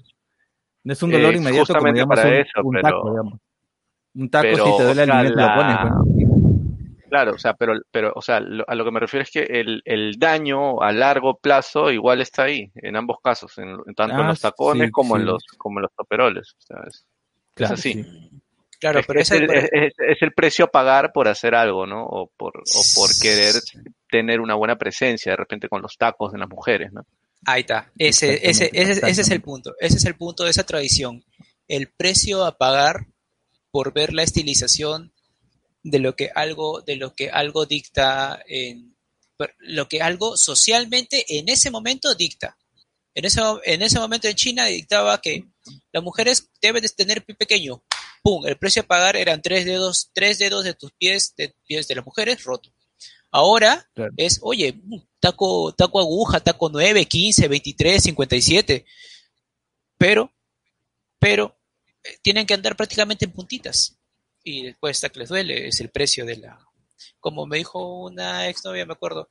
No 0.84 0.94
es 0.94 1.04
un 1.04 1.12
dolor 1.12 1.34
Eh, 1.34 1.38
inmediato 1.38 1.68
como 1.74 1.80
justamente 1.80 1.98
digamos 2.00 2.16
para 2.16 2.28
un, 2.30 2.34
eso, 2.36 2.62
un 2.64 2.74
pero- 2.74 2.82
taco, 2.88 3.10
digamos. 3.12 3.40
Un 4.16 4.30
taco 4.30 4.42
pero, 4.44 4.66
si 4.66 4.78
te 4.78 4.84
duele 4.84 5.02
o 5.02 5.04
el 5.04 5.12
alimento 5.12 5.40
lo 5.40 5.46
la- 5.46 5.56
pones, 5.56 5.78
bueno. 5.82 6.51
Claro, 7.12 7.34
o 7.34 7.38
sea, 7.38 7.54
pero, 7.56 7.74
pero, 7.92 8.14
o 8.16 8.22
sea, 8.22 8.40
lo- 8.40 8.64
a 8.66 8.74
lo 8.74 8.86
que 8.86 8.92
me 8.92 9.02
refiero 9.02 9.24
es 9.24 9.32
que 9.32 9.42
el, 9.44 9.82
el 9.84 10.14
daño 10.18 10.82
a 10.82 10.94
largo 10.94 11.38
plazo 11.38 11.92
igual 11.92 12.22
está 12.22 12.44
ahí, 12.44 12.72
en 12.76 12.96
ambos 12.96 13.18
casos, 13.22 13.58
en, 13.58 13.68
en 13.86 13.94
tanto 13.96 14.16
en 14.16 14.22
Ah, 14.22 14.28
los 14.30 14.40
tacones 14.40 14.86
sí, 14.88 14.92
como 14.92 15.18
en 15.18 15.26
los, 15.26 15.44
como 15.58 15.80
en 15.80 15.84
los 15.84 15.92
toperoles. 15.94 16.54
O 16.58 16.62
sea, 16.62 16.78
es, 16.88 17.06
Claro, 17.54 17.74
así. 17.74 17.94
sí. 17.94 18.06
Claro, 18.80 19.00
es, 19.02 19.08
pero 19.08 19.20
es 19.20 19.30
el, 19.32 19.44
es- 19.52 20.22
el 20.22 20.32
precio 20.34 20.66
a 20.66 20.68
pagar 20.70 21.12
por 21.12 21.28
hacer 21.28 21.54
algo, 21.54 21.86
¿no? 21.86 22.02
O 22.06 22.32
por, 22.38 22.54
o 22.58 22.82
por 22.96 23.10
querer 23.22 23.56
tener 24.10 24.40
una 24.40 24.56
buena 24.56 24.78
presencia 24.78 25.34
de 25.34 25.36
repente 25.36 25.68
con 25.68 25.82
los 25.82 25.98
tacos 25.98 26.32
de 26.32 26.40
las 26.40 26.48
mujeres, 26.50 26.94
¿no? 26.94 27.02
Ahí 27.46 27.62
está. 27.62 27.92
Ese, 27.98 28.50
ese, 28.50 28.70
ese, 28.74 29.06
ese 29.06 29.22
es 29.22 29.30
el 29.32 29.42
punto. 29.42 29.76
Ese 29.80 29.98
es 29.98 30.06
el 30.06 30.16
punto 30.16 30.46
de 30.46 30.52
esa 30.52 30.64
tradición. 30.66 31.26
El 31.68 31.88
precio 31.90 32.46
a 32.46 32.58
pagar 32.58 33.06
por 33.70 33.94
ver 33.94 34.14
la 34.14 34.24
estilización 34.24 35.12
de 35.84 36.00
lo 36.00 36.16
que 36.16 36.32
algo, 36.34 36.82
de 36.82 36.96
lo 36.96 37.14
que 37.14 37.30
algo 37.30 37.66
dicta 37.66 38.42
en 38.48 38.96
lo 39.60 39.90
que 39.90 40.02
algo 40.02 40.38
socialmente 40.38 41.38
en 41.40 41.50
ese 41.50 41.72
momento 41.72 42.14
dicta. 42.14 42.58
En 43.16 43.26
ese, 43.26 43.42
en 43.66 43.82
ese 43.82 44.00
momento 44.00 44.28
en 44.28 44.36
China 44.36 44.66
dictaba 44.66 45.20
que 45.20 45.46
las 45.92 46.04
mujeres 46.04 46.50
deben 46.62 46.82
de 46.84 46.90
tener 46.90 47.26
pie 47.26 47.36
pequeño. 47.36 47.84
¡Pum! 48.24 48.46
El 48.46 48.58
precio 48.58 48.84
a 48.84 48.86
pagar 48.86 49.16
eran 49.16 49.42
tres 49.42 49.66
dedos, 49.66 50.12
tres 50.14 50.38
dedos 50.38 50.64
de 50.64 50.76
tus 50.76 50.92
pies, 50.94 51.34
de 51.36 51.56
pies 51.66 51.88
de 51.88 51.96
las 51.96 52.06
mujeres 52.06 52.44
roto. 52.44 52.72
Ahora 53.32 53.90
Claro. 53.96 54.12
es, 54.18 54.40
oye, 54.44 54.74
mm, 54.74 55.00
taco, 55.20 55.74
taco 55.74 56.00
aguja, 56.00 56.40
taco 56.40 56.70
9, 56.70 57.06
15, 57.06 57.48
23, 57.48 58.04
57. 58.04 58.86
Pero, 59.98 60.32
pero, 61.20 61.58
eh, 62.04 62.18
tienen 62.22 62.46
que 62.46 62.54
andar 62.54 62.76
prácticamente 62.76 63.26
en 63.26 63.32
puntitas. 63.32 63.98
Y 64.44 64.64
después 64.64 64.98
está 64.98 65.10
que 65.10 65.20
les 65.20 65.30
duele, 65.30 65.68
es 65.68 65.80
el 65.82 65.90
precio 65.90 66.26
de 66.26 66.38
la. 66.38 66.60
Como 67.20 67.46
me 67.46 67.58
dijo 67.58 68.06
una 68.06 68.48
exnovia, 68.48 68.86
me 68.86 68.94
acuerdo, 68.94 69.30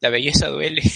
la 0.00 0.08
belleza 0.10 0.48
duele. 0.48 0.82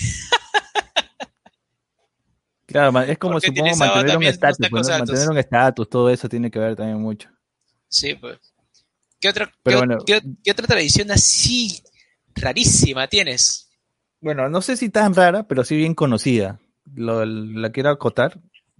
Claro, 2.67 3.01
es 3.01 3.17
como 3.17 3.33
Porque 3.35 3.47
supongo 3.47 3.77
mantener 3.77 4.17
un 4.19 4.25
estatus, 4.25 4.69
pues, 4.71 4.89
mantener 4.89 5.31
un 5.31 5.39
estatus, 5.39 5.89
todo 5.89 6.11
eso 6.11 6.29
tiene 6.29 6.51
que 6.51 6.59
ver 6.59 6.77
también 6.77 7.01
mucho. 7.01 7.31
Sí, 7.89 8.15
pues. 8.15 8.39
¿Qué 9.19 9.31
otra, 9.31 9.51
Pero 9.63 9.79
qué, 9.81 9.87
bueno. 9.87 10.05
qué- 10.05 10.23
qué 10.45 10.51
otra 10.51 10.67
tradición 10.67 11.11
así 11.11 11.83
rarísima 12.35 13.09
tienes? 13.09 13.71
Bueno, 14.21 14.51
no 14.51 14.61
sé 14.61 14.77
si 14.77 14.91
tan 14.91 15.15
rara, 15.15 15.45
pero 15.49 15.65
sí 15.65 15.77
bien 15.77 15.95
conocida. 15.95 16.61
Lo- 16.95 17.25
la 17.25 17.73
quiero 17.73 17.89
acotar, 17.89 18.39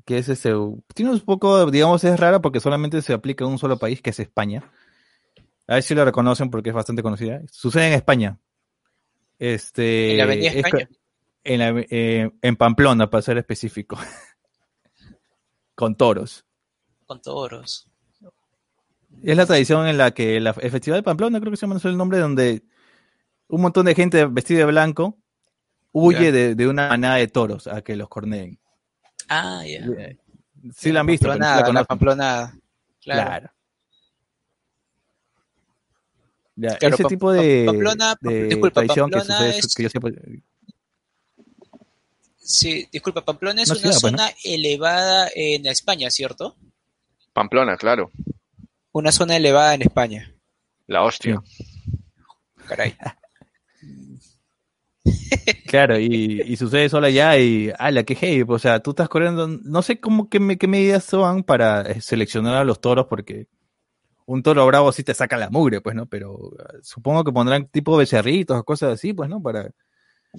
que 0.09 0.17
es 0.17 0.31
ese, 0.31 0.55
tiene 0.95 1.11
un 1.11 1.21
poco, 1.21 1.71
digamos, 1.71 2.03
es 2.03 2.19
rara 2.19 2.41
porque 2.41 2.61
solamente 2.61 3.03
se 3.03 3.13
aplica 3.13 3.45
en 3.45 3.51
un 3.51 3.59
solo 3.59 3.79
país, 3.79 4.01
que 4.01 4.09
es 4.09 4.19
España. 4.19 4.73
A 5.67 5.75
ver 5.75 5.83
si 5.83 5.95
lo 5.95 6.03
reconocen 6.03 6.49
porque 6.49 6.71
es 6.71 6.75
bastante 6.75 7.03
conocida. 7.03 7.43
Sucede 7.53 7.89
en 7.89 7.93
España. 7.93 8.39
Este, 9.39 10.13
¿En 10.13 10.17
la 10.17 10.25
Avenida 10.25 10.49
es 10.49 10.57
España? 10.57 10.89
en, 11.45 11.59
la- 11.59 11.85
eh, 11.91 12.31
en 12.41 12.57
Pamplona, 12.57 13.11
para 13.11 13.21
ser 13.21 13.37
específico. 13.37 13.99
Con 15.75 15.95
toros. 15.95 16.47
Con 17.05 17.21
toros. 17.21 17.87
Es 19.23 19.37
la 19.37 19.45
tradición 19.45 19.87
en 19.89 19.99
la 19.99 20.13
que 20.13 20.41
la, 20.41 20.55
el 20.59 20.71
Festival 20.71 21.01
de 21.01 21.03
Pamplona, 21.03 21.39
creo 21.39 21.51
que 21.51 21.59
se 21.59 21.67
llama 21.67 21.79
el 21.85 21.97
nombre, 21.99 22.19
donde 22.19 22.63
un 23.49 23.61
montón 23.61 23.85
de 23.85 23.95
gente 23.95 24.25
vestida 24.25 24.61
de 24.61 24.65
blanco 24.65 25.19
huye 25.93 26.33
de, 26.33 26.55
de 26.55 26.67
una 26.67 26.89
manada 26.89 27.17
de 27.17 27.29
toros 27.29 27.67
a 27.67 27.83
que 27.83 27.95
los 27.95 28.09
corneen. 28.09 28.59
Ah, 29.29 29.63
ya. 29.67 29.81
Sí 30.75 30.91
la 30.93 31.01
han 31.01 31.07
visto, 31.07 31.29
pero 31.29 31.73
no 31.73 31.85
Pamplonada, 31.85 32.53
la. 32.55 32.55
Claro. 33.01 33.27
Claro. 33.29 33.51
Ya, 36.57 36.77
Claro, 36.77 36.95
ese 36.97 37.05
tipo 37.05 37.31
de, 37.33 37.67
Pam- 37.67 37.73
Pamplona- 37.73 38.17
de 38.21 38.43
disculpa, 38.49 38.71
tradición 38.81 39.11
que 39.11 39.17
Pamplona 39.19 39.39
sucede, 39.39 39.59
es- 39.59 39.75
que 39.75 39.83
yo 39.85 39.89
sepa, 39.91 40.09
Sí, 42.39 42.89
disculpa, 42.91 43.25
Pamplona 43.25 43.63
es 43.63 43.69
No, 43.69 43.75
una 43.75 43.81
ciudad, 43.83 44.01
pues, 44.01 44.13
¿no? 44.13 44.19
zona 44.19 44.33
elevada 44.43 45.29
en 45.35 45.67
España, 45.67 46.11
¿cierto? 46.11 46.57
Pamplona, 47.35 47.77
claro. 47.77 48.11
Una 48.93 49.13
zona 49.13 49.37
elevada 49.37 49.75
en 49.75 49.83
España. 49.83 50.35
La 50.87 51.05
hostia. 51.05 51.41
Caray. 52.67 52.97
Claro, 55.67 55.99
y, 55.99 56.43
y 56.47 56.57
sucede 56.57 56.89
solo 56.89 57.07
allá 57.07 57.37
y, 57.39 57.71
ala, 57.79 58.03
qué 58.05 58.15
heavy, 58.15 58.45
o 58.49 58.59
sea, 58.59 58.81
tú 58.81 58.91
estás 58.91 59.09
corriendo, 59.09 59.47
no 59.49 59.83
sé 59.83 60.01
cómo, 60.01 60.29
qué, 60.29 60.41
me- 60.41 60.57
qué 60.57 60.67
medidas 60.67 61.05
son 61.05 61.43
para 61.43 61.83
eh, 61.83 62.01
seleccionar 62.01 62.55
a 62.57 62.65
los 62.65 62.81
toros, 62.81 63.07
porque 63.09 63.47
un 64.27 64.43
toro 64.43 64.67
bravo 64.67 64.93
sí 64.93 65.03
te 65.05 65.13
saca 65.15 65.37
la 65.37 65.51
mugre, 65.51 65.81
pues, 65.81 65.95
¿no? 65.95 66.07
Pero 66.07 66.53
eh, 66.59 66.79
supongo 66.83 67.23
que 67.25 67.33
pondrán 67.33 67.67
tipo 67.69 67.97
becerritos 67.97 68.59
o 68.59 68.65
cosas 68.65 68.95
así, 68.95 69.13
pues, 69.13 69.29
¿no? 69.29 69.43
Para, 69.43 69.71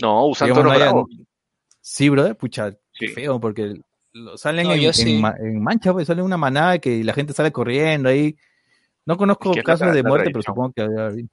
No, 0.02 0.26
usan 0.28 0.48
digamos, 0.48 0.64
toros 0.64 0.72
no 0.72 0.76
haya- 0.76 0.92
bravos. 0.92 1.10
Sí, 1.82 2.10
brother, 2.10 2.36
pucha, 2.36 2.72
qué 2.94 3.08
Sí. 3.08 3.14
feo, 3.14 3.40
porque 3.40 3.76
lo- 4.14 4.38
salen 4.38 4.68
No, 4.68 4.74
en, 4.74 4.82
en 4.84 4.94
sí. 4.94 5.18
ma- 5.20 5.36
en 5.40 5.62
mancha, 5.62 5.94
pues, 5.94 6.08
sale 6.08 6.22
una 6.22 6.38
manada 6.38 6.80
que 6.80 7.04
la 7.04 7.14
gente 7.14 7.34
sale 7.34 7.52
corriendo 7.52 8.10
ahí. 8.10 8.36
No 9.06 9.18
conozco 9.18 9.50
Es 9.52 9.56
que 9.56 9.60
es 9.62 9.66
la 9.68 9.74
casos 9.78 9.94
de 9.94 10.04
muerte, 10.04 10.30
pero 10.32 10.42
supongo 10.44 10.72
que 10.74 10.82
había 10.82 11.06
habido. 11.08 11.30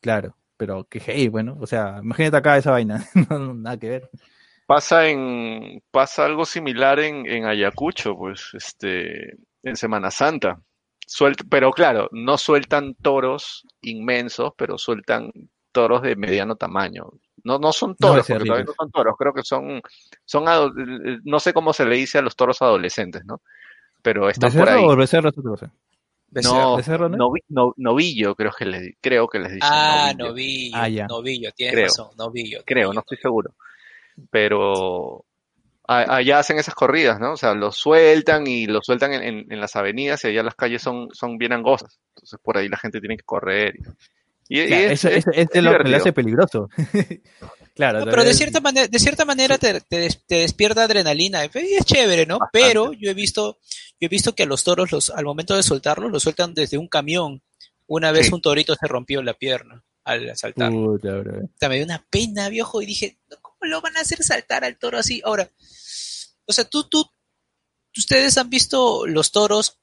Claro, 0.00 0.36
pero 0.56 0.84
qué 0.88 1.00
heavy, 1.00 1.28
bueno, 1.28 1.56
o 1.60 1.66
sea, 1.66 2.00
imagínate 2.02 2.36
acá 2.36 2.56
esa 2.56 2.70
vaina, 2.72 3.04
no, 3.30 3.54
nada 3.54 3.78
que 3.78 3.88
ver. 3.88 4.10
Pasa 4.66 5.08
en, 5.08 5.82
pasa 5.92 6.24
algo 6.26 6.44
similar 6.44 6.98
en, 6.98 7.24
en 7.26 7.44
Ayacucho, 7.44 8.16
pues, 8.16 8.50
este, 8.54 9.36
en 9.62 9.76
Semana 9.76 10.10
Santa. 10.10 10.60
Pero 11.48 11.70
claro, 11.70 12.08
no 12.10 12.36
sueltan 12.36 12.94
toros 12.96 13.62
inmensos, 13.82 14.52
pero 14.56 14.76
sueltan 14.76 15.30
toros 15.70 16.02
de 16.02 16.16
mediano 16.16 16.56
tamaño. 16.56 17.04
No, 17.44 17.58
no 17.60 17.72
son 17.72 17.94
toros, 17.94 18.26
porque 18.26 18.44
todavía 18.44 18.64
no 18.64 18.72
son 18.76 18.90
toros, 18.90 19.14
creo 19.16 19.32
que 19.32 19.42
son, 19.44 19.80
son, 20.24 20.48
ado- 20.48 20.72
no 21.22 21.38
sé 21.38 21.52
cómo 21.52 21.72
se 21.72 21.84
le 21.86 21.94
dice 21.94 22.18
a 22.18 22.22
los 22.22 22.34
toros 22.34 22.60
adolescentes, 22.60 23.24
¿no? 23.24 23.40
Pero 24.02 24.28
están 24.28 24.50
por 24.50 24.68
¿Becerro 24.68 24.78
ahí. 24.80 24.84
o 24.84 24.96
becerro? 24.96 25.30
No, 26.42 26.76
¿Becerro, 26.76 27.08
no? 27.08 27.16
novi- 27.16 27.44
no- 27.48 27.74
novillo, 27.76 28.34
creo 28.34 28.52
que 28.52 28.64
les, 28.66 28.94
creo 29.00 29.28
que 29.28 29.38
les 29.38 29.52
dicen 29.52 29.68
Ah, 29.72 30.12
novillo. 30.16 30.28
novillo. 30.30 30.76
Ah, 30.76 30.88
ya. 30.88 31.06
Novillo, 31.06 31.50
tienes 31.52 31.74
Creo. 31.74 31.86
razón, 31.86 32.08
novillo. 32.16 32.62
creo, 32.64 32.92
no 32.92 33.00
estoy 33.00 33.18
seguro. 33.18 33.54
Pero 34.30 35.24
a- 35.88 36.16
allá 36.16 36.38
hacen 36.38 36.58
esas 36.58 36.74
corridas, 36.74 37.20
¿no? 37.20 37.32
O 37.32 37.36
sea, 37.36 37.54
los 37.54 37.76
sueltan 37.76 38.46
y 38.46 38.66
los 38.66 38.84
sueltan 38.84 39.12
en, 39.12 39.22
en- 39.22 39.52
en 39.52 39.60
las 39.60 39.76
avenidas 39.76 40.24
y 40.24 40.28
allá 40.28 40.42
las 40.42 40.54
calles 40.54 40.82
son, 40.82 41.08
son 41.12 41.38
bien 41.38 41.52
angostas. 41.52 41.98
Entonces 42.14 42.38
por 42.42 42.56
ahí 42.58 42.68
la 42.68 42.76
gente 42.78 43.00
tiene 43.00 43.16
que 43.16 43.22
correr. 43.24 43.74
Y, 44.48 44.60
y- 44.60 44.64
y 44.64 44.68
Ya, 44.68 44.80
es, 44.80 44.92
eso, 44.92 45.08
es- 45.08 45.16
eso- 45.18 45.30
eso 45.32 45.40
es 45.40 45.48
es 45.56 45.62
lo 45.62 45.70
que 45.70 45.76
divertido. 45.78 45.96
hace 45.98 46.12
peligroso. 46.12 46.68
claro, 47.76 48.00
No, 48.00 48.06
pero 48.06 48.24
de 48.24 48.34
cierta 48.34 48.60
manera, 48.60 48.88
de 48.88 48.98
cierta 48.98 49.24
manera 49.24 49.56
te, 49.58 49.80
te 49.82 49.98
des- 49.98 50.24
te 50.26 50.34
despierta 50.40 50.82
adrenalina. 50.82 51.44
Y 51.44 51.74
es 51.74 51.84
chévere, 51.84 52.26
¿no? 52.26 52.38
Bastante. 52.40 52.66
Pero 52.68 52.92
yo 52.94 53.08
he 53.10 53.14
visto, 53.14 53.58
yo 54.00 54.06
he 54.06 54.08
visto 54.08 54.34
que 54.34 54.42
a 54.42 54.46
los 54.46 54.64
toros, 54.64 54.90
los, 54.90 55.10
al 55.10 55.24
momento 55.24 55.54
de 55.54 55.62
soltarlos, 55.62 56.10
los 56.10 56.22
sueltan 56.24 56.54
desde 56.54 56.78
un 56.78 56.88
camión. 56.88 57.42
Una 57.86 58.10
vez 58.10 58.26
Sí. 58.26 58.34
un 58.34 58.40
torito 58.42 58.74
se 58.74 58.88
rompió 58.88 59.22
la 59.22 59.34
pierna 59.34 59.84
al 60.02 60.36
saltar. 60.36 60.72
Puta, 60.72 61.12
bro. 61.18 61.44
O 61.44 61.50
sea, 61.58 61.68
me 61.68 61.76
dio 61.76 61.84
una 61.84 62.04
pena, 62.10 62.48
viejo, 62.48 62.82
y 62.82 62.86
dije, 62.86 63.18
"No, 63.30 63.36
¿cómo 63.42 63.56
lo 63.60 63.80
van 63.80 63.96
a 63.96 64.00
hacer 64.00 64.22
saltar 64.24 64.64
al 64.64 64.76
toro 64.78 64.98
así? 64.98 65.20
Ahora, 65.24 65.48
o 66.46 66.52
sea, 66.52 66.64
tú, 66.64 66.84
tú, 66.88 67.08
ustedes 67.96 68.36
han 68.38 68.50
visto 68.50 69.06
los 69.06 69.30
toros 69.32 69.78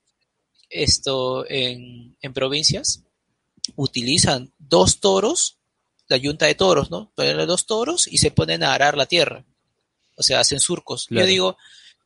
esto 0.70 1.46
en, 1.50 2.18
en 2.22 2.34
provincias, 2.34 3.04
utilizan 3.76 4.52
dos 4.58 5.00
toros, 5.00 5.60
la 6.14 6.18
yunta 6.18 6.46
de 6.46 6.56
toros, 6.56 6.92
¿no? 6.92 7.12
Ponen 7.16 7.36
dos 7.48 7.66
toros 7.66 8.08
y 8.08 8.20
se 8.20 8.30
ponen 8.32 8.64
a 8.64 8.74
arar 8.74 8.96
la 8.96 9.06
tierra. 9.08 9.44
O 10.16 10.22
sea, 10.24 10.40
hacen 10.40 10.60
surcos. 10.60 11.08
Claro. 11.08 11.26
Yo 11.26 11.28
digo, 11.30 11.58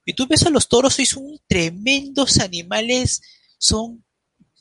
y 0.06 0.14
tú 0.14 0.28
ves 0.28 0.46
a 0.46 0.50
los 0.50 0.70
toros 0.70 0.98
y 1.00 1.06
son 1.06 1.38
tremendos 1.48 2.40
animales, 2.40 3.22
son 3.58 4.04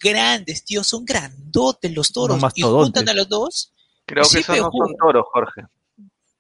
grandes, 0.01 0.65
tío, 0.65 0.83
son 0.83 1.05
grandotes 1.05 1.95
los 1.95 2.13
toros. 2.13 2.43
Y 2.57 2.63
juntan 2.63 3.09
a 3.09 3.15
los 3.15 3.29
dos, 3.29 3.73
Creo 4.05 4.25
que 4.31 4.39
esos 4.41 4.57
no 4.59 4.71
son 4.73 4.97
toros, 4.99 5.25
Jorge. 5.33 5.63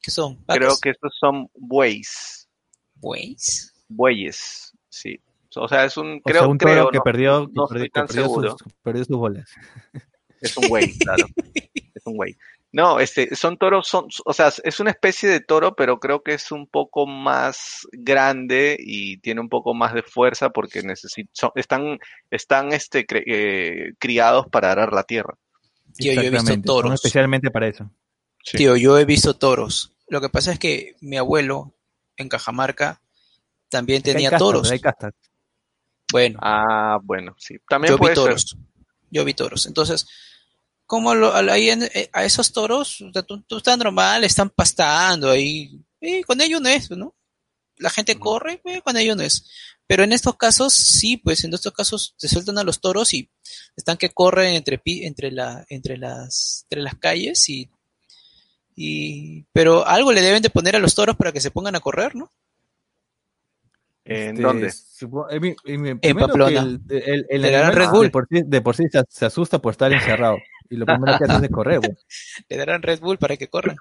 que 0.03 0.11
son 0.11 0.37
Creo 0.47 0.77
que 0.83 0.91
esos 0.91 1.13
son 1.21 1.49
bueyes. 1.55 2.49
bueyes. 2.97 3.73
Bueyes, 3.89 4.73
sí. 4.89 5.21
O 5.59 5.69
sea, 5.69 5.85
es 5.85 5.97
un, 5.97 6.17
O 6.17 6.21
creo, 6.23 6.41
sea, 6.43 6.49
un 6.49 6.59
toro 6.59 6.73
creo, 6.73 6.91
que 6.91 6.99
no- 6.99 7.05
perdió, 7.05 7.47
que 7.47 7.53
no 7.55 7.67
perdió- 7.67 7.91
que 7.93 8.23
sus, 8.23 8.73
perdió 8.83 9.05
sus 9.05 9.17
bolas. 9.17 9.49
Es 10.41 10.57
un 10.57 10.69
güey, 10.69 10.93
claro. 10.99 11.27
Es 11.95 12.03
un 12.05 12.15
güey. 12.15 12.37
No, 12.77 13.01
este, 13.01 13.35
son 13.35 13.57
toros, 13.57 13.89
son, 13.89 14.07
o 14.27 14.35
sea, 14.35 14.53
es 14.63 14.81
una 14.81 14.91
especie 14.91 15.31
de 15.31 15.41
toro, 15.41 15.75
pero 15.75 15.99
creo 15.99 16.23
que 16.23 16.35
es 16.35 16.53
un 16.53 16.67
poco 16.67 17.07
más 17.07 17.89
grande 17.91 18.77
y 18.79 19.17
tiene 19.21 19.41
un 19.41 19.49
poco 19.49 19.73
más 19.73 19.95
de 19.95 20.03
fuerza 20.03 20.51
porque 20.51 20.83
necesitan, 20.83 21.51
están, 21.55 21.99
están, 22.31 22.73
este, 22.75 23.07
cre- 23.07 23.25
eh, 23.27 23.95
criados 23.99 24.47
para 24.53 24.73
arar 24.73 24.93
la 24.93 25.05
tierra. 25.05 25.39
Tío, 25.95 26.13
yo 26.13 26.21
he 26.21 26.29
visto 26.29 26.53
son 26.53 26.61
toros. 26.63 26.93
especialmente 26.93 27.51
para 27.51 27.67
eso. 27.67 27.91
Sí. 28.45 28.59
Tío, 28.59 28.77
yo 28.77 28.99
he 28.99 29.07
visto 29.07 29.33
toros. 29.33 29.95
Lo 30.09 30.21
que 30.21 30.29
pasa 30.29 30.53
es 30.53 30.59
que 30.59 30.97
mi 31.01 31.17
abuelo 31.17 31.73
en 32.19 32.29
Cajamarca 32.29 33.01
también 33.71 34.01
Acá 34.03 34.11
hay 34.11 34.15
tenía 34.17 34.31
castas, 34.33 34.47
toros. 34.47 34.71
hay 34.71 34.81
castas. 34.81 35.15
Bueno, 36.13 36.39
Ah, 36.43 36.99
bueno, 37.03 37.35
sí. 37.39 37.57
También 37.67 37.95
yo 37.95 37.99
vi 37.99 38.07
ser. 38.09 38.15
toros. 38.17 38.57
Yo 39.11 39.25
vi 39.25 39.33
toros. 39.33 39.65
Entonces, 39.65 40.07
como 40.87 41.15
lo, 41.15 41.35
ahí 41.35 41.71
en- 41.71 41.83
eh, 41.83 42.09
a 42.13 42.25
esos 42.25 42.53
toros, 42.53 43.01
o 43.01 43.13
sea, 43.13 43.23
tú, 43.23 43.43
tú 43.43 43.57
estás 43.59 43.77
normal, 43.79 44.25
están 44.25 44.51
pastando 44.51 45.31
ahí. 45.31 45.81
Y 46.01 46.23
con 46.23 46.41
ellos 46.41 46.61
no 46.61 46.69
es, 46.69 46.91
¿no? 46.91 47.15
La 47.79 47.91
gente 47.91 48.19
corre, 48.19 48.61
eh, 48.65 48.81
con 48.83 48.97
ellos 48.97 49.17
no 49.17 49.23
es. 49.23 49.45
Pero 49.89 50.03
en 50.05 50.13
estos 50.13 50.37
casos, 50.37 50.73
sí, 50.75 51.17
pues 51.17 51.45
en 51.45 51.53
estos 51.55 51.73
casos 51.73 52.15
se 52.17 52.29
sueltan 52.29 52.59
a 52.59 52.65
los 52.65 52.81
toros 52.81 53.13
y 53.15 53.29
están 53.77 53.97
que 53.97 54.11
corren 54.11 54.55
entre, 54.55 54.79
pi- 54.79 55.05
entre, 55.05 55.31
la, 55.31 55.65
entre, 55.69 55.97
las, 55.99 56.65
entre 56.71 56.83
las 56.83 56.95
calles 56.97 57.49
y, 57.49 57.69
y... 58.75 59.45
Pero 59.53 59.87
algo 59.87 60.13
le 60.13 60.21
deben 60.23 60.43
de 60.43 60.51
poner 60.51 60.77
a 60.77 60.79
los 60.81 60.95
toros 60.95 61.17
para 61.17 61.33
que 61.33 61.41
se 61.41 61.51
pongan 61.51 61.77
a 61.77 61.81
correr, 61.81 62.15
¿no? 62.17 62.33
¿En 64.05 64.31
Este, 64.37 64.43
dónde? 64.43 64.71
supo- 64.73 65.27
en, 65.31 65.43
mi- 65.43 65.57
en 65.65 65.83
mi- 65.83 65.95
primero 65.97 66.29
Pamplona. 66.29 66.61
el, 66.63 66.81
el- 66.89 67.27
el 67.29 67.45
animal 67.55 67.75
Red 67.75 67.89
Bull. 67.91 68.05
De 68.07 68.11
por 68.11 68.27
sí, 68.31 68.43
de 68.45 68.61
por 68.61 68.77
sí 68.77 68.85
se, 68.91 69.03
se 69.09 69.27
asusta 69.27 69.61
por 69.61 69.73
estar 69.73 69.93
encerrado. 69.93 70.37
Y 70.71 70.77
lo 70.77 70.87
primero 70.87 71.17
que 71.19 71.25
hace 71.25 71.45
es 71.47 71.51
correr, 71.51 71.79
güey. 71.81 71.93
Le 72.49 72.57
darán 72.57 72.83
Red 72.83 73.01
Bull 73.01 73.19
para 73.19 73.37
que 73.37 73.49
corran. 73.49 73.77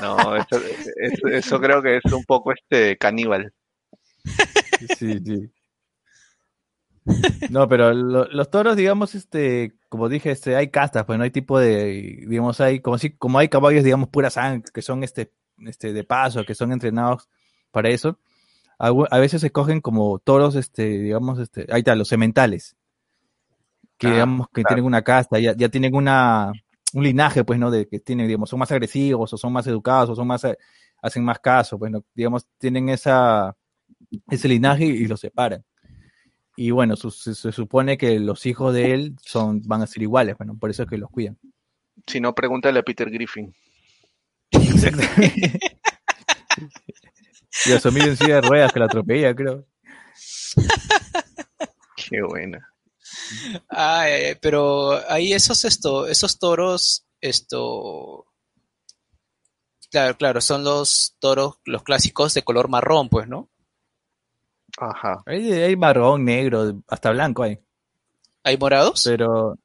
No, 0.00 0.34
eso, 0.36 0.56
eso, 0.96 1.28
eso 1.28 1.60
creo 1.60 1.82
que 1.82 1.96
es 1.98 2.12
un 2.12 2.24
poco 2.24 2.52
este 2.52 2.96
caníbal. 2.98 3.52
Sí, 4.98 5.18
sí. 5.24 5.50
No, 7.50 7.68
pero 7.68 7.92
lo- 7.92 8.26
los 8.26 8.50
toros, 8.50 8.76
digamos, 8.76 9.14
este, 9.14 9.72
como 9.88 10.08
dije, 10.08 10.30
este, 10.30 10.54
hay 10.56 10.68
castas, 10.70 11.04
pues 11.04 11.18
no 11.18 11.24
hay 11.24 11.30
tipo 11.30 11.58
de, 11.58 12.24
digamos, 12.28 12.60
hay, 12.60 12.80
como 12.80 12.96
si, 12.98 13.10
como 13.10 13.38
hay 13.38 13.48
caballos, 13.48 13.82
digamos, 13.84 14.08
pura 14.08 14.30
sangre, 14.30 14.62
que 14.72 14.82
son 14.82 15.02
este, 15.02 15.32
este, 15.58 15.92
de 15.92 16.04
paso, 16.04 16.44
que 16.44 16.54
son 16.54 16.72
entrenados 16.72 17.28
para 17.72 17.88
eso. 17.90 18.18
Algu- 18.78 19.08
A 19.10 19.18
veces 19.18 19.40
se 19.40 19.50
cogen 19.50 19.80
como 19.80 20.18
toros, 20.20 20.54
este, 20.54 20.86
digamos, 20.98 21.38
este, 21.40 21.66
ahí 21.70 21.80
está, 21.80 21.94
los 21.96 22.08
sementales. 22.08 22.76
Que 24.02 24.08
Ah, 24.08 24.10
digamos 24.12 24.46
que 24.48 24.62
claro. 24.62 24.68
tienen 24.68 24.84
una 24.84 25.02
casta, 25.02 25.38
ya, 25.38 25.54
ya 25.56 25.68
tienen 25.68 25.94
una, 25.94 26.52
un 26.94 27.04
linaje, 27.04 27.44
pues, 27.44 27.58
¿no? 27.58 27.70
De 27.70 27.86
que 27.86 28.00
tienen, 28.00 28.26
digamos, 28.26 28.50
son 28.50 28.58
más 28.58 28.72
agresivos, 28.72 29.32
o 29.32 29.36
son 29.36 29.52
más 29.52 29.66
educados, 29.66 30.10
o 30.10 30.14
son 30.16 30.26
más 30.26 30.42
eh, 30.44 30.56
hacen 31.00 31.24
más 31.24 31.38
caso, 31.40 31.78
bueno, 31.78 32.04
digamos, 32.14 32.46
tienen 32.58 32.88
esa, 32.88 33.56
ese 34.30 34.48
linaje 34.48 34.84
y 34.86 35.06
los 35.06 35.20
separan. 35.20 35.64
Y 36.56 36.70
bueno, 36.70 36.96
su- 36.96 37.10
se, 37.10 37.34
se 37.34 37.50
supone 37.52 37.96
que 37.96 38.18
los 38.20 38.44
hijos 38.46 38.74
de 38.74 38.92
él 38.92 39.16
son, 39.22 39.62
van 39.64 39.82
a 39.82 39.86
ser 39.86 40.02
iguales, 40.02 40.36
bueno, 40.36 40.56
por 40.58 40.70
eso 40.70 40.82
es 40.82 40.88
que 40.88 40.98
los 40.98 41.10
cuidan. 41.10 41.38
Si 42.06 42.20
no, 42.20 42.34
pregúntale 42.34 42.78
a 42.80 42.82
Peter 42.82 43.08
Griffin. 43.10 43.54
Y 47.66 47.72
a 47.72 47.78
su 47.78 47.88
amigo 47.88 48.06
en 48.06 48.16
silla 48.16 48.36
de 48.36 48.40
ruedas 48.40 48.72
que 48.72 48.78
la 48.80 48.86
atropella, 48.86 49.34
creo. 49.34 49.64
Qué 51.96 52.22
buena. 52.22 52.71
Ay, 53.68 54.12
ay, 54.12 54.24
ay, 54.24 54.34
pero 54.40 55.00
ahí 55.10 55.32
esos, 55.32 55.64
esto, 55.64 56.06
esos 56.06 56.38
toros, 56.38 57.06
esto, 57.20 58.26
claro, 59.90 60.16
claro, 60.16 60.40
son 60.40 60.64
los 60.64 61.16
toros, 61.18 61.56
los 61.64 61.82
clásicos 61.82 62.34
de 62.34 62.42
color 62.42 62.68
marrón, 62.68 63.08
pues, 63.08 63.28
¿no? 63.28 63.48
Ajá. 64.78 65.22
Hay, 65.26 65.52
hay 65.52 65.76
marrón, 65.76 66.24
negro, 66.24 66.82
hasta 66.88 67.10
blanco 67.10 67.42
hay. 67.42 67.58
¿Hay 68.44 68.56
morados? 68.56 69.02
Pero 69.04 69.56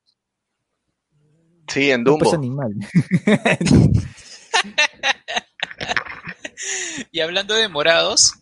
Sí, 1.67 1.91
en 1.91 2.03
no 2.03 2.17
pues 2.17 2.31
Dumbo. 2.31 2.35
animal. 2.37 2.73
Y 7.11 7.19
hablando 7.19 7.53
de 7.53 7.69
morados, 7.69 8.33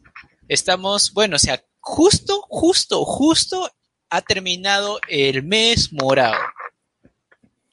estamos, 0.48 1.14
bueno, 1.14 1.36
o 1.36 1.40
sea, 1.40 1.62
justo, 1.80 2.42
justo, 2.50 3.04
justo 3.06 3.70
ha 4.16 4.22
terminado 4.22 5.00
el 5.08 5.44
mes 5.44 5.92
morado. 5.92 6.36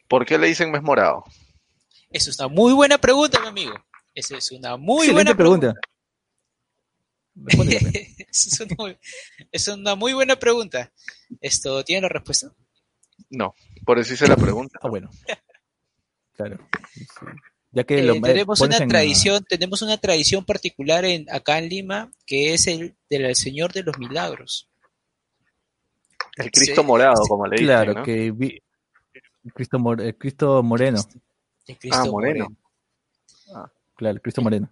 ¿Por 0.08 0.26
qué 0.26 0.36
le 0.38 0.48
dicen 0.48 0.70
mes 0.70 0.82
morado? 0.82 1.24
Eso 2.10 2.30
es 2.30 2.38
una 2.38 2.48
muy 2.48 2.72
buena 2.72 2.98
pregunta, 2.98 3.40
mi 3.40 3.46
amigo. 3.48 3.74
Esa 4.14 4.36
es 4.36 4.50
una 4.52 4.76
muy 4.76 5.06
Excelente 5.06 5.32
buena 5.34 5.36
pregunta. 5.36 5.80
Esa 8.30 8.50
es, 8.50 8.60
una, 8.60 8.74
muy- 8.78 8.98
es 9.50 9.68
una 9.68 9.94
muy 9.94 10.12
buena 10.12 10.36
pregunta. 10.36 10.92
¿Esto 11.40 11.82
tiene 11.84 12.02
la 12.02 12.08
respuesta? 12.08 12.52
No, 13.30 13.54
por 13.86 13.98
eso 13.98 14.12
hice 14.12 14.26
la 14.28 14.36
pregunta. 14.36 14.78
Ah, 14.82 14.88
bueno. 14.88 15.10
Claro. 16.34 16.58
sí. 16.94 17.06
Ya 17.74 17.84
que 17.84 18.00
Eh, 18.00 18.02
lo 18.02 18.20
tenemos 18.20 18.60
una 18.60 18.76
en- 18.76 18.88
tradición, 18.88 19.44
tenemos 19.48 19.80
una 19.80 19.96
tradición 19.96 20.44
particular 20.44 21.06
en, 21.06 21.24
acá 21.30 21.58
en 21.58 21.70
Lima, 21.70 22.10
que 22.26 22.52
es 22.52 22.66
el 22.66 22.96
del 23.08 23.34
Señor 23.34 23.72
de 23.72 23.82
los 23.84 23.96
Milagros. 23.98 24.68
El 26.36 26.50
Cristo 26.50 26.80
Sí, 26.80 26.86
morado, 26.86 27.22
como 27.28 27.46
le 27.46 27.52
dicen, 27.56 27.66
Claro, 27.66 27.94
¿no? 27.94 28.02
que 28.02 28.30
vi- 28.30 28.62
Cristo, 29.54 29.78
Cristo 30.18 30.62
Moreno. 30.62 30.98
El 31.66 31.78
Cristo 31.78 31.98
Ah, 32.00 32.04
moreno. 32.10 32.48
Claro, 33.96 34.20
Cristo 34.20 34.42
Moreno. 34.42 34.68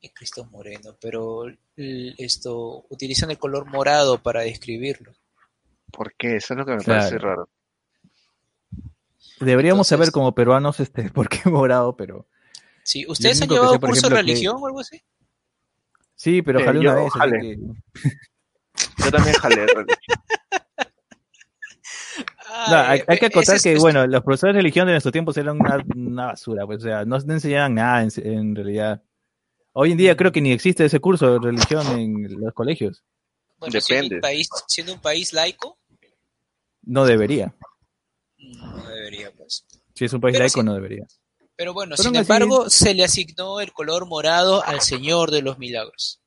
El 0.00 0.12
Cristo 0.12 0.44
moreno, 0.50 0.96
pero 1.00 1.44
el- 1.76 2.14
esto 2.18 2.86
utilizan 2.88 3.30
el 3.30 3.38
color 3.38 3.66
morado 3.66 4.20
para 4.22 4.40
describirlo. 4.42 5.12
¿Por 5.92 6.14
qué? 6.14 6.36
Eso 6.36 6.54
es 6.54 6.58
lo 6.58 6.64
que 6.66 6.72
me 6.72 6.78
Claro. 6.82 7.00
parece 7.00 7.18
raro. 7.18 7.48
Deberíamos 9.40 9.86
Entonces- 9.86 10.06
saber 10.06 10.12
como 10.12 10.34
peruanos 10.34 10.80
este 10.80 11.02
por 11.14 11.28
qué 11.28 11.48
morado, 11.50 11.96
pero 11.96 12.26
Sí, 12.84 13.04
¿Ustedes 13.06 13.40
han 13.42 13.48
llevado 13.48 13.74
sé, 13.74 13.78
por 13.78 13.90
curso 13.90 14.08
de 14.08 14.14
que- 14.16 14.20
religión 14.22 14.56
o 14.58 14.66
algo 14.66 14.80
así? 14.80 15.00
sí, 16.16 16.42
pero 16.42 16.58
Eh, 16.60 16.64
yo, 16.74 16.80
una 16.80 16.94
vez. 16.94 17.12
jale. 17.12 17.40
que- 17.40 17.58
Yo 19.04 19.10
también 19.10 19.34
jalé 19.36 19.66
religión. 19.66 20.21
No, 22.70 22.76
hay, 22.76 22.98
Ay, 23.00 23.04
hay 23.08 23.18
que 23.18 23.26
ese 23.26 23.38
acotar 23.38 23.56
es- 23.56 23.62
que, 23.62 23.72
es- 23.72 23.80
bueno, 23.80 24.06
los 24.06 24.22
profesores 24.22 24.54
de 24.54 24.60
religión 24.60 24.86
de 24.86 24.92
nuestros 24.92 25.12
tiempos 25.12 25.36
eran 25.36 25.58
una, 25.60 25.84
una 25.96 26.26
basura, 26.26 26.66
pues, 26.66 26.78
o 26.78 26.82
sea, 26.82 27.04
no, 27.04 27.18
no 27.18 27.32
enseñaban 27.32 27.74
nada 27.74 28.02
en, 28.02 28.10
en 28.24 28.54
realidad. 28.54 29.02
Hoy 29.72 29.92
en 29.92 29.96
día 29.98 30.16
creo 30.16 30.32
que 30.32 30.40
ni 30.42 30.52
existe 30.52 30.84
ese 30.84 31.00
curso 31.00 31.32
de 31.32 31.38
religión 31.38 31.86
en 31.98 32.40
los 32.40 32.52
colegios. 32.52 33.02
bueno, 33.58 33.80
siendo 33.80 34.02
Depende. 34.04 34.14
un 34.16 34.20
país, 34.20 34.48
siendo 34.66 34.92
un 34.94 35.00
país 35.00 35.32
laico, 35.32 35.78
No 36.82 37.04
debería. 37.06 37.54
no 38.38 38.88
debería, 38.88 39.30
pues. 39.32 39.64
Si 39.94 40.04
es 40.04 40.12
un 40.12 40.20
país 40.20 40.32
Pero 40.34 40.44
laico, 40.44 40.60
sí. 40.60 40.66
no 40.66 40.74
debería. 40.74 41.06
Pero 41.56 41.72
bueno, 41.74 41.94
Pero 41.96 42.08
sin 42.08 42.16
así- 42.16 42.22
embargo, 42.32 42.68
se 42.70 42.92
le 42.94 43.04
asignó 43.04 43.60
el 43.60 43.72
color 43.72 44.06
morado 44.06 44.64
al 44.64 44.80
Señor 44.80 45.30
de 45.30 45.42
los 45.42 45.58
Milagros. 45.58 46.20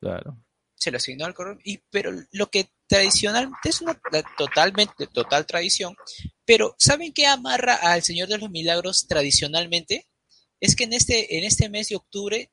Claro. 0.00 0.36
Se 0.78 0.90
le 0.92 0.98
asignó 0.98 1.24
al 1.24 1.34
color, 1.34 1.58
y, 1.64 1.78
pero 1.90 2.12
lo 2.32 2.46
que 2.50 2.68
tradicionalmente 2.86 3.68
es 3.70 3.80
una 3.80 4.00
la- 4.12 4.22
totalmente, 4.36 5.06
total 5.08 5.44
tradición, 5.44 5.96
pero 6.44 6.74
¿saben 6.78 7.12
qué 7.12 7.26
amarra 7.26 7.74
al 7.74 8.02
Señor 8.02 8.28
de 8.28 8.38
los 8.38 8.48
Milagros 8.50 9.06
tradicionalmente? 9.08 10.06
Es 10.60 10.76
que 10.76 10.84
en 10.84 10.92
este, 10.92 11.36
en 11.38 11.44
este 11.44 11.68
mes 11.68 11.88
de 11.88 11.96
octubre, 11.96 12.50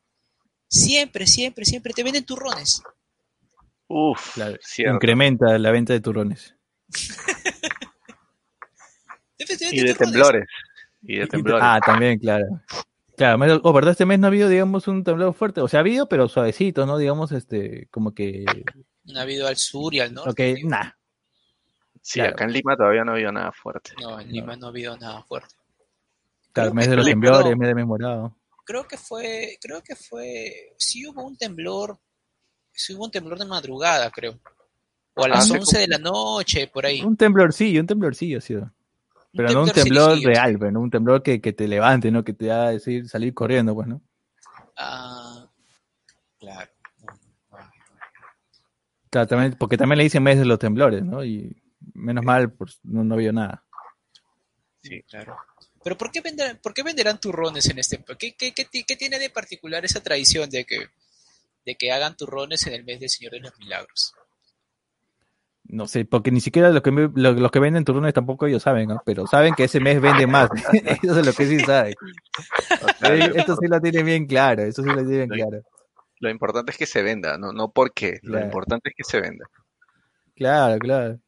siempre, 0.67 1.28
siempre, 1.28 1.65
siempre 1.65 1.93
te 1.93 2.03
venden 2.03 2.26
turrones. 2.26 2.82
Uf, 3.88 4.34
Claro. 4.34 4.57
cierto. 4.61 4.95
Incrementa 4.95 5.57
la 5.59 5.71
venta 5.71 5.93
de 5.93 6.01
turrones. 6.01 6.55
Y 9.38 9.45
de 9.45 9.93
turrones. 9.93 9.97
temblores. 9.97 10.47
Y 11.03 11.17
de 11.17 11.28
temblores. 11.28 11.63
Ah, 11.63 11.80
también, 11.86 12.17
claro. 12.17 12.45
Claro, 13.18 13.38
me- 13.38 13.59
oh, 13.63 13.74
¿verdad? 13.74 13.91
Este 13.91 14.05
mes 14.05 14.20
no 14.20 14.28
ha 14.28 14.30
habido, 14.30 14.49
digamos, 14.49 14.88
un 14.88 15.03
temblor 15.03 15.34
fuerte. 15.34 15.61
O 15.61 15.68
sea, 15.68 15.80
ha 15.80 15.82
habido, 15.82 16.07
pero 16.09 16.28
suavecito, 16.28 16.86
¿no? 16.86 16.97
Digamos, 16.97 17.32
este, 17.32 17.88
como 17.91 18.13
que. 18.13 18.45
No 19.05 19.20
ha 19.20 19.24
habido 19.24 19.47
al 19.47 19.55
sur 19.57 19.93
y 19.93 19.99
al 19.99 20.13
norte. 20.13 20.55
Ok, 20.57 20.63
nah. 20.66 20.91
sí, 22.01 22.20
claro. 22.20 22.34
acá 22.34 22.43
en 22.45 22.51
Lima 22.53 22.76
todavía 22.76 23.03
no 23.05 23.13
había 23.13 23.32
nada 23.32 23.51
fuerte. 23.51 23.91
No, 24.01 24.20
en 24.20 24.32
Lima 24.32 24.55
no 24.55 24.66
ha 24.68 24.70
habido 24.70 24.97
nada 24.97 25.24
fuerte. 25.24 25.53
Claro, 26.51 26.74
mes 26.74 26.89
de 26.89 26.95
los 26.95 27.05
temblores, 27.05 27.51
no. 27.51 27.57
mes 27.57 27.68
de 27.68 27.76
mes 27.76 27.86
morado. 27.86 28.36
Creo 28.66 28.88
que 28.88 28.97
fue, 28.97 29.57
creo 29.61 29.82
que 29.84 29.95
fue, 29.95 30.74
sí 30.78 31.05
hubo 31.07 31.24
un 31.24 31.38
temblor, 31.38 31.99
sí 32.72 32.93
hubo 32.95 33.05
un 33.05 33.11
temblor 33.11 33.38
de 33.38 33.45
madrugada, 33.45 34.09
creo. 34.09 34.39
O 35.13 35.24
a 35.24 35.28
las 35.30 35.49
Ah, 35.51 35.53
11 35.53 35.80
de 35.80 35.88
la 35.88 35.97
noche, 35.97 36.68
por 36.68 36.86
ahí. 36.86 37.01
Un 37.01 37.16
temblorcillo, 37.16 37.80
un 37.80 37.88
temblorcillo 37.88 38.39
ha 38.39 38.41
sido. 38.41 38.72
Pero 39.36 39.51
no 39.51 39.63
un 39.63 39.71
temblor 39.71 40.19
real, 40.19 40.57
pero 40.57 40.71
no 40.71 40.79
un 40.79 40.89
temblor 40.89 41.21
que, 41.21 41.41
que 41.41 41.51
te 41.51 41.67
levante, 41.67 42.09
¿no? 42.09 42.23
Que 42.23 42.33
te 42.33 42.51
haga 42.51 42.69
decir 42.69 43.09
salir 43.09 43.33
corriendo, 43.33 43.73
pues, 43.75 43.88
¿no? 43.88 44.01
Ah, 44.77 45.49
claro. 46.39 46.71
Claro, 49.09 49.27
también, 49.27 49.55
porque 49.57 49.77
también 49.77 49.97
le 49.97 50.03
dicen 50.05 50.23
mes 50.23 50.38
de 50.38 50.45
los 50.45 50.59
temblores, 50.59 51.03
¿no? 51.03 51.23
Y 51.23 51.55
menos 51.93 52.23
mal, 52.23 52.51
pues 52.51 52.79
no, 52.83 53.03
no 53.03 53.15
vio 53.17 53.31
nada. 53.31 53.63
Sí, 54.81 55.01
claro. 55.03 55.38
Pero 55.83 55.97
¿por 55.97 56.11
qué 56.11 56.21
venderán, 56.21 56.59
por 56.61 56.73
qué 56.73 56.83
venderán 56.83 57.19
turrones 57.19 57.69
en 57.69 57.79
este? 57.79 58.03
¿Qué, 58.17 58.36
qué, 58.36 58.53
qué, 58.53 58.65
qué 58.65 58.95
tiene 58.95 59.19
de 59.19 59.29
particular 59.29 59.86
esa 59.86 60.01
tradición 60.01 60.49
de 60.49 60.65
que, 60.65 60.88
de 61.65 61.75
que 61.75 61.91
hagan 61.91 62.17
turrones 62.17 62.65
en 62.67 62.73
el 62.73 62.83
mes 62.83 62.99
del 62.99 63.09
Señor 63.09 63.33
de 63.33 63.39
los 63.41 63.57
Milagros? 63.59 64.13
No 65.68 65.88
sé, 65.88 66.05
porque 66.05 66.30
ni 66.32 66.41
siquiera 66.41 66.70
los 66.70 66.82
que, 66.84 66.91
lo- 66.91 67.49
que 67.51 67.59
venden 67.59 67.84
turrones 67.86 68.13
tampoco 68.13 68.45
ellos 68.45 68.61
saben, 68.63 68.88
¿no? 68.88 69.01
Pero 69.05 69.26
saben 69.26 69.55
que 69.55 69.63
ese 69.63 69.80
mes 69.80 69.99
vende 69.99 70.28
más. 70.28 70.49
eso 71.03 71.20
es 71.20 71.26
lo 71.26 71.34
que 71.34 71.45
sí 71.47 71.59
saben. 71.59 71.95
Lo, 73.01 73.09
Esto 73.36 73.55
sí 73.55 73.68
lo 73.68 73.82
tienen 73.82 74.05
bien 74.05 74.26
claro, 74.28 74.61
eso 74.63 74.84
sí 74.84 74.89
lo 74.89 75.03
tienen 75.05 75.30
Lo- 75.30 75.36
claro. 75.36 75.61
lo 76.20 76.30
importante 76.30 76.72
es 76.72 76.78
que 76.78 76.86
se 76.86 77.01
venda, 77.01 77.38
no, 77.38 77.51
no 77.51 77.72
por 77.72 77.93
qué. 77.93 78.20
Lo 78.24 78.39
importante 78.39 78.89
es 78.89 78.95
que 78.95 79.03
se 79.03 79.20
venda. 79.20 79.45
Claro, 80.36 80.78
claro. 80.80 81.20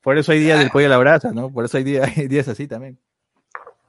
Por 0.00 0.16
eso 0.18 0.32
hay 0.32 0.40
días 0.40 0.58
del 0.58 0.70
pollo 0.70 0.86
a 0.86 0.90
la 0.90 0.98
brasa, 0.98 1.30
¿no? 1.32 1.50
Por 1.52 1.64
eso 1.64 1.76
hay 1.76 1.84
días, 1.84 2.10
hay 2.16 2.28
días 2.28 2.48
así 2.48 2.66
también. 2.66 2.98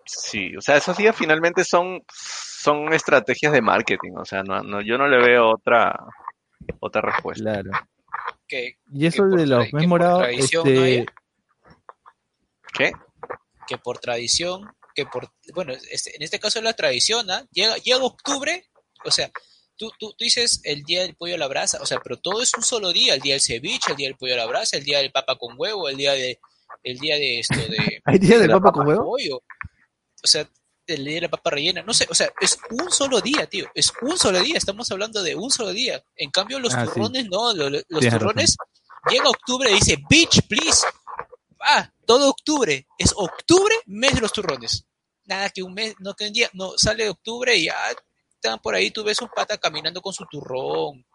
Sí, 0.05 0.53
o 0.57 0.61
sea, 0.61 0.75
esos 0.77 0.97
días 0.97 1.15
finalmente 1.15 1.63
son, 1.63 2.01
son 2.11 2.91
estrategias 2.93 3.53
de 3.53 3.61
marketing. 3.61 4.11
O 4.17 4.25
sea, 4.25 4.43
no, 4.43 4.61
no, 4.61 4.81
yo 4.81 4.97
no 4.97 5.07
le 5.07 5.17
veo 5.17 5.49
otra, 5.49 5.97
otra 6.81 7.01
respuesta. 7.01 7.41
Claro. 7.61 7.71
Que, 8.53 8.77
Y 8.93 9.07
eso 9.07 9.23
por 9.23 9.35
de 9.35 9.47
los 9.47 9.65
que 9.65 9.87
mes 9.87 9.99
tradición, 9.99 10.67
este. 10.67 11.05
¿Qué? 12.77 12.91
que 13.67 13.77
por 13.79 13.97
tradición, 13.97 14.71
que 14.93 15.07
por, 15.07 15.27
bueno, 15.55 15.73
este- 15.89 16.15
en 16.15 16.21
este 16.21 16.39
caso 16.39 16.59
es 16.59 16.65
la 16.65 16.73
tradición, 16.73 17.31
¿ah? 17.31 17.47
Llega, 17.51 17.77
llega 17.77 18.03
octubre, 18.03 18.69
o 19.05 19.09
sea, 19.09 19.31
tú, 19.75 19.89
tú, 19.97 20.11
tú 20.11 20.23
dices 20.23 20.61
el 20.65 20.83
día 20.83 21.01
del 21.01 21.15
pollo 21.15 21.33
a 21.33 21.39
la 21.39 21.47
brasa, 21.47 21.79
o 21.81 21.85
sea, 21.87 21.99
pero 22.03 22.17
todo 22.19 22.43
es 22.43 22.53
un 22.55 22.61
solo 22.61 22.93
día, 22.93 23.15
el 23.15 23.21
día 23.21 23.33
del 23.33 23.41
ceviche, 23.41 23.89
el 23.91 23.97
día 23.97 24.07
del 24.07 24.17
pollo 24.17 24.35
a 24.35 24.37
la 24.37 24.45
brasa, 24.45 24.77
el 24.77 24.83
día 24.83 24.99
del 24.99 25.11
papa 25.11 25.35
con 25.39 25.55
huevo, 25.57 25.89
el 25.89 25.97
día 25.97 26.11
de, 26.13 26.39
el 26.83 26.99
día 26.99 27.15
de 27.15 27.39
esto 27.39 27.55
de, 27.55 28.01
¿Hay 28.05 28.19
días 28.19 28.39
de 28.39 28.47
la 28.47 28.59
papa 28.59 28.71
con 28.71 28.85
huevo? 28.87 29.03
pollo, 29.05 29.37
o 29.37 30.27
sea, 30.27 30.47
el 30.87 31.05
día 31.05 31.15
de 31.15 31.21
la 31.21 31.29
papa 31.29 31.49
rellena, 31.51 31.81
no 31.83 31.93
sé, 31.93 32.07
o 32.09 32.13
sea, 32.15 32.29
es 32.41 32.57
un 32.71 32.91
solo 32.91 33.21
día, 33.21 33.47
tío, 33.47 33.67
es 33.73 33.91
un 34.01 34.17
solo 34.17 34.39
día, 34.41 34.57
estamos 34.57 34.89
hablando 34.91 35.23
de 35.23 35.35
un 35.35 35.49
solo 35.49 35.71
día. 35.71 36.03
En 36.15 36.29
cambio, 36.31 36.59
los 36.59 36.73
Ah, 36.73 36.85
sí. 36.85 36.91
turrones, 36.93 37.25
no, 37.29 37.53
lo- 37.53 37.69
lo- 37.69 37.81
los 37.87 38.07
turrones, 38.09 38.57
llega 39.09 39.29
octubre 39.29 39.71
y 39.71 39.75
dice, 39.75 39.97
bitch, 40.09 40.41
please, 40.47 40.85
ah, 41.61 41.89
todo 42.05 42.29
octubre, 42.29 42.85
es 42.97 43.13
octubre, 43.15 43.75
mes 43.85 44.15
de 44.15 44.21
los 44.21 44.33
turrones. 44.33 44.85
Nada 45.25 45.49
que 45.49 45.63
un 45.63 45.73
mes, 45.73 45.95
no 45.99 46.13
que 46.15 46.27
un 46.27 46.33
día, 46.33 46.49
no, 46.53 46.77
sale 46.77 47.07
octubre 47.09 47.55
y 47.55 47.65
ya 47.65 47.75
están 48.35 48.59
por 48.59 48.75
ahí, 48.75 48.91
tú 48.91 49.03
ves 49.05 49.21
un 49.21 49.29
pata 49.29 49.57
caminando 49.57 50.01
con 50.01 50.13
su 50.13 50.25
turrón, 50.25 51.05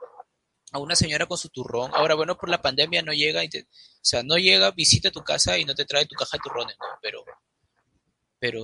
a 0.72 0.78
una 0.78 0.96
señora 0.96 1.26
con 1.26 1.36
su 1.36 1.50
turrón. 1.50 1.90
Ahora, 1.94 2.14
bueno, 2.14 2.36
por 2.38 2.48
la 2.48 2.60
pandemia 2.62 3.02
no 3.02 3.12
llega, 3.12 3.44
y 3.44 3.48
te- 3.50 3.62
o 3.62 4.00
sea, 4.00 4.22
no 4.22 4.36
llega, 4.36 4.70
visita 4.70 5.10
tu 5.10 5.22
casa 5.22 5.58
y 5.58 5.64
no 5.66 5.74
te 5.74 5.84
trae 5.84 6.06
tu 6.06 6.14
caja 6.14 6.38
de 6.38 6.40
turrones, 6.42 6.76
¿no? 6.80 6.86
Pero, 7.02 7.22
pero 8.40 8.60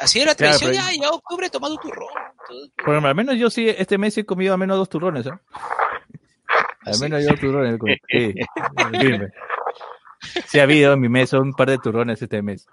así 0.00 0.20
era 0.20 0.32
la 0.32 0.34
Claro, 0.36 0.58
tradición, 0.58 0.70
pero- 0.72 0.96
ya, 0.96 1.02
ya 1.02 1.10
octubre 1.10 1.50
toma 1.50 1.68
tu 1.68 1.76
turrón. 1.78 2.08
Por 2.84 2.94
al 3.06 3.14
menos 3.14 3.36
yo 3.36 3.50
sí, 3.50 3.68
este 3.68 3.98
mes 3.98 4.16
he 4.18 4.24
comido 4.24 4.52
al 4.54 4.58
menos 4.60 4.76
dos 4.78 4.88
turrones, 4.88 5.26
¿eh? 5.26 5.30
Al 6.84 6.94
¿Ah, 6.94 6.98
menos 7.00 7.22
yo 7.22 7.30
dos 7.30 7.40
turrones. 7.40 7.78
Sí, 8.08 8.34
dime. 8.92 9.28
Sí 10.46 10.58
ha 10.58 10.62
habido 10.62 10.92
en 10.94 11.00
mi 11.00 11.08
mes 11.08 11.32
un 11.32 11.52
par 11.52 11.68
de 11.70 11.78
turrones 11.78 12.20
este 12.22 12.40
mes. 12.42 12.66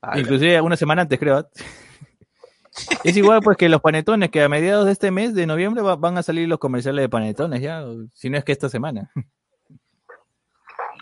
Ala. 0.00 0.20
Inclusive 0.20 0.60
una 0.60 0.76
semana 0.76 1.02
antes, 1.02 1.18
creo. 1.18 1.38
¿ah? 1.38 1.48
Es 3.04 3.16
igual 3.16 3.40
pues 3.42 3.56
que 3.56 3.70
los 3.70 3.80
panetones, 3.80 4.30
que 4.30 4.42
a 4.42 4.50
mediados 4.50 4.84
de 4.84 4.92
este 4.92 5.10
mes 5.10 5.34
de 5.34 5.46
noviembre 5.46 5.82
va- 5.82 5.96
van 5.96 6.18
a 6.18 6.22
salir 6.22 6.46
los 6.46 6.58
comerciales 6.58 7.02
de 7.02 7.08
panetones 7.08 7.62
ya, 7.62 7.82
si 8.12 8.28
no 8.28 8.36
es 8.36 8.44
que 8.44 8.52
esta 8.52 8.68
semana. 8.68 9.10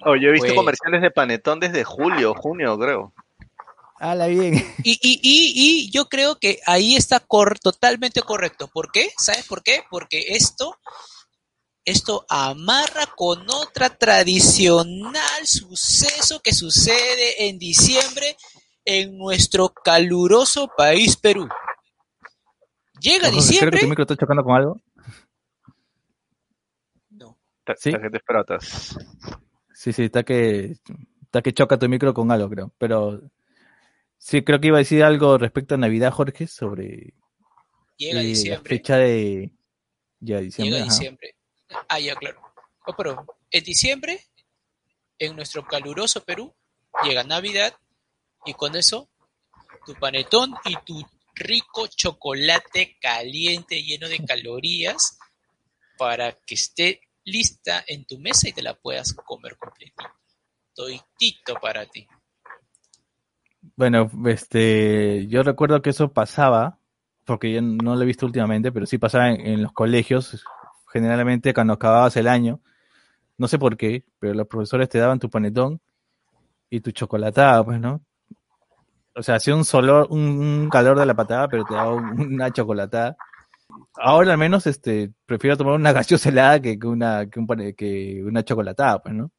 Oh, 0.04 0.14
yo 0.14 0.28
he 0.28 0.32
visto 0.32 0.46
Pues- 0.46 0.56
comerciales 0.56 1.02
de 1.02 1.10
panetón 1.10 1.58
desde 1.58 1.82
julio, 1.82 2.32
junio, 2.34 2.78
creo. 2.78 3.12
Hala 4.04 4.26
bien. 4.26 4.54
Y, 4.82 4.98
y, 5.00 5.18
y, 5.22 5.52
y 5.86 5.90
yo 5.90 6.10
creo 6.10 6.36
que 6.38 6.60
ahí 6.66 6.94
está 6.94 7.20
cor- 7.20 7.58
totalmente 7.58 8.20
correcto. 8.20 8.68
¿Por 8.68 8.92
qué? 8.92 9.10
¿Sabes 9.16 9.46
por 9.46 9.62
qué? 9.62 9.82
Porque 9.90 10.18
esto, 10.36 10.76
esto 11.86 12.26
amarra 12.28 13.06
con 13.16 13.48
otra 13.48 13.88
tradicional 13.96 15.46
suceso 15.46 16.40
que 16.40 16.52
sucede 16.52 17.48
en 17.48 17.58
diciembre 17.58 18.36
en 18.84 19.16
nuestro 19.16 19.70
caluroso 19.70 20.68
país 20.76 21.16
Perú. 21.16 21.48
Llega 23.00 23.28
Creo 23.28 23.30
que 23.30 23.36
diciembre. 23.36 23.80
tu 23.80 23.88
micro 23.88 24.02
está 24.02 24.16
chocando 24.16 24.44
con 24.44 24.54
algo. 24.54 24.80
No. 27.08 27.38
¿Sí? 27.78 27.90
Tarjetas 27.90 28.22
frotas. 28.26 28.98
Sí, 29.72 29.94
sí, 29.94 30.04
está 30.04 30.22
que, 30.24 30.76
está 31.22 31.40
que 31.40 31.54
choca 31.54 31.78
tu 31.78 31.88
micro 31.88 32.12
con 32.12 32.30
algo, 32.30 32.50
creo. 32.50 32.70
Pero 32.76 33.22
sí, 34.24 34.42
creo 34.42 34.60
que 34.60 34.68
iba 34.68 34.78
a 34.78 34.80
decir 34.80 35.02
algo 35.02 35.36
respecto 35.36 35.74
a 35.74 35.78
Navidad, 35.78 36.12
Jorge, 36.12 36.46
sobre 36.46 37.14
Llega 37.96 38.22
eh, 38.22 38.34
la 38.48 38.60
fecha 38.60 38.96
de 38.96 39.52
ya 40.18 40.40
diciembre. 40.40 40.78
Llega 40.78 40.84
diciembre. 40.84 41.36
Ah, 41.88 42.00
ya, 42.00 42.16
claro. 42.16 42.40
Oh, 42.86 42.94
pero 42.96 43.26
en 43.50 43.64
diciembre, 43.64 44.24
en 45.18 45.36
nuestro 45.36 45.66
caluroso 45.66 46.24
Perú, 46.24 46.54
llega 47.04 47.22
Navidad 47.22 47.76
y 48.44 48.54
con 48.54 48.74
eso 48.76 49.10
tu 49.86 49.94
panetón 49.94 50.54
y 50.64 50.76
tu 50.84 51.06
rico 51.34 51.86
chocolate 51.86 52.96
caliente 53.00 53.82
lleno 53.82 54.08
de 54.08 54.18
calorías 54.26 55.18
para 55.98 56.32
que 56.32 56.54
esté 56.54 57.00
lista 57.24 57.84
en 57.86 58.06
tu 58.06 58.18
mesa 58.18 58.48
y 58.48 58.52
te 58.52 58.62
la 58.62 58.74
puedas 58.74 59.12
comer 59.12 59.56
completita. 59.56 60.14
Toitito 60.74 61.54
para 61.60 61.86
ti. 61.86 62.06
Bueno, 63.76 64.08
este, 64.26 65.26
yo 65.26 65.42
recuerdo 65.42 65.82
que 65.82 65.90
eso 65.90 66.12
pasaba, 66.12 66.78
porque 67.24 67.52
yo 67.52 67.60
no 67.62 67.96
lo 67.96 68.02
he 68.02 68.06
visto 68.06 68.24
últimamente, 68.26 68.70
pero 68.70 68.86
sí 68.86 68.98
pasaba 68.98 69.30
en, 69.30 69.62
los 69.62 69.72
colegios, 69.72 70.44
generalmente 70.92 71.52
cuando 71.52 71.72
acababas 71.72 72.16
el 72.16 72.28
año, 72.28 72.60
no 73.38 73.48
sé 73.48 73.58
por 73.58 73.76
qué, 73.76 74.04
pero 74.20 74.34
los 74.34 74.46
profesores 74.48 74.88
te 74.88 74.98
daban 74.98 75.18
tu 75.18 75.30
panetón 75.30 75.80
y 76.70 76.80
tu 76.80 76.92
chocolatada, 76.92 77.64
pues, 77.64 77.80
¿no? 77.80 78.02
O 79.16 79.22
sea, 79.22 79.36
hacía 79.36 79.54
un 79.56 79.64
solor, 79.64 80.08
un, 80.10 80.68
calor 80.70 80.98
de 80.98 81.06
la 81.06 81.14
patada, 81.14 81.48
pero 81.48 81.64
te 81.64 81.74
daba 81.74 81.94
un- 81.94 82.20
una 82.34 82.52
chocolatada. 82.52 83.16
Ahora 83.96 84.32
al 84.32 84.38
menos, 84.38 84.66
este, 84.66 85.12
prefiero 85.26 85.56
tomar 85.56 85.74
una 85.74 85.92
gaseosa 85.92 86.30
helada 86.30 86.60
que, 86.60 86.78
una, 86.84 87.28
que, 87.30 87.40
un 87.40 87.46
que 87.76 88.22
una 88.24 88.44
chocolatada, 88.44 89.02
pues, 89.02 89.14
¿no? 89.14 89.30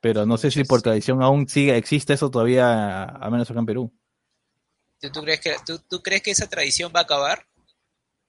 Pero 0.00 0.26
no 0.26 0.36
sé 0.36 0.50
si 0.50 0.64
por 0.64 0.82
tradición 0.82 1.22
aún 1.22 1.48
sigue, 1.48 1.76
existe 1.76 2.12
eso 2.12 2.30
todavía, 2.30 3.04
al 3.04 3.30
menos 3.30 3.50
acá 3.50 3.60
en 3.60 3.66
Perú. 3.66 3.92
¿Tú, 5.00 5.10
tú 5.10 5.22
crees 5.22 5.40
que, 5.40 5.56
tú, 5.66 5.78
tú 5.88 6.02
crees 6.02 6.22
que 6.22 6.30
esa 6.30 6.48
tradición 6.48 6.92
va 6.94 7.00
a 7.00 7.02
acabar? 7.04 7.46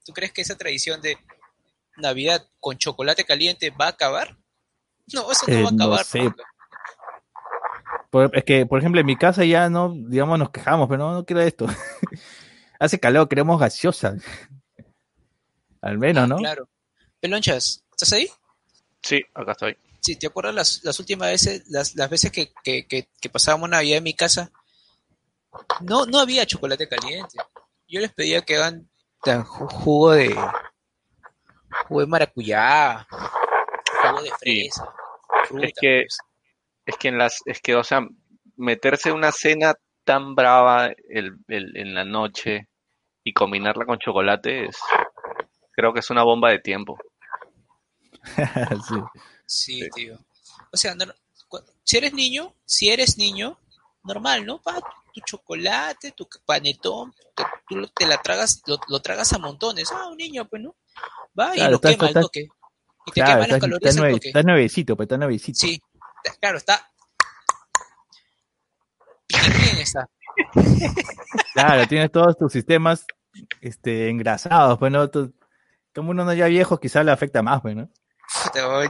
¿Tú 0.05 0.13
crees 0.13 0.31
que 0.31 0.41
esa 0.41 0.55
tradición 0.57 1.01
de 1.01 1.17
Navidad 1.97 2.47
con 2.59 2.77
chocolate 2.77 3.25
caliente 3.25 3.69
va 3.69 3.85
a 3.85 3.89
acabar? 3.89 4.37
No, 5.13 5.31
eso 5.31 5.45
no 5.47 5.53
Eh, 5.53 5.63
va 5.63 5.69
a 5.69 5.71
no 5.71 5.77
acabar. 5.77 6.05
sé. 6.05 6.19
nunca. 6.23 6.43
Por- 8.09 8.31
es 8.37 8.43
que, 8.45 8.65
por 8.65 8.79
ejemplo, 8.79 8.99
en 9.01 9.05
mi 9.07 9.17
casa 9.17 9.43
ya 9.45 9.69
no, 9.69 9.93
digamos, 9.93 10.39
nos 10.39 10.49
quejamos, 10.49 10.87
pero 10.87 10.99
no, 10.99 11.13
no 11.13 11.25
quiero 11.25 11.41
esto. 11.41 11.67
Hace 12.79 12.99
calor, 12.99 13.27
queremos 13.27 13.59
gaseosa. 13.59 14.15
al 15.81 15.97
menos, 15.97 16.23
Ah, 16.23 16.27
¿no? 16.27 16.37
Claro. 16.37 16.69
Pelonchas, 17.19 17.83
¿estás 17.91 18.13
ahí? 18.13 18.29
Sí, 19.01 19.21
acá 19.33 19.51
estoy. 19.53 19.77
Sí, 20.07 20.15
¿te 20.17 20.27
acuerdas 20.27 20.55
las, 20.55 20.81
las 20.85 20.99
últimas 21.01 21.29
veces, 21.29 21.63
las, 21.67 21.93
las 21.95 22.09
veces 22.09 22.31
que, 22.31 22.53
que, 22.63 22.87
que, 22.87 23.09
que 23.19 23.29
pasábamos 23.29 23.69
Navidad 23.69 23.97
en 23.97 24.03
mi 24.05 24.13
casa? 24.13 24.51
No, 25.81 26.05
no 26.05 26.19
había 26.19 26.45
chocolate 26.45 26.87
caliente. 26.87 27.37
Yo 27.89 27.99
les 27.99 28.13
pedía 28.13 28.41
que 28.41 28.55
hagan 28.55 28.89
jugo 29.43 30.11
de 30.11 30.33
jugo 31.89 31.99
de 31.99 32.07
maracuyá, 32.07 33.05
jugo 33.09 34.21
de 34.21 34.31
fresa, 34.39 34.93
fruta. 35.45 35.65
Es 35.67 35.73
que- 35.77 36.03
pues. 36.07 36.17
Es 36.85 36.95
que 36.97 37.07
en 37.09 37.17
las, 37.17 37.41
es 37.45 37.59
que, 37.59 37.75
o 37.75 37.83
sea, 37.83 37.99
meterse 38.55 39.09
en 39.09 39.15
una 39.15 39.33
cena 39.33 39.73
tan 40.05 40.35
brava 40.35 40.87
el, 41.09 41.35
el- 41.49 41.75
en 41.75 41.93
la 41.93 42.05
noche 42.05 42.69
y 43.25 43.33
combinarla 43.33 43.85
con 43.85 43.99
chocolate 43.99 44.67
es, 44.67 44.77
creo 45.73 45.91
que 45.93 45.99
es 45.99 46.09
una 46.11 46.23
bomba 46.23 46.49
de 46.49 46.59
tiempo. 46.59 46.97
Sí. 48.87 48.95
Sí, 49.47 49.81
Sí. 49.81 49.89
tío. 49.95 50.19
O 50.71 50.77
sea, 50.77 50.93
no- 50.93 51.05
si 51.83 51.97
eres 51.97 52.13
niño, 52.13 52.53
si 52.65 52.89
eres 52.89 53.17
niño, 53.17 53.57
normal, 54.03 54.45
¿no? 54.45 54.61
Pa, 54.61 54.75
tu 55.13 55.21
chocolate, 55.25 56.11
tu 56.11 56.27
panetón, 56.45 57.13
te, 57.35 57.43
tú 57.67 57.75
lo- 57.77 57.87
te 57.87 58.05
la 58.05 58.21
tragas, 58.21 58.61
lo, 58.67 58.77
lo 58.87 58.99
tragas 59.01 59.33
a 59.33 59.39
montones. 59.39 59.89
Ah, 59.91 60.07
un 60.09 60.17
niño, 60.17 60.47
pues, 60.47 60.61
¿no? 60.61 60.75
Va 61.39 61.55
y 61.55 61.61
lo 61.69 61.79
quema 61.81 62.07
al 62.07 62.13
toque. 62.13 62.41
Y 63.05 63.11
te 63.11 63.21
Claro, 63.21 63.41
quema 63.41 63.47
las 63.47 63.59
calorías 63.61 63.95
está 63.95 64.05
al 64.05 64.11
toque. 64.13 64.27
está 64.29 64.43
nuevecito, 64.43 64.95
pues 64.97 65.05
está 65.05 65.17
nuevecito. 65.17 65.57
Sí, 65.59 65.81
claro, 66.39 66.57
está. 66.57 66.91
Bien 69.29 69.77
está. 69.79 70.09
Claro, 71.53 71.87
tienes 71.87 72.11
todos 72.11 72.37
tus 72.37 72.51
sistemas 72.53 73.05
este, 73.61 74.09
engrasados, 74.09 74.77
pues, 74.77 74.91
¿no? 74.91 75.09
Como 75.95 76.11
uno 76.11 76.23
no 76.23 76.33
ya 76.33 76.45
viejo, 76.47 76.79
quizás 76.79 77.03
le 77.03 77.11
afecta 77.11 77.41
más, 77.41 77.61
pues, 77.61 77.75
¿no? 77.75 77.89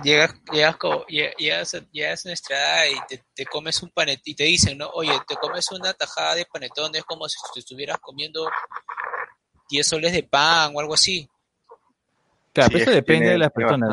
Llegas, 0.03 0.36
llegas, 0.51 0.78
como- 0.78 1.05
lle- 1.05 1.34
llegas, 1.38 1.74
a- 1.76 1.86
llegas 1.91 2.26
a 2.26 2.30
nuestra 2.30 2.58
edad 2.86 2.95
y 2.95 3.08
te, 3.08 3.24
te 3.34 3.45
comes 3.45 3.82
un 3.84 3.89
panetón 3.89 4.22
y 4.26 4.36
te 4.36 4.43
dicen, 4.43 4.78
¿no? 4.78 4.89
Oye, 4.89 5.14
te 5.28 5.36
comes 5.36 5.72
una 5.72 5.93
tajada 5.93 6.36
de 6.36 6.45
panetón, 6.45 6.95
es 6.95 7.03
como 7.03 7.28
si 7.28 7.38
te 7.53 7.60
estuvieras 7.60 7.97
comiendo 7.99 8.47
10 9.70 9.86
soles 9.88 10.14
de 10.14 10.24
pan 10.24 10.74
o 10.76 10.80
algo 10.80 10.93
así. 10.93 11.28
Claro, 12.53 12.68
Sí, 12.70 12.74
pero 12.74 12.78
es 12.78 12.82
eso 12.84 12.91
depende 12.95 13.20
tiene- 13.22 13.32
de 13.34 13.38
las 13.38 13.51
personas. 13.51 13.89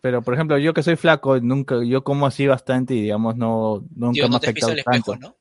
Pero, 0.00 0.20
por 0.22 0.34
ejemplo, 0.34 0.58
yo 0.58 0.74
que 0.74 0.82
soy 0.82 0.96
flaco, 0.96 1.38
nunca, 1.38 1.76
yo 1.84 2.02
como 2.02 2.26
así 2.26 2.46
bastante 2.48 2.94
y, 2.94 3.02
digamos, 3.02 3.36
no, 3.36 3.84
nunca 3.94 4.14
Dios, 4.14 4.24
me 4.24 4.24
ha 4.24 4.28
no 4.30 4.36
afectado 4.38 4.72
al 4.72 4.78
espejo, 4.80 5.12
tanto. 5.12 5.16
¿no? 5.28 5.36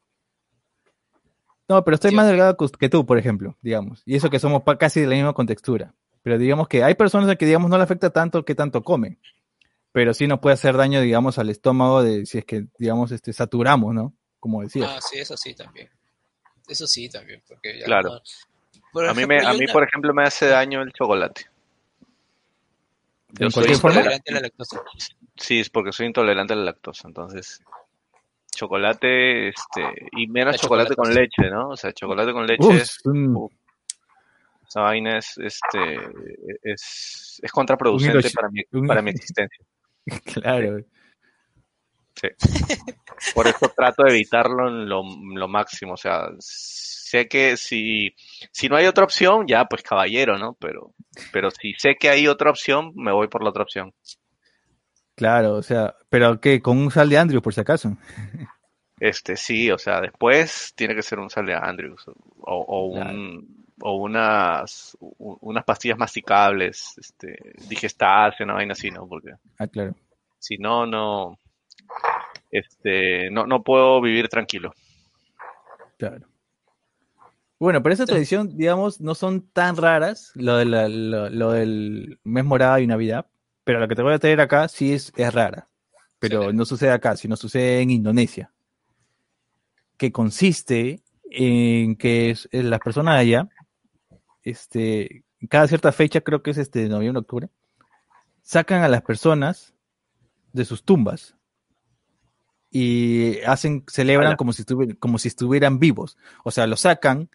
No, 1.68 1.84
pero 1.84 1.96
estoy 1.96 2.12
más 2.12 2.28
delgado 2.28 2.56
que- 2.78 2.90
tú, 2.90 3.06
por 3.06 3.18
ejemplo, 3.18 3.58
digamos. 3.62 4.04
Y 4.06 4.16
eso 4.16 4.30
que 4.30 4.40
somos 4.40 4.62
casi 4.78 5.00
de 5.00 5.08
la 5.08 5.16
misma 5.16 5.34
contextura. 5.34 5.96
Pero 6.24 6.38
digamos 6.38 6.68
que 6.68 6.84
hay 6.84 6.96
personas 6.96 7.30
a 7.30 7.36
que, 7.36 7.46
digamos, 7.46 7.70
no 7.70 7.78
le 7.78 7.84
afecta 7.84 8.10
tanto 8.12 8.46
que 8.46 8.56
tanto 8.56 8.84
comen. 8.84 9.20
Pero 9.92 10.14
sí 10.14 10.28
nos 10.28 10.40
puede 10.40 10.54
hacer 10.54 10.78
daño, 10.78 11.02
digamos, 11.02 11.38
al 11.40 11.50
estómago 11.50 12.04
de 12.04 12.26
si 12.26 12.38
es 12.38 12.46
que, 12.46 12.66
digamos, 12.78 13.12
este, 13.12 13.34
saturamos, 13.34 13.94
¿no? 13.94 14.14
Como 14.40 14.62
decía. 14.62 14.88
Ah, 14.96 15.02
sí, 15.02 15.18
eso 15.18 15.36
sí 15.36 15.54
también. 15.54 15.90
Eso 16.68 16.88
sí 16.88 17.10
también, 17.10 17.42
porque 17.48 17.78
ya 17.80 17.86
Claro. 17.86 18.10
no- 18.10 18.22
Por 18.94 19.08
A 19.10 19.14
mí, 19.14 19.26
me, 19.26 19.40
a 19.40 19.54
mí, 19.54 19.64
una- 19.66 19.74
por 19.74 19.84
ejemplo, 19.84 20.14
me 20.14 20.24
hace 20.24 20.48
daño 20.48 20.82
el 20.82 20.92
chocolate. 20.94 21.46
Yo 23.30 23.46
¿En 23.46 23.52
soy 23.52 23.64
cualquier 23.64 23.80
forma? 23.80 23.98
intolerante 24.00 24.32
a 24.32 24.34
la 24.36 24.42
lactosa. 24.42 24.82
Sí, 25.38 25.60
es 25.60 25.70
porque 25.70 25.92
soy 25.94 26.08
intolerante 26.08 26.54
a 26.54 26.58
la 26.58 26.64
lactosa, 26.66 27.08
entonces 27.08 27.62
chocolate, 28.54 29.50
este, 29.50 30.08
y 30.18 30.28
menos 30.28 30.54
La 30.56 30.58
chocolate 30.60 30.96
con 30.96 31.14
leche, 31.14 31.50
¿no? 31.50 31.70
O 31.70 31.78
sea, 31.78 31.94
chocolate 31.94 32.34
con 32.34 32.46
leche, 32.46 32.64
Uf, 32.68 32.82
es 32.82 32.98
un- 33.06 33.36
Uf, 33.36 33.54
esa 34.72 34.82
vaina 34.82 35.18
es, 35.18 35.38
este, 35.38 35.98
es, 36.64 37.40
es 37.44 37.52
contraproducente 37.52 38.20
Hiroshi- 38.20 38.34
para 38.34 38.50
mi, 38.50 38.62
un- 38.72 38.88
para 38.88 39.02
mi 39.02 39.12
existencia. 39.12 39.66
claro. 40.34 40.80
Por 43.36 43.48
eso 43.48 43.70
trato 43.76 44.04
de 44.04 44.12
evitarlo 44.12 44.70
en 44.70 44.88
lo, 44.88 45.04
lo 45.34 45.48
máximo, 45.48 45.94
o 45.94 45.98
sea, 45.98 46.30
sé 46.40 47.28
que 47.28 47.58
si, 47.58 48.14
si 48.52 48.70
no 48.70 48.78
hay 48.78 48.86
otra 48.86 49.04
opción, 49.04 49.46
ya, 49.48 49.66
pues 49.66 49.82
caballero, 49.84 50.38
¿no? 50.38 50.54
Pero, 50.60 50.94
pero 51.34 51.52
si 51.52 51.74
sé 51.74 51.96
que 52.00 52.10
hay 52.10 52.28
otra 52.28 52.50
opción, 52.50 52.94
me 52.96 53.12
voy 53.12 53.28
por 53.28 53.44
la 53.44 53.50
otra 53.50 53.64
opción. 53.64 53.94
Claro, 55.16 55.56
o 55.56 55.64
sea, 55.64 55.96
pero 56.10 56.40
que 56.40 56.62
con 56.62 56.78
un 56.78 56.92
sal 56.92 57.10
de 57.10 57.18
Andrew, 57.18 57.42
por 57.42 57.54
si 57.54 57.60
acaso. 57.62 57.98
Este, 59.00 59.36
sí, 59.36 59.70
o 59.72 59.78
sea, 59.78 60.00
después 60.00 60.74
tiene 60.76 60.96
que 60.96 61.02
ser 61.02 61.20
un 61.20 61.30
sal 61.30 61.46
de 61.46 61.56
Andrews 61.56 62.08
o, 62.08 62.14
o 62.46 62.86
un, 62.88 63.61
o 63.82 63.96
unas, 63.96 64.98
unas 65.00 65.64
pastillas 65.66 65.98
masticables, 65.98 66.94
este, 66.98 67.54
digestadas, 67.68 68.40
una 68.40 68.54
vaina 68.54 68.74
así, 68.74 68.90
¿no? 68.92 69.08
Porque 69.08 69.32
Ah, 69.58 69.68
claro. 69.68 69.96
si 70.40 70.58
no, 70.58 70.86
no, 70.86 71.38
este, 72.52 73.30
no, 73.32 73.46
no 73.46 73.64
puedo 73.64 74.02
vivir 74.02 74.28
tranquilo. 74.30 74.74
Claro. 75.98 76.28
Bueno, 77.60 77.84
pero 77.84 77.94
esa 77.94 78.06
tradición, 78.08 78.58
digamos, 78.58 79.00
no 79.02 79.14
son 79.14 79.48
tan 79.52 79.78
raras, 79.78 80.32
lo, 80.36 80.58
de 80.58 80.66
la- 80.66 80.90
lo, 80.90 81.30
lo 81.30 81.52
del 81.52 82.20
mes 82.24 82.44
morado 82.44 82.80
y 82.80 82.88
Navidad, 82.88 83.28
pero 83.64 83.80
lo 83.80 83.88
que 83.88 83.96
te 83.96 84.02
voy 84.02 84.14
a 84.14 84.20
traer 84.20 84.42
acá 84.42 84.68
sí 84.68 84.94
es, 84.94 85.14
es 85.16 85.32
rara, 85.34 85.68
pero 86.18 86.50
Sí. 86.50 86.56
no 86.58 86.66
sucede 86.66 86.90
acá, 86.92 87.16
sino 87.16 87.36
sucede 87.36 87.82
en 87.82 87.92
Indonesia, 87.92 88.52
que 89.98 90.12
consiste 90.12 91.02
en 91.30 91.96
que 91.96 92.32
es- 92.32 92.50
en 92.52 92.72
las 92.72 92.80
personas 92.80 93.20
allá, 93.20 93.48
este, 94.44 95.24
cada 95.50 95.68
cierta 95.68 95.92
fecha, 95.92 96.22
creo 96.22 96.42
que 96.44 96.52
es 96.52 96.58
este 96.58 96.88
noviembre, 96.90 97.20
octubre, 97.22 97.50
sacan 98.42 98.84
a 98.84 98.88
las 98.88 99.02
personas 99.02 99.74
de 100.54 100.66
sus 100.66 100.84
tumbas 100.84 101.36
y 102.70 103.40
hacen, 103.42 103.84
celebran 103.88 104.30
como 104.38 104.54
si, 104.54 104.62
estuvieran, 104.62 104.96
como 104.98 105.18
si 105.18 105.28
estuvieran 105.28 105.80
vivos. 105.80 106.18
O 106.44 106.52
sea, 106.52 106.68
los 106.68 106.82
sacan, 106.82 107.30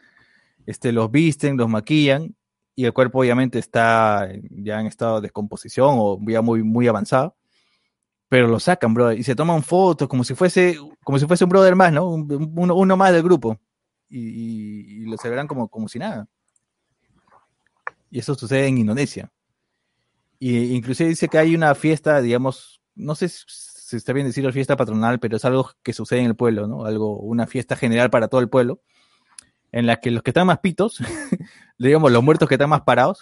este, 0.66 0.92
los 0.92 1.10
visten, 1.10 1.56
los 1.56 1.68
maquillan 1.68 2.34
y 2.74 2.84
el 2.84 2.92
cuerpo 2.92 3.20
obviamente 3.20 3.58
está 3.58 4.28
ya 4.50 4.80
en 4.80 4.86
estado 4.86 5.16
de 5.16 5.22
descomposición 5.22 5.96
o 5.98 6.18
ya 6.26 6.40
muy, 6.42 6.62
muy 6.62 6.88
avanzado. 6.88 7.36
Pero 8.28 8.48
lo 8.48 8.58
sacan, 8.58 8.92
bro, 8.92 9.12
y 9.12 9.22
se 9.22 9.36
toman 9.36 9.62
fotos 9.62 10.08
como 10.08 10.24
si 10.24 10.34
fuese, 10.34 10.76
como 11.04 11.18
si 11.18 11.26
fuese 11.26 11.44
un 11.44 11.50
brother 11.50 11.76
más, 11.76 11.92
¿no? 11.92 12.08
Un- 12.10 12.30
un- 12.32 12.52
uno, 12.56 12.74
uno 12.74 12.96
más 12.96 13.12
del 13.12 13.22
grupo. 13.22 13.58
Y, 14.08 14.18
y- 14.20 15.02
y 15.02 15.04
lo 15.06 15.16
celebran 15.16 15.46
como, 15.46 15.68
como 15.68 15.86
si 15.88 15.98
nada. 15.98 16.26
Y 18.16 18.20
eso 18.20 18.34
sucede 18.34 18.66
en 18.66 18.78
Indonesia. 18.78 19.30
Y 20.38 20.72
inclusive 20.74 21.10
dice 21.10 21.28
que 21.28 21.36
hay 21.36 21.54
una 21.54 21.74
fiesta, 21.74 22.22
digamos, 22.22 22.80
no 22.94 23.14
sé 23.14 23.28
si 23.28 23.94
está 23.96 24.14
bien 24.14 24.26
decirlo 24.26 24.50
fiesta 24.54 24.74
patronal, 24.74 25.20
pero 25.20 25.36
es 25.36 25.44
algo 25.44 25.70
que 25.82 25.92
sucede 25.92 26.20
en 26.20 26.26
el 26.28 26.34
pueblo, 26.34 26.66
¿no? 26.66 26.86
Algo, 26.86 27.18
una 27.18 27.46
fiesta 27.46 27.76
general 27.76 28.08
para 28.08 28.28
todo 28.28 28.40
el 28.40 28.48
pueblo, 28.48 28.80
en 29.70 29.84
la 29.86 29.96
que 30.00 30.10
los 30.10 30.22
que 30.22 30.30
están 30.30 30.46
más 30.46 30.60
pitos, 30.60 30.96
digamos, 31.78 32.10
los 32.10 32.22
muertos 32.22 32.48
que 32.48 32.54
están 32.54 32.70
más 32.70 32.80
parados, 32.84 33.18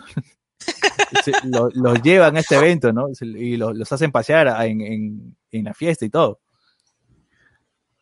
los 1.74 2.00
llevan 2.00 2.36
a 2.36 2.40
este 2.40 2.54
evento, 2.54 2.92
¿no? 2.92 3.08
Y 3.20 3.56
lo- 3.56 3.72
los 3.72 3.90
hacen 3.90 4.12
pasear 4.12 4.46
en 4.64 5.34
la 5.50 5.74
fiesta 5.74 6.04
y 6.04 6.08
todo. 6.10 6.38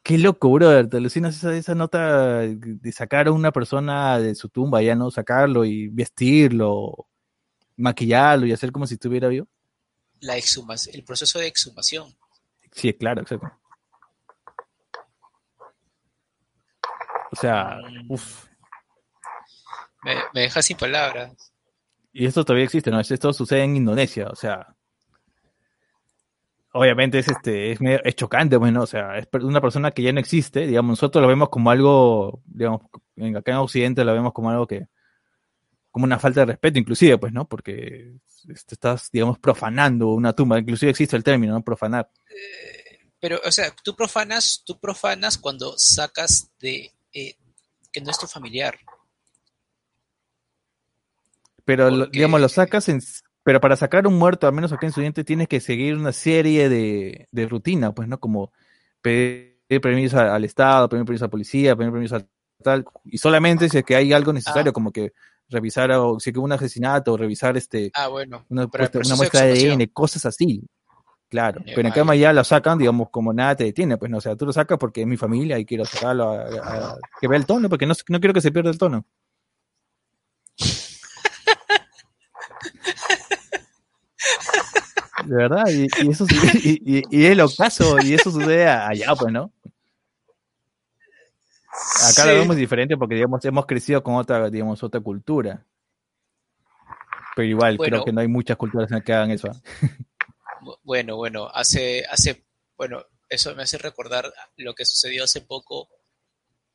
Qué 0.03 0.19
loco, 0.19 0.51
brother. 0.51 0.89
Te 0.89 0.97
alucinas 0.97 1.37
esa, 1.37 1.55
esa 1.55 1.75
nota 1.75 2.39
de 2.41 2.93
sacar 2.93 3.29
a 3.29 3.33
una 3.33 3.53
persona 3.53 4.19
de 4.19 4.35
su 4.35 4.49
tumba, 4.49 4.83
ya 4.83 4.95
no 4.97 5.11
sacarlo 5.11 5.65
y 5.65 5.89
vestirlo, 5.89 7.07
maquillarlo 7.77 8.47
y 8.47 8.53
hacer 8.53 8.73
como 8.73 8.87
si 8.87 8.95
estuviera 8.95 9.29
vivo. 9.29 9.47
La 10.21 10.37
exhumación, 10.37 10.95
el 10.97 11.05
proceso 11.05 11.39
de 11.39 11.47
exhumación. 11.47 12.15
Sí, 12.73 12.93
claro, 12.95 13.23
exacto. 13.23 13.53
O 17.31 17.37
sea, 17.37 17.79
Mm. 17.89 18.11
uff. 18.13 18.47
Me, 20.03 20.17
me 20.35 20.41
deja 20.43 20.61
sin 20.63 20.77
palabras. 20.77 21.53
Y 22.13 22.27
esto 22.27 22.45
todavía 22.45 22.65
existe, 22.65 22.91
¿no? 22.91 23.01
Esto 23.01 23.33
sucede 23.33 23.63
en 23.63 23.77
Indonesia, 23.77 24.29
o 24.29 24.35
sea. 24.35 24.75
Obviamente 26.75 27.19
es 27.19 27.29
este, 27.29 27.73
es, 27.73 27.81
medio- 27.83 28.03
es 28.03 28.15
chocante, 28.15 28.57
bueno, 28.57 28.83
o 28.83 28.87
sea, 28.87 29.19
es 29.19 29.29
una 29.33 29.61
persona 29.61 29.91
que 29.91 30.03
ya 30.03 30.13
no 30.13 30.21
existe, 30.21 30.67
digamos, 30.67 30.91
nosotros 30.93 31.21
lo 31.21 31.29
vemos 31.29 31.51
como 31.51 31.71
algo, 31.71 32.43
digamos, 32.47 32.83
en, 33.17 33.37
acá 33.37 33.51
en 33.53 33.59
Occidente 33.59 34.05
lo 34.05 34.15
vemos 34.15 34.33
como 34.33 34.49
algo 34.51 34.67
que, 34.67 34.87
como 35.91 36.05
una 36.05 36.19
falta 36.19 36.41
de 36.41 36.47
respeto, 36.47 36.79
inclusive, 36.79 37.19
pues, 37.19 37.31
¿no? 37.33 37.47
Porque 37.47 38.15
este, 38.49 38.75
estás, 38.75 39.11
digamos, 39.13 39.39
profanando 39.39 40.09
una 40.15 40.33
tumba, 40.33 40.59
inclusive 40.59 40.91
existe 40.91 41.15
el 41.15 41.23
término, 41.25 41.53
¿no? 41.53 41.63
Profanar. 41.63 42.11
Pero, 43.21 43.39
o 43.45 43.53
sea, 43.53 43.71
tú 43.85 43.95
profanas, 43.95 44.63
tú 44.65 44.81
profanas 44.81 45.37
cuando 45.37 45.75
sacas 45.77 46.51
de 46.59 46.91
eh, 47.13 47.37
que 47.93 48.01
no 48.01 48.11
es 48.11 48.19
tu 48.19 48.27
familiar. 48.27 48.79
Pero, 51.65 51.89
Porque- 51.91 52.11
digamos, 52.13 52.41
lo 52.41 52.49
sacas 52.49 52.89
en... 52.89 53.01
Pero 53.45 53.61
para 53.61 53.77
sacar 53.77 54.07
un 54.07 54.19
muerto, 54.19 54.47
al 54.47 54.53
menos 54.53 54.73
acá 54.73 54.87
en 54.87 54.91
Occidente, 54.91 55.25
tienes 55.25 55.49
que 55.49 55.61
seguir 55.61 55.97
una 55.97 56.13
serie 56.13 56.69
de, 56.69 57.27
de 57.33 57.49
rutina, 57.49 57.93
pues, 57.93 58.07
¿no? 58.09 58.21
Como 58.21 58.53
pedir 59.01 59.81
permiso 59.81 60.19
al 60.19 60.45
Estado, 60.45 60.89
pedir 60.89 61.05
permiso 61.05 61.25
a 61.25 61.29
la 61.29 61.31
policía, 61.31 61.75
pedir 61.77 61.91
permiso 61.93 62.17
a 62.17 62.23
tal, 62.63 62.85
y 63.05 63.19
solamente 63.19 63.69
si 63.69 63.79
es 63.79 63.85
que 63.85 63.97
hay 63.97 64.13
algo 64.13 64.33
necesario, 64.33 64.71
Ah. 64.71 64.73
como 64.73 64.93
que 64.93 65.13
revisar, 65.49 65.91
o 65.93 66.21
si 66.21 66.31
es 66.31 66.33
que 66.35 66.39
hubo 66.39 66.47
un 66.47 66.53
asecinato, 66.53 67.13
o 67.13 67.17
revisar 67.17 67.57
este, 67.57 67.91
Ah, 67.95 68.07
bueno. 68.09 68.45
una, 68.49 68.69
puesta- 68.69 69.01
muestra 69.17 69.41
de. 69.43 69.53
ADN, 69.73 69.87
cosas 69.93 70.25
así. 70.27 70.63
Claro, 71.29 71.63
pero 71.75 71.89
en 71.89 71.95
cama 71.95 72.15
ya 72.15 72.31
lo 72.35 72.45
sacan, 72.45 72.77
digamos, 72.79 73.09
como 73.11 73.33
nada 73.33 73.57
te 73.57 73.65
detiene, 73.65 73.97
pues 73.97 74.11
no, 74.11 74.19
o 74.19 74.21
sea, 74.21 74.37
tú 74.37 74.45
lo 74.45 74.53
sacas 74.53 74.77
porque 74.79 75.01
es 75.01 75.07
mi 75.07 75.17
familia 75.17 75.59
y 75.59 75.65
quiero 75.65 75.85
sacarlo 75.87 76.31
a, 76.31 76.43
a- 76.43 76.91
a- 76.93 76.97
que 77.21 77.27
vea 77.27 77.39
el 77.39 77.47
tono, 77.47 77.71
porque 77.71 77.87
no, 77.87 77.95
no 78.09 78.21
quiero 78.21 78.35
que 78.35 78.43
se 78.43 78.53
pierda 78.53 78.71
el 78.71 78.77
tono. 78.79 79.07
De 85.25 85.37
verdad, 85.37 85.65
y, 85.73 85.87
y 86.05 86.11
eso 86.11 86.27
y, 86.65 86.99
y- 86.99 87.03
y 87.11 87.27
es 87.27 87.37
lo 87.37 87.49
caso, 87.55 87.99
y 88.01 88.15
eso 88.15 88.31
sucede 88.31 88.69
allá, 88.69 89.15
pues, 89.19 89.33
¿no? 89.33 89.53
Acá 92.11 92.27
lo 92.27 92.35
vemos 92.35 92.57
diferente 92.57 92.97
porque, 92.97 93.15
digamos, 93.15 93.45
hemos 93.45 93.67
crecido 93.67 94.03
con 94.03 94.15
otra, 94.17 94.51
digamos, 94.51 94.83
otra 94.83 95.01
cultura. 95.01 95.65
Pero 97.35 97.49
igual, 97.49 97.77
Bueno. 97.77 97.97
creo 97.97 98.05
que 98.05 98.13
no 98.13 98.21
hay 98.21 98.29
muchas 98.29 98.57
culturas 98.57 98.91
en 98.91 98.97
las 98.99 99.05
que 99.05 99.13
hagan 99.13 99.31
eso. 99.31 99.49
¿ah? 99.49 99.61
Bu- 100.61 100.79
Bueno, 100.83 101.17
bueno, 101.17 101.49
hace, 101.49 102.05
hace, 102.11 102.45
bueno, 102.77 103.05
eso 103.29 103.55
me 103.55 103.63
hace 103.63 103.79
recordar 103.79 104.33
lo 104.57 104.75
que 104.75 104.85
sucedió 104.85 105.25
hace 105.25 105.41
poco, 105.41 105.89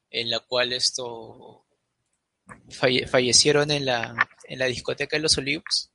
en 0.09 0.29
la 0.31 0.39
cual 0.39 0.73
esto 0.73 1.65
falle- 2.69 3.07
fallecieron 3.07 3.69
en 3.71 3.85
la, 3.85 4.15
en 4.45 4.57
la 4.59 4.65
discoteca 4.65 5.15
de 5.17 5.21
los 5.21 5.37
Olivos 5.37 5.91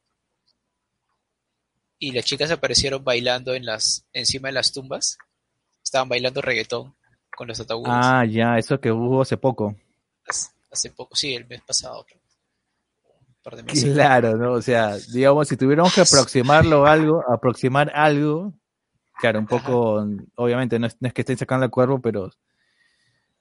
y 2.03 2.11
las 2.11 2.25
chicas 2.25 2.51
aparecieron 2.51 3.05
bailando 3.05 3.55
en 3.55 3.65
las, 3.65 4.05
encima 4.13 4.49
de 4.49 4.55
las 4.55 4.73
tumbas, 4.73 5.19
estaban 5.85 6.09
bailando 6.09 6.43
reggaetón 6.43 6.97
con 7.37 7.47
los 7.47 7.61
ataúdes. 7.61 7.93
Ah, 7.95 8.25
ya, 8.25 8.59
eso 8.59 8.81
que 8.81 8.91
hubo 8.91 9.23
hace 9.23 9.37
poco. 9.37 9.77
Hace, 10.27 10.49
hace 10.73 10.91
poco, 10.91 11.15
sí, 11.15 11.33
el 11.33 11.47
mes 11.47 11.63
pasado, 11.63 12.05
un 12.05 13.37
par 13.41 13.55
de 13.55 13.63
meses. 13.63 13.95
Claro, 13.95 14.37
¿no? 14.37 14.55
O 14.55 14.61
sea, 14.61 14.97
digamos, 15.13 15.47
si 15.47 15.57
tuviéramos 15.57 15.95
que 15.95 16.01
aproximarlo 16.01 16.87
a 16.87 16.93
algo, 16.93 17.23
aproximar 17.31 17.93
algo, 17.95 18.53
claro, 19.21 19.39
un 19.39 19.47
poco, 19.47 20.05
obviamente, 20.35 20.81
no 20.81 20.89
es, 20.89 20.97
no 20.99 21.07
es 21.07 21.15
que 21.15 21.21
estén 21.21 21.39
sacando 21.39 21.67
el 21.67 21.71
cuerpo, 21.71 22.01
pero 22.01 22.33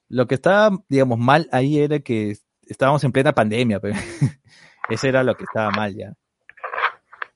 lo 0.08 0.28
que 0.28 0.36
estaba, 0.36 0.78
digamos, 0.88 1.18
mal 1.18 1.50
ahí 1.52 1.80
era 1.80 1.98
que 1.98 2.38
estábamos 2.68 3.04
en 3.06 3.12
plena 3.12 3.34
pandemia, 3.34 3.80
pero 3.80 3.96
eso 4.90 5.08
era 5.08 5.24
lo 5.24 5.34
que 5.34 5.46
estaba 5.46 5.72
mal 5.72 5.96
ya. 5.96 6.14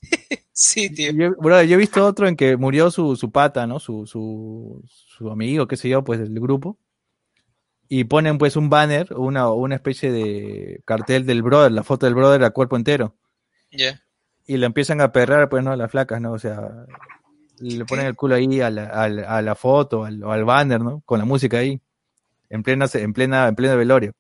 Sí, 0.60 0.90
tío. 0.90 1.12
Yo, 1.12 1.36
bro, 1.40 1.62
yo 1.62 1.76
he 1.76 1.78
visto 1.78 2.04
otro 2.04 2.28
en 2.28 2.36
que 2.36 2.58
murió 2.58 2.90
su, 2.90 3.16
su 3.16 3.32
pata, 3.32 3.68
¿no? 3.68 3.80
Su, 3.80 4.08
su, 4.08 4.82
su 4.88 5.30
amigo, 5.30 5.68
qué 5.68 5.78
sé 5.78 5.88
yo, 5.88 6.04
pues 6.04 6.20
del 6.20 6.40
grupo. 6.40 6.80
Y 7.88 8.06
ponen 8.06 8.40
pues 8.40 8.56
un 8.56 8.68
banner, 8.68 9.14
una, 9.14 9.52
una 9.52 9.76
especie 9.76 10.12
de 10.12 10.82
cartel 10.84 11.28
del 11.28 11.44
brother, 11.44 11.72
la 11.72 11.84
foto 11.84 12.08
del 12.08 12.16
brother 12.16 12.44
a 12.44 12.50
cuerpo 12.50 12.76
entero. 12.76 13.16
Ya. 13.72 14.02
Y 14.48 14.58
le 14.58 14.66
empiezan 14.66 15.00
a 15.00 15.12
perrar, 15.12 15.48
pues, 15.48 15.64
¿no? 15.64 15.72
A 15.72 15.78
las 15.78 15.92
flacas, 15.92 16.20
¿no? 16.20 16.32
O 16.32 16.40
sea, 16.40 16.60
le 17.60 17.86
ponen 17.86 18.08
el 18.08 18.16
culo 18.16 18.34
ahí 18.34 18.60
a 18.60 18.72
la, 18.72 18.86
a 18.86 19.08
la, 19.10 19.38
a 19.38 19.42
la 19.44 19.54
foto, 19.54 20.06
al, 20.06 20.24
al 20.24 20.44
banner, 20.44 20.82
¿no? 20.82 21.04
Con 21.06 21.20
la 21.20 21.26
música 21.26 21.60
ahí. 21.60 21.80
En 22.50 22.64
plena, 22.64 22.88
en 22.92 23.14
plena, 23.14 23.48
en 23.48 23.56
pleno 23.56 23.78
velorio. 23.78 24.14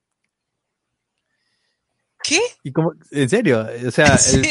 ¿Qué? 2.23 2.41
Y 2.61 2.71
como, 2.71 2.93
en 3.09 3.27
serio, 3.27 3.65
o 3.87 3.91
sea, 3.91 4.17
el-. 4.33 4.45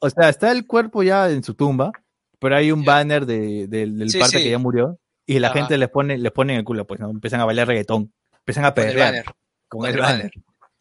O 0.00 0.10
sea, 0.10 0.28
está 0.28 0.50
el 0.52 0.66
cuerpo 0.66 1.02
ya 1.02 1.30
en 1.30 1.42
su 1.44 1.54
tumba, 1.54 1.92
pero 2.38 2.56
hay 2.56 2.72
un 2.72 2.84
banner 2.84 3.26
de, 3.26 3.66
del- 3.68 3.98
del 3.98 4.10
Sí, 4.10 4.18
parte 4.18 4.38
sí. 4.38 4.44
que 4.44 4.50
ya 4.50 4.58
murió, 4.58 4.98
y 5.26 5.38
la 5.38 5.48
Ajá. 5.48 5.58
gente 5.58 5.78
les 5.78 5.88
pone, 5.88 6.18
les 6.18 6.32
pone 6.32 6.54
en 6.54 6.58
el 6.60 6.64
culo, 6.64 6.86
pues, 6.86 6.98
¿no? 7.00 7.08
Empiezan 7.10 7.40
a 7.40 7.44
bailar 7.44 7.68
reggaetón, 7.68 8.12
empiezan 8.38 8.64
a 8.64 8.74
Con 8.74 8.84
el 8.88 8.96
banner. 8.96 9.24
con, 9.24 9.34
con 9.68 9.86
el 9.88 9.94
el 9.94 10.00
banner, 10.00 10.32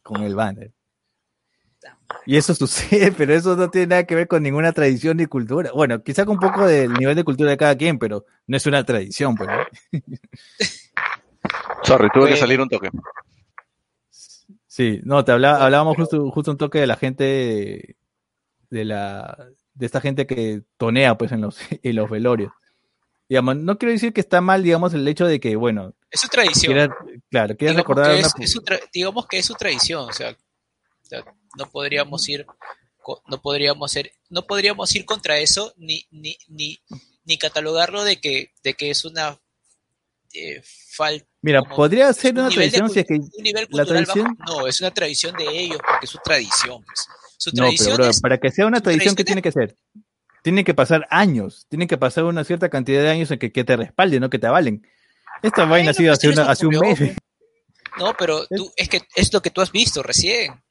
con 0.01 0.22
el 0.24 0.36
banner. 0.36 0.72
Y 2.26 2.36
eso 2.38 2.53
sucede, 2.55 3.11
pero 3.11 3.34
eso 3.34 3.55
no 3.55 3.70
tiene 3.70 3.88
nada 3.88 4.03
que 4.05 4.15
ver 4.15 4.28
con 4.28 4.41
ninguna 4.43 4.72
tradición 4.74 5.17
ni 5.17 5.26
cultura. 5.28 5.72
Bueno, 5.74 6.01
quizá 6.03 6.26
con 6.26 6.36
un 6.36 6.39
poco 6.39 6.65
del 6.65 6.93
nivel 6.93 7.15
de 7.15 7.24
cultura 7.24 7.51
de 7.51 7.57
cada 7.57 7.76
quien, 7.78 7.99
pero 7.99 8.26
no 8.47 8.57
es 8.57 8.65
una 8.65 8.84
tradición, 8.84 9.36
pues, 9.36 9.49
¿no? 9.49 9.57
Sorry, 11.84 12.09
tuve 12.13 12.24
que 12.26 12.30
Bueno. 12.32 12.38
salir 12.38 12.61
un 12.61 12.70
toque. 12.70 12.89
Sí, 14.67 14.99
no, 15.03 15.24
te 15.26 15.32
hablaba, 15.32 15.63
hablábamos 15.63 15.97
justo 15.97 16.51
un 16.51 16.57
toque 16.57 16.80
de 16.80 16.88
la 16.88 16.95
gente 16.95 17.95
de, 18.70 18.86
la 18.86 19.47
de 19.74 19.86
esta 19.86 20.01
gente 20.01 20.26
que 20.28 20.61
tonea 20.78 21.17
pues 21.17 21.32
en 21.32 21.41
los 21.41 21.57
en 21.84 21.95
los 21.95 22.09
velorios. 22.09 22.51
Digamos, 23.28 23.57
no 23.57 23.78
quiero 23.78 23.91
decir 23.93 24.11
que 24.11 24.22
está 24.22 24.41
mal, 24.41 24.63
digamos, 24.63 24.91
el 24.95 25.07
hecho 25.07 25.28
de 25.28 25.39
que, 25.39 25.55
bueno, 25.55 25.93
Es 26.09 26.22
su 26.22 26.28
tradición. 26.30 26.74
quiera, 26.74 26.95
claro, 27.30 27.53
digamos, 27.59 27.78
recordar 27.78 28.05
que 28.07 28.17
una 28.20 28.28
es, 28.28 28.34
es 28.39 28.51
su 28.51 28.63
digamos 28.91 29.28
que 29.28 29.38
es 29.38 29.45
su 29.45 29.53
tradición, 29.53 30.09
o 30.09 30.13
sea, 30.13 30.32
o 30.32 31.05
sea, 31.05 31.24
no 31.57 31.70
podríamos 31.70 32.28
ir 32.30 32.45
no 33.28 33.41
podríamos 33.41 33.91
ser 33.91 34.11
no 34.30 34.45
podríamos 34.45 34.93
ir 34.95 35.03
contra 35.05 35.38
eso 35.39 35.74
ni 35.78 36.05
ni 36.11 36.38
ni, 36.47 36.80
ni 37.24 37.38
catalogarlo 37.39 38.03
de 38.03 38.20
que 38.20 38.51
de 38.63 38.74
que 38.76 38.89
es 38.91 39.03
una 39.05 39.39
eh, 40.34 40.61
falta. 40.91 41.26
Mira, 41.41 41.61
como- 41.61 41.76
podría 41.76 42.09
es 42.09 42.17
ser 42.17 42.34
un 42.34 42.39
una 42.41 42.49
de 42.49 42.55
tradición 42.55 42.89
si 42.89 42.99
es 42.99 43.05
que 43.07 43.13
un 43.15 43.30
nivel 43.43 43.63
la 43.72 43.84
cultural 43.84 44.05
tradición- 44.05 44.36
bajo. 44.38 44.59
No, 44.61 44.67
es 44.67 44.80
una 44.82 44.91
tradición 44.91 45.36
de 45.38 45.45
ellos 45.49 45.80
porque 45.88 46.05
es 46.05 46.09
su 46.11 46.20
tradición. 46.24 46.84
Pues. 46.84 47.07
Su 47.39 47.51
No, 47.51 47.55
pero 47.55 47.65
tradición 47.67 47.95
bro, 47.95 48.05
es 48.07 48.19
para 48.21 48.37
que 48.37 48.51
sea 48.51 48.67
una 48.67 48.81
tradición, 48.81 49.15
¿qué 49.15 49.23
tiene 49.23 49.41
que 49.41 49.51
ser? 49.51 49.77
Tiene 50.43 50.63
que 50.65 50.73
pasar 50.73 51.07
años, 51.09 51.65
tiene 51.69 51.87
que 51.87 51.97
pasar 51.97 52.25
una 52.25 52.43
cierta 52.43 52.69
cantidad 52.69 53.01
de 53.01 53.09
años 53.09 53.31
en 53.31 53.39
que, 53.39 53.51
que 53.51 53.63
te 53.63 53.77
respalden, 53.77 54.19
no 54.21 54.29
que 54.29 54.39
te 54.39 54.47
avalen. 54.47 54.85
Esta 55.41 55.63
vaina 55.65 55.91
ha 55.91 55.93
sido 55.93 56.11
hace, 56.13 56.27
una- 56.29 56.49
hace 56.51 56.67
un 56.67 56.77
mes. 56.77 56.99
No, 57.97 58.13
pero 58.17 58.45
tú, 58.47 58.71
es 58.75 58.89
que 58.89 59.01
es 59.15 59.33
lo 59.33 59.41
que 59.41 59.49
tú 59.51 59.61
has 59.61 59.71
visto 59.71 60.03
recién. 60.03 60.61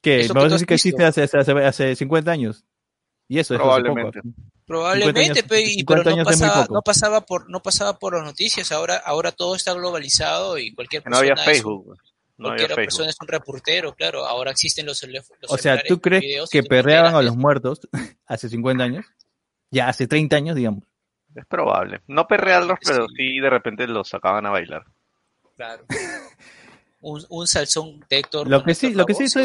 que 0.00 0.20
es 0.20 0.28
lo 0.28 0.34
me 0.34 0.40
que 0.40 0.44
vas 0.44 0.52
a 0.52 0.54
decir 0.56 0.66
que 0.66 0.74
existe 0.74 1.04
hace, 1.04 1.22
hace, 1.22 1.38
hace, 1.38 1.52
hace 1.64 1.96
50 1.96 2.30
años. 2.30 2.64
Y 3.28 3.38
eso 3.38 3.54
es 3.54 3.60
Probablemente. 3.60 4.20
poco. 4.22 4.34
Probablemente, 4.66 5.22
50 5.22 5.48
pe, 5.48 5.56
años- 5.56 5.68
y 5.70 5.74
50 5.78 6.04
pero 6.04 6.16
no 6.16 6.24
pasaba, 6.24 6.66
no 6.70 6.82
pasaba 6.82 7.20
por, 7.22 7.48
no 7.50 7.62
pasaba 7.62 7.98
por 7.98 8.14
las 8.16 8.24
noticias. 8.24 8.70
Ahora, 8.72 8.96
ahora 8.96 9.32
todo 9.32 9.54
está 9.54 9.72
globalizado 9.72 10.58
y 10.58 10.74
cualquier 10.74 11.02
Que 11.02 11.10
no 11.10 11.16
había 11.16 11.34
persona 11.34 11.52
es 11.52 11.58
Facebook. 11.58 11.96
No 12.36 12.48
había 12.48 12.66
cualquier 12.66 12.68
Facebook. 12.68 12.84
persona 12.86 13.10
es 13.10 13.16
un 13.20 13.28
reportero, 13.28 13.94
claro. 13.94 14.24
Ahora 14.26 14.50
existen 14.50 14.86
los, 14.86 15.02
los 15.06 15.30
O 15.48 15.56
sea, 15.58 15.82
¿tú 15.86 16.00
crees 16.00 16.48
que 16.50 16.62
perreaban 16.62 17.14
a 17.14 17.22
los 17.22 17.36
muertos 17.36 17.80
hace 18.26 18.48
50 18.48 18.82
años? 18.84 19.06
Ya 19.70 19.88
hace 19.88 20.06
30 20.06 20.36
años, 20.36 20.56
digamos. 20.56 20.84
Es 21.34 21.46
probable. 21.46 22.00
No 22.06 22.26
perrearlos, 22.26 22.78
Sí. 22.82 22.90
pero 22.92 23.06
sí 23.08 23.38
de 23.40 23.50
repente 23.50 23.86
los 23.88 24.08
sacaban 24.08 24.46
a 24.46 24.50
bailar. 24.50 24.84
Claro. 25.56 25.84
Un, 27.06 27.22
un 27.28 27.46
salsón 27.46 28.00
de 28.08 28.18
Héctor. 28.20 28.48
Lo 28.48 28.64
que 28.64 28.74
sí, 28.74 28.94
lo 28.94 29.04
que 29.04 29.12
sí 29.12 29.28
soy 29.28 29.44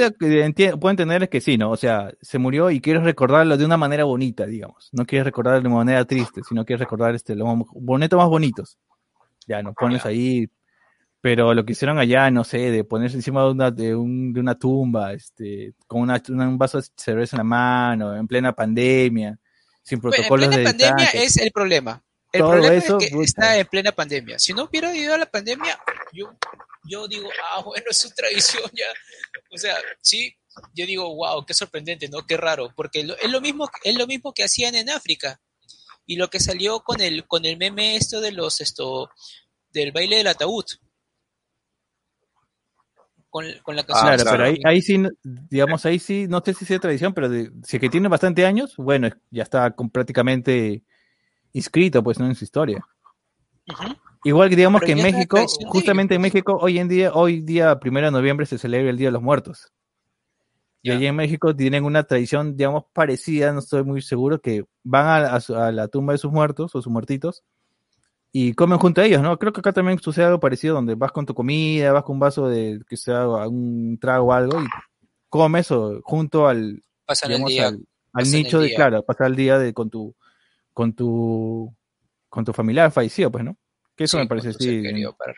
puedo 0.80 0.90
entender 0.92 1.24
es 1.24 1.30
que 1.30 1.42
sí, 1.42 1.58
¿no? 1.58 1.72
O 1.72 1.76
sea, 1.76 2.10
se 2.22 2.38
murió 2.40 2.72
y 2.72 2.80
quieres 2.80 3.04
recordarlo 3.04 3.58
de 3.58 3.66
una 3.66 3.76
manera 3.76 4.06
bonita, 4.06 4.46
digamos. 4.46 4.88
No 4.94 5.06
quieres 5.06 5.26
recordarlo 5.26 5.60
de 5.60 5.68
una 5.68 5.76
manera 5.76 6.06
triste, 6.06 6.40
sino 6.48 6.64
quieres 6.64 6.80
recordar 6.80 7.16
este, 7.16 7.36
los 7.36 7.46
momentos 7.76 8.18
más 8.18 8.30
bonitos. 8.30 8.78
Ya, 9.46 9.62
no 9.62 9.74
pones 9.74 10.06
ahí. 10.06 10.48
Pero 11.22 11.54
lo 11.54 11.66
que 11.66 11.74
hicieron 11.74 12.00
allá, 12.00 12.32
no 12.32 12.44
sé, 12.46 12.58
de 12.72 12.84
ponerse 12.86 13.18
encima 13.18 13.44
de 13.44 13.52
una, 13.52 13.72
de 13.72 13.94
un- 13.96 14.32
de 14.32 14.40
una 14.40 14.58
tumba, 14.58 15.12
este, 15.14 15.74
con 15.86 16.02
una, 16.02 16.22
un 16.30 16.58
vaso 16.58 16.80
de 16.80 16.88
cerveza 16.96 17.36
en 17.36 17.40
la 17.40 17.44
mano, 17.44 18.16
en 18.16 18.26
plena 18.28 18.54
pandemia, 18.54 19.38
sin 19.84 20.00
Bueno, 20.00 20.16
en 20.16 20.22
protocolos 20.28 20.48
plena 20.48 20.58
de 20.58 20.64
pandemia 20.64 20.96
distancia. 20.96 21.24
es 21.24 21.38
el 21.38 21.52
problema. 21.52 22.02
El 22.32 22.42
Todo 22.42 22.52
problema 22.52 22.76
eso, 22.76 22.98
es 23.00 23.06
que 23.06 23.12
puta. 23.12 23.26
está 23.26 23.58
en 23.58 23.68
plena 23.68 23.92
pandemia. 23.92 24.40
Si 24.40 24.54
no 24.54 24.64
hubiera 24.66 24.96
ido 24.96 25.14
a 25.14 25.18
la 25.18 25.26
pandemia, 25.26 25.78
yo, 26.14 26.32
yo 26.88 27.08
digo, 27.08 27.28
ah, 27.54 27.62
bueno, 27.64 27.86
es 27.90 27.98
su 27.98 28.10
tradición 28.12 28.64
ya. 28.74 28.86
O 29.52 29.58
sea, 29.58 29.76
sí, 30.02 30.34
yo 30.74 30.86
digo, 30.86 31.14
wow, 31.16 31.46
qué 31.46 31.54
sorprendente, 31.54 32.08
¿no? 32.08 32.26
Qué 32.26 32.38
raro, 32.38 32.72
porque 32.76 33.04
lo- 33.04 33.18
es 33.18 33.30
lo 33.30 33.42
mismo, 33.42 33.70
es 33.84 33.96
lo 33.96 34.08
mismo 34.08 34.32
que 34.34 34.44
hacían 34.44 34.76
en 34.76 34.90
África. 34.90 35.42
Y 36.06 36.16
lo 36.16 36.30
que 36.30 36.40
salió 36.40 36.80
con 36.82 37.02
el, 37.02 37.28
con 37.28 37.44
el 37.46 37.58
meme 37.58 37.96
esto 37.98 38.22
de 38.22 38.32
los, 38.32 38.62
esto, 38.62 39.10
del 39.74 39.92
baile 39.92 40.18
del 40.18 40.28
ataúd. 40.28 40.66
Con, 43.30 43.46
con 43.64 43.76
la 43.76 43.84
canción. 43.84 44.08
Ah, 44.10 44.16
Claro, 44.16 44.24
claro. 44.24 44.38
pero 44.38 44.50
ahí, 44.50 44.60
ahí 44.66 44.82
sí, 44.82 45.04
digamos, 45.24 45.86
ahí 45.86 46.00
sí, 46.00 46.28
no 46.28 46.42
sé 46.44 46.54
si 46.54 46.66
sea 46.66 46.80
tradición, 46.80 47.14
pero 47.14 47.30
de- 47.30 47.52
si 47.64 47.78
es 47.78 47.82
que 47.82 47.90
tiene 47.90 48.08
bastante 48.08 48.46
años, 48.46 48.76
bueno, 48.78 49.10
ya 49.30 49.44
está 49.44 49.72
con- 49.72 49.90
prácticamente 49.90 50.84
inscrito, 51.54 52.04
pues, 52.04 52.20
¿no? 52.20 52.26
En 52.26 52.36
su 52.36 52.44
historia. 52.44 52.86
Igual 54.24 54.50
que 54.50 54.56
digamos 54.56 54.82
Pero 54.82 54.88
que 54.88 55.00
en 55.02 55.04
México, 55.04 55.46
justamente 55.68 56.16
en 56.16 56.22
pues. 56.22 56.34
México, 56.34 56.58
hoy 56.60 56.80
en 56.80 56.88
día, 56.88 57.12
hoy 57.14 57.42
día, 57.42 57.80
primero 57.80 58.08
de 58.08 58.12
noviembre, 58.12 58.46
se 58.46 58.58
celebra 58.58 58.90
el 58.90 58.98
Día 58.98 59.08
de 59.08 59.14
los 59.14 59.22
Muertos. 59.22 59.72
Y 60.82 60.90
Ya. 60.90 60.96
allí 60.96 61.06
en 61.08 61.16
México 61.16 61.56
tienen 61.56 61.84
una 61.84 62.04
tradición, 62.04 62.56
digamos, 62.58 62.86
parecida, 62.94 63.52
no 63.54 63.60
estoy 63.60 63.84
muy 63.84 64.02
seguro, 64.02 64.42
que 64.42 64.66
van 64.84 65.26
a, 65.26 65.36
a 65.36 65.72
la 65.72 65.88
tumba 65.88 66.14
de 66.14 66.20
sus 66.20 66.32
muertos 66.32 66.74
o 66.74 66.82
sus 66.82 66.92
muertitos 66.92 67.44
y 68.32 68.54
comen 68.54 68.78
junto 68.78 69.02
a 69.02 69.06
ellos, 69.06 69.22
¿no? 69.22 69.38
Creo 69.40 69.52
que 69.52 69.60
acá 69.60 69.74
también 69.74 70.00
sucede 70.00 70.26
algo 70.26 70.40
parecido, 70.40 70.76
donde 70.76 70.96
vas 70.96 71.12
con 71.12 71.26
tu 71.26 71.34
comida, 71.34 71.92
vas 71.92 72.04
con 72.04 72.16
un 72.16 72.20
vaso 72.20 72.48
de, 72.48 72.80
que 72.88 72.96
sea 72.96 73.28
un 73.48 73.98
trago 74.00 74.28
o 74.28 74.34
algo, 74.34 74.62
y 74.62 74.68
comes 75.30 75.72
o 75.72 76.02
junto 76.04 76.48
al, 76.48 76.84
Pasan 77.06 77.32
el 77.32 77.46
día. 77.46 77.68
al, 77.68 77.74
al 77.74 77.86
pasan 78.12 78.36
el 78.36 78.44
nicho 78.44 78.60
de, 78.60 78.74
claro, 78.76 79.04
pasar 79.04 79.28
el 79.28 79.36
día 79.36 79.58
de, 79.58 79.74
con 79.74 79.90
tu, 79.90 80.16
con 80.74 80.94
tu, 80.94 81.76
con 82.30 82.46
tu 82.46 82.54
familiar 82.54 82.92
fallecido, 82.92 83.32
pues, 83.32 83.44
¿no? 83.44 83.58
Que 83.96 84.04
eso 84.04 84.18
sí, 84.18 84.24
me 84.24 84.28
parece 84.28 84.54
sí, 84.54 84.84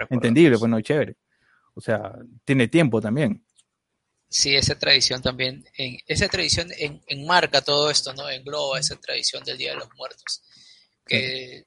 entendible, 0.10 0.58
pues, 0.58 0.70
no, 0.70 0.82
chévere. 0.82 1.16
O 1.74 1.80
sea, 1.80 2.14
tiene 2.44 2.68
tiempo 2.68 3.00
también. 3.00 3.44
Sí, 4.28 4.56
esa 4.56 4.78
tradición 4.78 5.22
también, 5.22 5.66
en, 5.78 5.98
esa 6.08 6.28
tradición 6.28 6.70
en, 6.78 7.02
enmarca 7.08 7.62
todo 7.62 7.90
esto, 7.90 8.14
¿no? 8.14 8.30
Engloba 8.30 8.80
esa 8.80 8.98
tradición 8.98 9.44
del 9.44 9.58
Día 9.58 9.72
de 9.72 9.78
los 9.78 9.90
Muertos. 9.96 10.44
Que 11.06 11.66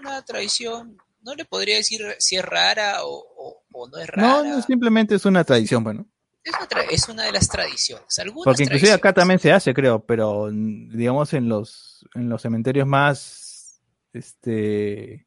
una 0.00 0.22
tradición, 0.24 0.96
no 1.22 1.34
le 1.34 1.44
podría 1.44 1.76
decir 1.76 2.02
si 2.18 2.36
es 2.36 2.44
rara 2.44 3.04
o, 3.04 3.24
o- 3.36 3.62
o 3.72 3.88
no 3.88 3.98
es 3.98 4.06
rara. 4.08 4.42
No, 4.42 4.44
no, 4.44 4.62
simplemente 4.62 5.14
es 5.14 5.24
una 5.24 5.44
tradición, 5.44 5.82
bueno. 5.84 6.06
es, 6.44 6.52
una 6.54 6.82
es 6.90 7.08
una 7.08 7.22
de 7.24 7.32
las 7.32 7.48
tradiciones. 7.48 8.18
Algunas 8.18 8.44
Porque 8.44 8.64
inclusive 8.64 8.92
acá 8.92 9.12
también 9.12 9.38
se 9.38 9.52
hace, 9.52 9.72
creo, 9.72 10.04
pero 10.04 10.48
mm, 10.52 10.90
digamos 10.96 11.32
en 11.34 11.48
los, 11.48 12.06
en 12.14 12.28
los 12.28 12.42
cementerios 12.42 12.86
más, 12.86 13.80
este, 14.12 15.26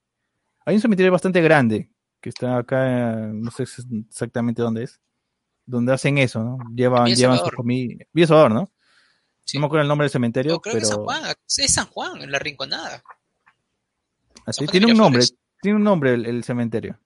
hay 0.66 0.76
un 0.76 0.82
cementerio 0.82 1.12
bastante 1.12 1.41
grande 1.41 1.89
que 2.22 2.30
está 2.30 2.58
acá, 2.58 3.30
no 3.32 3.51
sé 3.51 3.64
ex- 3.64 3.86
exactamente 4.10 4.62
dónde 4.62 4.84
es, 4.84 4.99
donde 5.66 5.93
hacen 5.93 6.18
eso, 6.18 6.43
¿no? 6.43 6.58
Llevan, 6.76 7.08
llevan 7.16 7.38
su 7.39 7.51
comida, 7.56 8.06
Salvador, 8.28 8.51
¿no? 8.51 8.72
Sí. 9.46 9.58
No 9.58 9.62
me 9.62 9.66
acuerdo 9.68 9.84
el 9.84 9.88
nombre 9.88 10.06
del 10.06 10.12
cementerio, 10.12 10.54
No, 10.54 10.60
creo 10.60 10.74
que 10.74 10.82
es 10.82 10.88
San 10.89 10.98
pero 10.98 11.06
Juan, 11.06 11.24
es 11.58 11.74
San 11.74 11.86
Juan, 11.88 12.22
en 12.22 12.32
la 12.32 12.39
Rinconada. 12.39 13.04
así, 14.46 14.66
tiene 14.68 14.88
un 14.88 14.98
nombre, 14.98 15.24
tiene 15.62 15.78
un 15.78 15.84
nombre 15.84 16.14
el, 16.16 16.26
el 16.26 16.43
cementerio. 16.43 17.00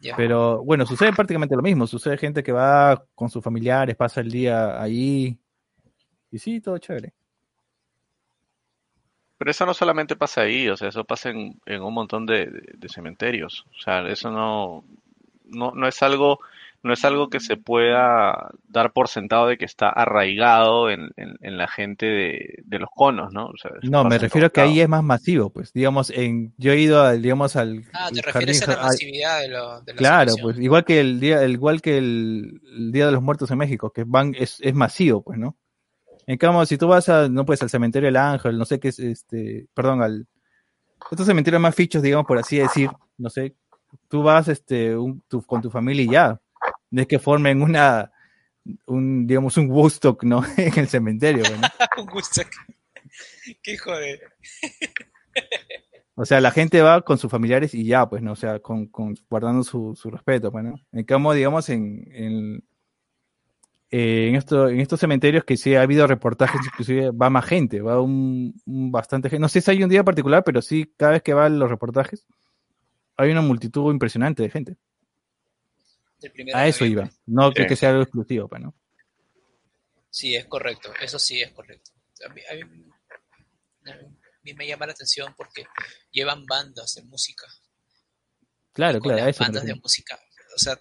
Ya. 0.00 0.16
Pero 0.16 0.62
bueno, 0.64 0.84
sucede 0.86 1.12
prácticamente 1.12 1.54
lo 1.56 1.62
mismo. 1.62 1.86
Sucede 1.86 2.18
gente 2.18 2.42
que 2.42 2.52
va 2.52 3.04
con 3.14 3.30
sus 3.30 3.42
familiares, 3.42 3.96
pasa 3.96 4.20
el 4.20 4.30
día 4.30 4.80
ahí. 4.80 5.38
Y 6.30 6.38
sí, 6.38 6.60
todo 6.60 6.76
chévere. 6.78 7.14
Pero 9.38 9.50
eso 9.50 9.66
no 9.66 9.74
solamente 9.74 10.16
pasa 10.16 10.42
ahí, 10.42 10.68
o 10.68 10.76
sea, 10.76 10.88
eso 10.88 11.04
pasa 11.04 11.28
en, 11.30 11.60
en 11.66 11.82
un 11.82 11.92
montón 11.92 12.24
de, 12.24 12.46
de- 12.46 12.72
de 12.74 12.88
cementerios. 12.88 13.66
O 13.76 13.80
sea, 13.82 14.06
eso 14.08 14.30
no, 14.30 14.84
no, 15.44 15.72
no 15.72 15.86
es 15.86 16.02
algo, 16.02 16.40
no 16.86 16.92
es 16.94 17.04
algo 17.04 17.28
que 17.28 17.40
se 17.40 17.56
pueda 17.56 18.50
dar 18.68 18.92
por 18.92 19.08
sentado 19.08 19.46
de 19.48 19.58
que 19.58 19.64
está 19.64 19.88
arraigado 19.90 20.88
en, 20.90 21.10
en- 21.16 21.36
en 21.40 21.58
la 21.58 21.68
gente 21.68 22.06
de, 22.06 22.62
de 22.64 22.78
los 22.78 22.88
conos, 22.94 23.32
¿no? 23.32 23.46
O 23.46 23.56
sea, 23.60 23.70
eso 23.80 23.90
No, 23.90 24.04
me 24.04 24.16
refiero 24.18 24.46
a 24.46 24.50
que 24.50 24.60
ahí 24.62 24.80
es 24.80 24.88
más 24.88 25.02
masivo, 25.04 25.50
pues. 25.50 25.72
Digamos, 25.72 26.10
en, 26.10 26.54
yo 26.56 26.72
he 26.72 26.78
ido, 26.80 27.02
al, 27.02 27.20
digamos, 27.20 27.56
al 27.56 27.84
ah, 27.92 28.08
te 28.12 28.22
refieres 28.22 28.62
a 28.62 28.66
la 28.66 28.72
jardín- 28.74 28.80
al- 28.82 28.86
masividad 28.92 29.40
de, 29.40 29.48
lo, 29.48 29.80
de 29.82 29.92
la 29.92 29.98
Claro, 29.98 30.32
pues 30.40 30.58
igual 30.58 30.84
que 30.84 31.00
el 31.00 31.20
día, 31.20 31.42
el- 31.42 31.52
igual 31.52 31.82
que 31.82 31.98
el, 31.98 32.60
el 32.76 32.92
Día 32.92 33.06
de 33.06 33.12
los 33.12 33.22
Muertos 33.22 33.50
en 33.50 33.58
México, 33.58 33.90
que 33.90 34.04
van, 34.04 34.34
es, 34.38 34.58
es 34.60 34.74
masivo, 34.74 35.22
pues, 35.22 35.38
¿no? 35.38 35.56
En 36.26 36.38
cambio, 36.38 36.64
si 36.66 36.76
tú 36.78 36.88
vas 36.88 37.08
a, 37.08 37.28
no 37.28 37.44
pues 37.44 37.62
al 37.62 37.70
cementerio 37.70 38.06
del 38.06 38.16
Ángel, 38.16 38.58
no 38.58 38.64
sé 38.64 38.80
qué 38.80 38.88
es, 38.88 38.98
este, 38.98 39.66
perdón, 39.74 40.02
al, 40.02 40.26
estos 41.10 41.26
cementerios 41.26 41.60
más 41.62 41.74
fichos, 41.74 42.02
digamos, 42.02 42.26
por 42.26 42.38
así 42.38 42.58
decir, 42.58 42.90
no 43.18 43.30
sé, 43.30 43.54
tú 44.08 44.22
vas, 44.22 44.48
este, 44.48 44.96
un- 44.96 45.20
tu- 45.28 45.42
con 45.42 45.60
tu 45.62 45.70
familia 45.70 46.02
y 46.04 46.08
ya, 46.10 46.40
es 46.90 47.06
que 47.06 47.18
formen 47.18 47.62
una, 47.62 48.12
un, 48.86 49.26
digamos, 49.26 49.56
un 49.56 49.70
Woodstock, 49.70 50.24
¿no? 50.24 50.42
en 50.56 50.78
el 50.78 50.88
cementerio, 50.88 51.44
pues, 51.44 51.60
¿no? 51.60 51.68
Un 52.02 52.06
gusto. 52.06 52.42
Qué 53.62 53.72
hijo 53.72 53.96
de... 53.96 54.20
O 56.14 56.24
sea, 56.24 56.40
la 56.40 56.50
gente 56.50 56.80
va 56.80 57.02
con 57.02 57.18
sus 57.18 57.30
familiares 57.30 57.74
y 57.74 57.84
ya, 57.84 58.08
pues, 58.08 58.22
¿no? 58.22 58.32
O 58.32 58.36
sea, 58.36 58.58
con, 58.60 58.86
con- 58.86 59.14
guardando 59.28 59.62
su, 59.62 59.94
su 59.94 60.10
respeto, 60.10 60.50
pues, 60.50 60.64
¿no? 60.64 60.74
En 60.92 61.04
cambio, 61.04 61.32
digamos, 61.32 61.68
en, 61.68 62.08
en, 62.10 62.64
eh, 63.90 64.28
en, 64.30 64.36
esto, 64.36 64.68
en 64.68 64.80
estos 64.80 64.98
cementerios 64.98 65.44
que 65.44 65.56
sí 65.58 65.74
ha 65.74 65.82
habido 65.82 66.06
reportajes, 66.06 66.60
inclusive 66.64 67.10
va 67.10 67.28
más 67.28 67.44
gente, 67.44 67.82
va 67.82 68.00
un, 68.00 68.54
un 68.64 68.90
bastante 68.90 69.28
gente. 69.28 69.42
No 69.42 69.48
sé 69.48 69.60
si 69.60 69.70
hay 69.70 69.82
un 69.82 69.90
día 69.90 70.04
particular, 70.04 70.42
pero 70.42 70.62
sí, 70.62 70.90
cada 70.96 71.12
vez 71.12 71.22
que 71.22 71.34
van 71.34 71.58
los 71.58 71.68
reportajes, 71.68 72.26
hay 73.18 73.30
una 73.30 73.42
multitud 73.42 73.92
impresionante 73.92 74.42
de 74.42 74.50
gente. 74.50 74.76
A 76.54 76.66
eso 76.66 76.84
noviembre. 76.84 77.04
iba. 77.06 77.10
No 77.26 77.52
que, 77.52 77.62
Sí. 77.62 77.68
que 77.68 77.76
sea 77.76 77.90
algo 77.90 78.02
exclusivo, 78.02 78.48
pues, 78.48 78.62
¿no? 78.62 78.74
Sí, 80.10 80.34
es 80.34 80.46
correcto, 80.46 80.92
eso 81.00 81.18
sí 81.18 81.42
es 81.42 81.52
correcto. 81.52 81.90
A 82.24 82.32
mí, 82.32 82.40
a 82.50 82.54
mí- 82.54 82.90
a 83.90 83.94
mí 84.42 84.54
me 84.54 84.66
llama 84.66 84.86
la 84.86 84.92
atención 84.92 85.34
porque 85.36 85.64
llevan 86.10 86.46
bandas 86.46 86.94
de 86.94 87.02
música. 87.02 87.46
Claro, 88.72 89.00
claro, 89.00 89.18
las 89.18 89.28
eso 89.28 89.44
bandas 89.44 89.64
de 89.64 89.74
música. 89.74 90.18
O 90.54 90.58
sea, 90.58 90.78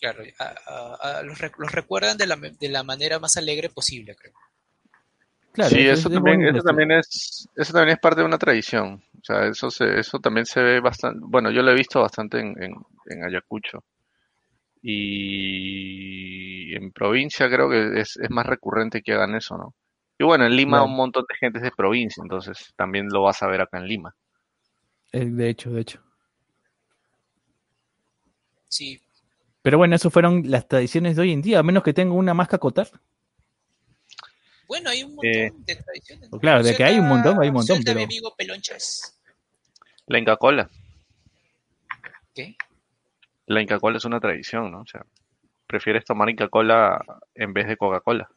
claro, 0.00 0.24
a- 0.38 0.54
a- 0.66 1.18
a 1.18 1.22
los, 1.22 1.38
rec- 1.38 1.56
los 1.58 1.70
recuerdan 1.72 2.16
de 2.16 2.26
la, 2.26 2.36
de 2.36 2.68
la 2.68 2.82
manera 2.82 3.18
más 3.20 3.36
alegre 3.36 3.68
posible, 3.68 4.16
creo. 4.16 4.32
Claro, 5.52 5.70
Sí, 5.70 5.80
es- 5.86 5.98
eso 6.00 6.08
es 6.08 6.14
también, 6.14 6.44
eso 6.46 6.62
también 6.62 6.90
es, 6.92 7.48
eso 7.54 7.72
también 7.72 7.94
es 7.96 8.00
parte 8.00 8.20
de 8.22 8.26
una 8.26 8.38
tradición. 8.38 9.02
O 9.22 9.24
sea, 9.24 9.46
eso 9.46 9.70
se, 9.70 9.98
eso 10.00 10.18
también 10.20 10.46
se 10.46 10.62
ve 10.62 10.80
bastante, 10.80 11.20
bueno, 11.22 11.50
yo 11.50 11.62
lo 11.62 11.70
he 11.70 11.74
visto 11.74 12.00
bastante 12.00 12.40
en, 12.40 12.60
en, 12.62 12.74
en 13.06 13.24
Ayacucho. 13.24 13.84
Y 14.82 16.74
en 16.74 16.92
provincia 16.92 17.48
creo 17.48 17.70
que 17.70 18.00
es, 18.00 18.16
es 18.16 18.30
más 18.30 18.46
recurrente 18.46 19.02
que 19.02 19.12
hagan 19.14 19.34
eso, 19.34 19.56
¿no? 19.56 19.74
Y 20.18 20.24
bueno, 20.24 20.44
en 20.46 20.56
Lima 20.56 20.78
Claro. 20.78 20.84
un 20.84 20.96
montón 20.96 21.24
de 21.28 21.36
gente 21.36 21.58
es 21.58 21.64
de 21.64 21.70
provincia, 21.72 22.22
entonces 22.22 22.72
también 22.76 23.08
lo 23.10 23.22
vas 23.22 23.42
a 23.42 23.48
ver 23.48 23.60
acá 23.62 23.78
en 23.78 23.86
Lima. 23.88 24.14
Eh, 25.12 25.26
De 25.26 25.48
hecho, 25.48 25.70
de 25.70 25.80
hecho. 25.80 26.00
Sí. 28.68 29.00
Pero 29.62 29.78
bueno, 29.78 29.96
eso 29.96 30.10
fueron 30.10 30.42
las 30.50 30.68
tradiciones 30.68 31.16
de 31.16 31.22
hoy 31.22 31.32
en 31.32 31.42
día, 31.42 31.58
a 31.58 31.62
menos 31.62 31.82
que 31.82 31.92
tenga 31.94 32.14
una 32.14 32.34
más 32.34 32.48
que 32.48 32.56
acotar. 32.56 32.88
Bueno, 34.72 34.88
hay 34.88 35.02
un 35.02 35.10
montón 35.16 35.30
Eh, 35.30 35.52
de 35.54 35.76
tradiciones. 35.76 36.30
claro, 36.40 36.62
de 36.62 36.74
que 36.74 36.82
hay 36.82 36.98
un 36.98 37.06
montón, 37.06 37.38
hay 37.42 37.48
un 37.48 37.54
montón, 37.56 37.76
Suelta, 37.76 37.90
mi 37.90 37.96
pero- 37.96 38.04
amigo 38.06 38.34
Pelonchas. 38.34 39.20
La 40.06 40.18
Inca 40.18 40.36
Cola. 40.38 40.70
¿Qué? 42.34 42.56
La 43.44 43.60
Inca 43.60 43.78
Cola 43.78 43.98
es 43.98 44.04
una 44.06 44.18
tradición, 44.18 44.70
¿no? 44.72 44.80
O 44.80 44.86
sea, 44.86 45.04
prefieres 45.66 46.06
tomar 46.06 46.30
Inca 46.30 46.48
Cola 46.48 47.04
en 47.34 47.52
vez 47.52 47.66
de 47.66 47.76
Coca-Cola. 47.76 48.30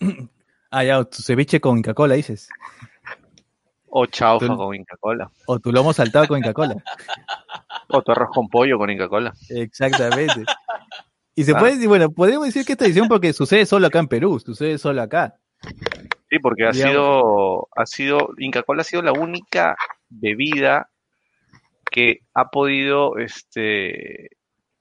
Ah, 0.70 0.82
ya, 0.84 1.02
tu 1.04 1.22
ceviche 1.22 1.58
con 1.60 1.78
Inca-Cola, 1.78 2.16
dices. 2.16 2.48
O 3.86 4.04
chaufa 4.06 4.48
con 4.48 4.74
Inca 4.74 4.96
Cola. 4.98 5.30
O 5.46 5.60
tu 5.60 5.70
lomo 5.70 5.92
saltado 5.92 6.26
con 6.26 6.36
Inca-Cola. 6.38 6.74
O 7.90 8.02
tu 8.02 8.10
arroz 8.10 8.30
con 8.34 8.48
pollo 8.48 8.76
con 8.76 8.90
Inca 8.90 9.08
Cola. 9.08 9.32
Exactamente. 9.50 10.44
Y 11.34 11.44
se 11.44 11.52
Ah. 11.52 11.58
puede 11.58 11.74
decir, 11.74 11.88
bueno, 11.88 12.10
podemos 12.10 12.46
decir 12.46 12.64
que 12.64 12.72
es 12.72 12.78
tradición 12.78 13.08
porque 13.08 13.32
sucede 13.32 13.66
solo 13.66 13.86
acá 13.86 13.98
en 13.98 14.08
Perú, 14.08 14.38
sucede 14.38 14.78
solo 14.78 15.02
acá. 15.02 15.34
Sí, 16.30 16.38
porque 16.40 16.64
ha 16.66 16.70
Digamos- 16.70 16.92
sido, 16.92 17.68
ha 17.76 17.86
sido, 17.86 18.28
Inca 18.38 18.62
Cola 18.62 18.82
ha 18.82 18.84
sido 18.84 19.02
la 19.02 19.12
única 19.12 19.76
bebida 20.08 20.88
que 21.90 22.20
ha 22.34 22.50
podido, 22.50 23.18
este, 23.18 24.30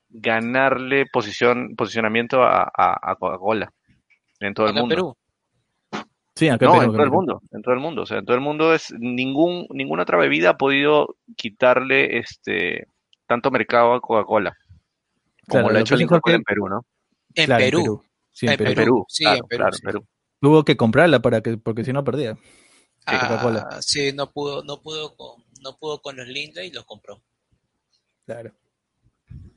ganarle 0.09 1.05
posición, 1.11 1.75
posicionamiento 1.75 2.43
a, 2.43 2.63
a- 2.63 2.99
a 3.11 3.15
Coca-Cola 3.15 3.71
en 4.39 4.53
todo 4.53 4.67
el 4.67 4.73
en 4.75 4.79
mundo. 4.79 4.95
Perú. 4.95 5.17
Sí, 6.35 6.49
acá 6.49 6.65
en 6.65 6.71
No, 6.71 6.77
Perú. 6.79 6.91
en 6.91 6.93
todo 6.97 7.03
el 7.03 7.11
mundo, 7.11 7.41
en 7.51 7.61
todo 7.61 7.73
el 7.73 7.79
mundo. 7.79 8.01
O 8.01 8.05
sea, 8.05 8.17
en 8.19 8.25
todo 8.25 8.35
el 8.35 8.41
mundo 8.41 8.73
es 8.73 8.93
ningún, 8.99 9.67
ninguna 9.71 10.03
otra 10.03 10.17
bebida 10.17 10.51
ha 10.51 10.57
podido 10.57 11.15
quitarle 11.35 12.17
este 12.19 12.87
tanto 13.27 13.49
mercado 13.51 13.93
a 13.93 14.01
Coca-Cola. 14.01 14.55
Como 15.47 15.63
Claro, 15.63 15.69
lo 15.73 15.77
ha 15.77 15.81
hecho 15.81 15.97
que- 15.97 16.31
en 16.33 16.43
Perú, 16.43 16.69
¿no? 16.69 16.85
En 17.35 17.45
Claro, 17.45 17.63
Perú. 17.63 18.03
Sí, 18.31 18.45
en 18.47 18.51
En 18.53 18.57
Perú. 18.75 19.05
Sí, 19.09 19.23
claro, 19.23 19.37
en 19.39 19.47
Perú, 19.47 19.57
claro, 19.59 19.73
sí. 19.73 19.81
en 19.83 19.85
Perú. 19.91 20.05
Tuvo 20.39 20.63
que 20.65 20.75
comprarla 20.77 21.19
para 21.21 21.41
que, 21.41 21.57
porque 21.57 21.83
si 21.83 21.93
no 21.93 22.03
perdía. 22.03 22.37
Ah, 23.05 23.79
sí, 23.81 24.13
no 24.13 24.31
pudo, 24.31 24.63
no 24.63 24.81
pudo 24.81 25.15
con, 25.15 25.43
no 25.61 25.77
pudo 25.77 26.01
con 26.01 26.15
los 26.15 26.27
Lindley 26.27 26.67
y 26.69 26.71
los 26.71 26.85
compró. 26.85 27.21
Claro. 28.25 28.51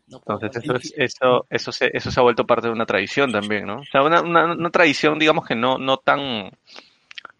No 0.09 0.19
Entonces 0.19 0.63
eso, 0.63 0.77
es- 0.77 0.95
eso, 0.97 1.47
eso, 1.51 1.73
se, 1.73 1.91
eso 1.97 2.11
se 2.11 2.21
ha 2.21 2.23
vuelto 2.23 2.47
parte 2.47 2.69
de 2.69 2.73
una 2.73 2.87
tradición 2.87 3.33
también, 3.33 3.67
¿no? 3.67 3.81
O 3.81 3.85
sea, 3.85 4.03
una, 4.03 4.21
una, 4.23 4.53
una 4.53 4.71
tradición, 4.71 5.19
digamos 5.19 5.47
que 5.47 5.55
no, 5.57 5.79
no 5.79 5.97
tan... 5.99 6.51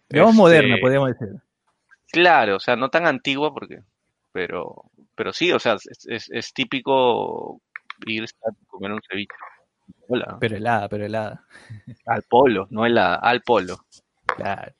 Digamos 0.09 0.31
este, 0.31 0.37
moderna, 0.41 0.75
podríamos 0.81 1.09
decir. 1.09 1.35
Claro, 2.11 2.57
o 2.57 2.59
sea, 2.59 2.75
no 2.75 2.89
tan 2.89 3.05
antigua 3.05 3.53
porque... 3.53 3.79
Pero, 4.33 4.83
pero 5.15 5.33
sí, 5.33 5.51
o 5.51 5.59
sea, 5.59 5.75
es, 5.75 6.05
es, 6.07 6.29
es 6.29 6.53
típico 6.53 7.59
ir 8.05 8.23
a 8.23 8.49
comer 8.67 8.91
un 8.91 9.01
ceviche. 9.09 9.35
Hola, 10.09 10.37
Pero 10.39 10.55
helada, 10.57 10.89
pero 10.89 11.05
helada. 11.05 11.45
al 12.05 12.23
polo, 12.23 12.67
no 12.69 12.85
el 12.85 12.97
al 12.97 13.41
polo. 13.41 13.77
Claro. 14.35 14.73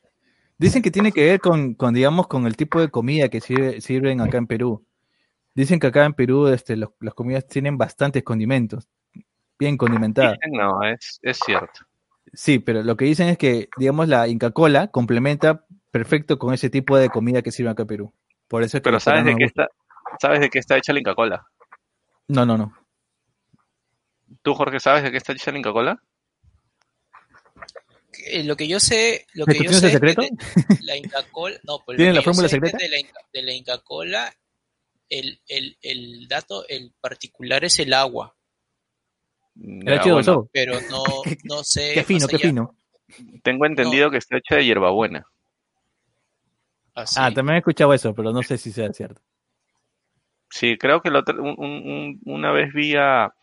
Dicen 0.57 0.81
que 0.81 0.91
tiene 0.91 1.11
que 1.11 1.25
ver 1.25 1.39
con, 1.39 1.75
con, 1.75 1.93
digamos, 1.93 2.27
con 2.27 2.45
el 2.47 2.55
tipo 2.57 2.79
de 2.79 2.89
comida 2.89 3.29
que 3.29 3.39
sirve- 3.39 3.79
sirven 3.81 4.21
acá 4.21 4.37
en 4.37 4.47
Perú. 4.47 4.85
Dicen 5.53 5.79
que 5.79 5.87
acá 5.87 6.05
en 6.05 6.13
Perú 6.13 6.47
este, 6.47 6.75
los- 6.75 6.91
las 6.99 7.13
comidas 7.13 7.45
tienen 7.47 7.77
bastantes 7.77 8.23
condimentos, 8.23 8.87
bien 9.59 9.77
condimentadas. 9.77 10.33
Dicen, 10.33 10.51
No, 10.57 10.83
es, 10.83 11.19
es 11.21 11.39
cierto. 11.45 11.81
Sí, 12.33 12.59
pero 12.59 12.83
lo 12.83 12.97
que 12.97 13.05
dicen 13.05 13.29
es 13.29 13.37
que, 13.37 13.69
digamos, 13.77 14.07
la 14.07 14.27
Inca 14.27 14.51
Cola 14.51 14.87
complementa 14.89 15.63
perfecto 15.91 16.37
con 16.37 16.53
ese 16.53 16.69
tipo 16.69 16.97
de 16.97 17.09
comida 17.09 17.41
que 17.41 17.51
sirve 17.51 17.69
acá 17.71 17.83
en 17.83 17.87
Perú. 17.87 18.13
Por 18.47 18.63
eso 18.63 18.77
es 18.77 18.81
que 18.81 18.85
Pero 18.85 18.99
¿sabes 18.99 19.25
de 19.25 19.35
qué 19.35 19.45
está, 19.45 19.67
sabes 20.19 20.39
de 20.41 20.49
qué 20.49 20.59
está 20.59 20.75
hecha 20.77 20.91
la 20.93 20.99
Inca 20.99 21.15
Cola? 21.15 21.45
No, 22.27 22.45
no, 22.45 22.57
no. 22.57 22.73
¿Tú, 24.41 24.53
Jorge, 24.53 24.79
sabes 24.79 25.03
de 25.03 25.11
qué 25.11 25.17
está 25.17 25.33
hecha 25.33 25.51
la 25.51 25.57
Inca 25.59 25.71
Cola? 25.71 26.01
Eh, 28.25 28.43
lo 28.43 28.55
que 28.57 28.67
yo 28.67 28.79
sé, 28.79 29.25
lo 29.33 29.45
¿Me 29.45 29.53
que 29.53 29.63
yo 29.63 29.71
sé 29.71 29.77
el 29.87 29.93
es 29.95 29.99
que 29.99 30.07
secreto? 30.07 30.21
de 30.21 30.29
la 30.81 30.97
Inca 30.97 31.23
Cola, 31.31 31.57
no, 31.63 31.79
pues 31.85 31.97
¿Tienen 31.97 32.15
la 32.15 32.21
fórmula 32.21 32.47
sé 32.47 32.57
es 32.57 32.61
que 32.61 32.67
secreta? 32.67 32.83
De 32.83 32.89
la, 32.89 32.99
Inca, 32.99 33.19
de 33.33 33.41
la 33.43 33.53
Inca 33.53 33.77
Cola, 33.79 34.33
el, 35.09 35.39
el, 35.47 35.77
el 35.81 36.27
dato, 36.27 36.67
el 36.67 36.93
particular 36.99 37.63
es 37.63 37.79
el 37.79 37.93
agua, 37.93 38.35
bueno, 39.55 40.19
eso. 40.19 40.49
pero 40.51 40.79
no, 40.89 41.23
no 41.43 41.63
sé. 41.63 41.93
Qué 41.93 42.03
fino, 42.03 42.27
qué 42.27 42.35
allá. 42.37 42.47
fino. 42.47 42.75
Tengo 43.43 43.65
entendido 43.65 44.11
que 44.11 44.17
está 44.17 44.37
hecha 44.37 44.55
de 44.55 44.65
hierbabuena. 44.65 45.25
Así. 46.93 47.15
Ah, 47.19 47.31
también 47.33 47.55
he 47.55 47.59
escuchado 47.59 47.93
eso, 47.93 48.13
pero 48.13 48.31
no 48.33 48.41
sé 48.43 48.57
si 48.57 48.71
sea 48.71 48.91
cierto. 48.91 49.21
Sí, 50.49 50.77
creo 50.77 51.01
que 51.01 51.11
la 51.11 51.19
otra- 51.19 51.35
un- 51.39 51.55
un- 51.57 51.91
un- 51.91 52.21
una 52.25 52.51
vez 52.51 52.73
vi 52.73 52.95
a, 52.95 53.33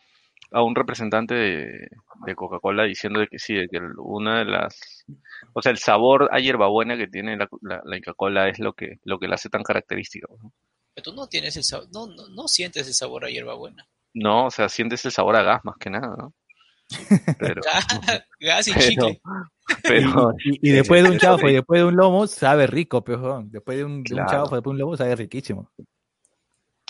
a 0.55 0.63
un 0.63 0.73
representante 0.75 1.33
de, 1.35 1.87
de 2.25 2.35
Coca-Cola 2.35 2.83
diciendo 2.85 3.19
que 3.29 3.37
sí, 3.39 3.53
de 3.55 3.67
que 3.67 3.79
una 3.97 4.39
de 4.39 4.45
las... 4.45 5.05
O 5.53 5.61
sea, 5.61 5.71
el 5.71 5.77
sabor 5.77 6.29
a 6.31 6.39
hierbabuena 6.39 6.97
que 6.97 7.07
tiene 7.07 7.37
la, 7.37 7.47
la, 7.61 7.81
la 7.83 7.97
Coca-Cola 7.99 8.47
es 8.49 8.59
lo 8.59 8.73
que, 8.73 8.99
lo 9.03 9.19
que 9.19 9.27
la 9.27 9.35
hace 9.35 9.49
tan 9.49 9.63
característica. 9.63 10.27
¿no? 10.41 10.51
Pero 10.93 11.03
tú 11.03 11.13
no 11.13 11.27
tienes 11.27 11.57
el 11.57 11.63
sabor, 11.63 11.87
no, 11.93 12.07
no, 12.07 12.27
no 12.29 12.47
sientes 12.47 12.87
el 12.87 12.93
sabor 12.93 13.25
a 13.25 13.29
hierbabuena. 13.29 13.85
No, 14.13 14.45
o 14.45 14.51
sea, 14.51 14.69
sientes 14.69 15.03
el 15.05 15.11
sabor 15.11 15.35
a 15.35 15.43
gas 15.43 15.59
más 15.65 15.75
que 15.77 15.89
nada, 15.89 16.15
¿no? 16.17 16.33
Pero, 17.39 17.61
Gas 18.39 18.67
y 18.67 18.73
pero, 18.73 18.85
chicle. 18.87 19.21
pero 19.83 20.31
Y, 20.45 20.69
y 20.69 20.71
después 20.71 21.03
de 21.03 21.09
un 21.09 21.17
chaufa 21.17 21.49
y 21.49 21.53
después 21.55 21.81
de 21.81 21.85
un 21.87 21.95
lomo, 21.95 22.27
sabe 22.27 22.67
rico, 22.67 23.03
pero 23.03 23.41
después 23.45 23.77
de 23.77 23.83
un, 23.83 24.03
de 24.03 24.15
un 24.15 24.25
Claro. 24.25 24.29
chaufa, 24.29 24.55
después 24.57 24.71
de 24.71 24.75
un 24.75 24.77
lomo, 24.77 24.95
sabe 24.95 25.15
riquísimo. 25.15 25.69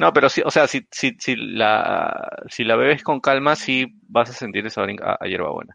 No, 0.02 0.12
pero 0.12 0.30
sí, 0.30 0.41
o 0.46 0.52
sea, 0.52 0.68
si, 0.68 0.86
si, 0.91 1.16
si 1.20 1.36
la, 1.38 2.30
si 2.50 2.64
la 2.66 2.76
bebes 2.76 3.02
con 3.04 3.22
calma, 3.22 3.56
sí 3.56 3.86
vas 4.08 4.30
a 4.30 4.34
sentir 4.34 4.66
el 4.66 4.72
sabor 4.72 4.91
a, 5.02 5.18
a 5.20 5.28
hierbabuena. 5.28 5.74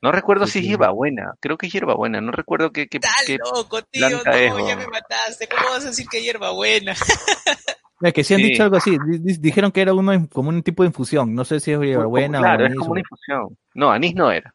No 0.00 0.12
recuerdo 0.12 0.46
Sí, 0.46 0.52
si 0.52 0.58
es 0.60 0.64
sí. 0.64 0.68
hierbabuena, 0.70 1.32
creo 1.40 1.56
que 1.58 1.66
es 1.66 1.72
hierbabuena, 1.72 2.20
no 2.20 2.30
recuerdo 2.30 2.70
qué, 2.70 2.86
qué, 2.88 3.00
qué- 3.26 3.38
loco, 3.38 3.82
tío, 3.82 4.08
planta 4.08 4.30
no, 4.30 4.58
es, 4.60 4.68
ya 4.68 4.76
me 4.76 4.86
mataste. 4.86 5.48
¿Cómo 5.48 5.62
vas 5.70 5.84
a 5.84 5.88
decir 5.88 6.06
que 6.08 6.22
hierbabuena? 6.22 6.94
Es 8.00 8.12
que 8.12 8.22
sí 8.22 8.32
han 8.34 8.40
Sí. 8.40 8.50
dicho 8.50 8.62
algo 8.62 8.76
así, 8.76 8.96
di- 8.96 9.18
di- 9.18 9.38
dijeron 9.38 9.72
que 9.72 9.80
era 9.80 9.92
uno 9.92 10.28
como 10.28 10.50
un 10.50 10.62
tipo 10.62 10.84
de 10.84 10.88
infusión, 10.88 11.34
no 11.34 11.44
sé 11.44 11.58
si 11.58 11.72
es 11.72 11.80
hierbabuena 11.80 12.38
Claro, 12.38 12.62
o 12.62 12.66
es 12.66 12.70
anís. 12.70 12.78
como 12.78 12.90
o- 12.90 12.92
una 12.92 13.00
infusión. 13.00 13.58
No, 13.74 13.90
anís 13.90 14.14
no 14.14 14.30
era. 14.30 14.54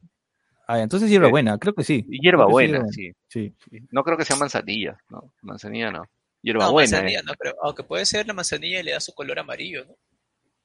Ah, 0.65 0.79
entonces 0.79 1.09
hierbabuena, 1.09 1.57
creo 1.57 1.73
que 1.73 1.83
sí. 1.83 2.05
Hierbabuena, 2.09 2.87
sí. 2.87 3.11
sí. 3.27 3.53
No 3.91 4.03
creo 4.03 4.17
que 4.17 4.23
sea 4.23 4.37
manzanilla, 4.37 4.97
no, 5.09 5.33
manzanilla 5.41 5.91
no. 5.91 6.03
No, 6.43 6.47
Hierbabuena. 6.47 6.91
manzanilla, 6.91 7.19
eh. 7.19 7.23
no, 7.25 7.33
pero 7.39 7.55
aunque 7.63 7.83
puede 7.83 8.05
ser 8.05 8.27
la 8.27 8.33
manzanilla 8.33 8.81
y 8.81 8.83
le 8.83 8.91
da 8.91 8.99
su 8.99 9.13
color 9.13 9.39
amarillo, 9.39 9.85
¿no? 9.85 9.95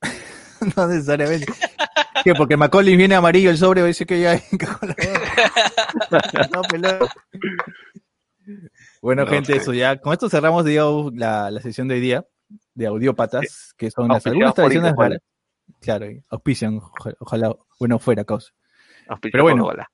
no 0.76 0.86
necesariamente. 0.88 1.46
¿Qué? 2.24 2.34
Porque 2.34 2.56
Macaulay 2.56 2.96
viene 2.96 3.14
amarillo 3.14 3.50
el 3.50 3.58
sobre, 3.58 3.84
dice 3.84 4.04
que 4.04 4.20
ya 4.20 4.34
no, 6.52 6.62
pelado. 6.62 7.08
Bueno, 9.00 9.24
No 9.24 9.30
gente, 9.30 9.56
eso 9.56 9.72
ya. 9.72 10.00
Con 10.00 10.12
esto 10.12 10.28
cerramos, 10.28 10.64
digamos, 10.64 11.14
la, 11.14 11.50
la 11.50 11.60
sesión 11.60 11.86
de 11.86 11.94
hoy 11.94 12.00
día 12.00 12.26
de 12.74 12.86
audiópatas, 12.86 13.74
que 13.76 13.90
son 13.90 14.08
las, 14.08 14.26
algunas 14.26 14.54
tradiciones 14.54 14.94
raras. 14.96 15.20
Claro, 15.80 16.10
y 16.10 16.22
auspician, 16.28 16.80
ojalá, 16.80 17.16
ojalá 17.20 17.56
bueno 17.78 17.98
fuera, 17.98 18.24
causa. 18.24 18.50
Pero 19.20 19.44
bueno. 19.44 19.62
Coca-Cola. 19.62 19.90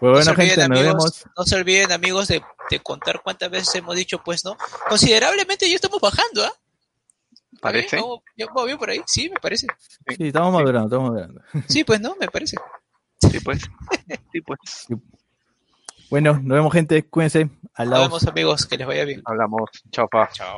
Pues 0.00 0.12
no, 0.12 0.22
se 0.22 0.30
bueno, 0.30 0.30
olviden, 0.32 0.48
gente, 0.48 0.68
nos 0.68 0.78
amigos, 0.78 0.94
vemos. 0.94 1.24
no 1.36 1.44
se 1.44 1.56
olviden, 1.56 1.92
amigos, 1.92 2.28
de, 2.28 2.42
de 2.70 2.80
contar 2.80 3.20
cuántas 3.22 3.50
veces 3.50 3.74
hemos 3.74 3.96
dicho, 3.96 4.22
pues, 4.24 4.44
¿no? 4.44 4.56
Considerablemente 4.88 5.68
ya 5.68 5.74
estamos 5.74 6.00
bajando, 6.00 6.44
¿ah? 6.44 6.52
¿Parece? 7.60 7.96
¿Vamos, 7.96 8.20
ya 8.36 8.46
vamos 8.46 8.66
bien 8.66 8.78
por 8.78 8.90
ahí? 8.90 9.00
Sí, 9.06 9.28
me 9.28 9.40
parece. 9.40 9.66
Sí, 10.06 10.28
estamos 10.28 10.52
madurando, 10.52 10.86
estamos 10.86 11.10
madurando. 11.10 11.40
Sí, 11.68 11.82
pues, 11.82 12.00
¿no? 12.00 12.14
Me 12.20 12.28
parece. 12.28 12.56
Sí, 13.30 13.40
pues. 13.40 13.60
Sí, 14.32 14.40
pues. 14.42 14.58
Bueno, 16.10 16.34
nos 16.34 16.56
vemos, 16.56 16.72
gente. 16.72 17.04
Cuídense. 17.08 17.50
Al 17.74 17.86
Nos 17.86 17.90
lado. 17.90 18.02
vemos, 18.04 18.26
amigos. 18.26 18.66
Que 18.66 18.78
les 18.78 18.86
vaya 18.86 19.04
bien. 19.04 19.20
Hablamos. 19.24 19.68
Chao, 19.90 20.08
pa. 20.08 20.30
Chao. 20.32 20.56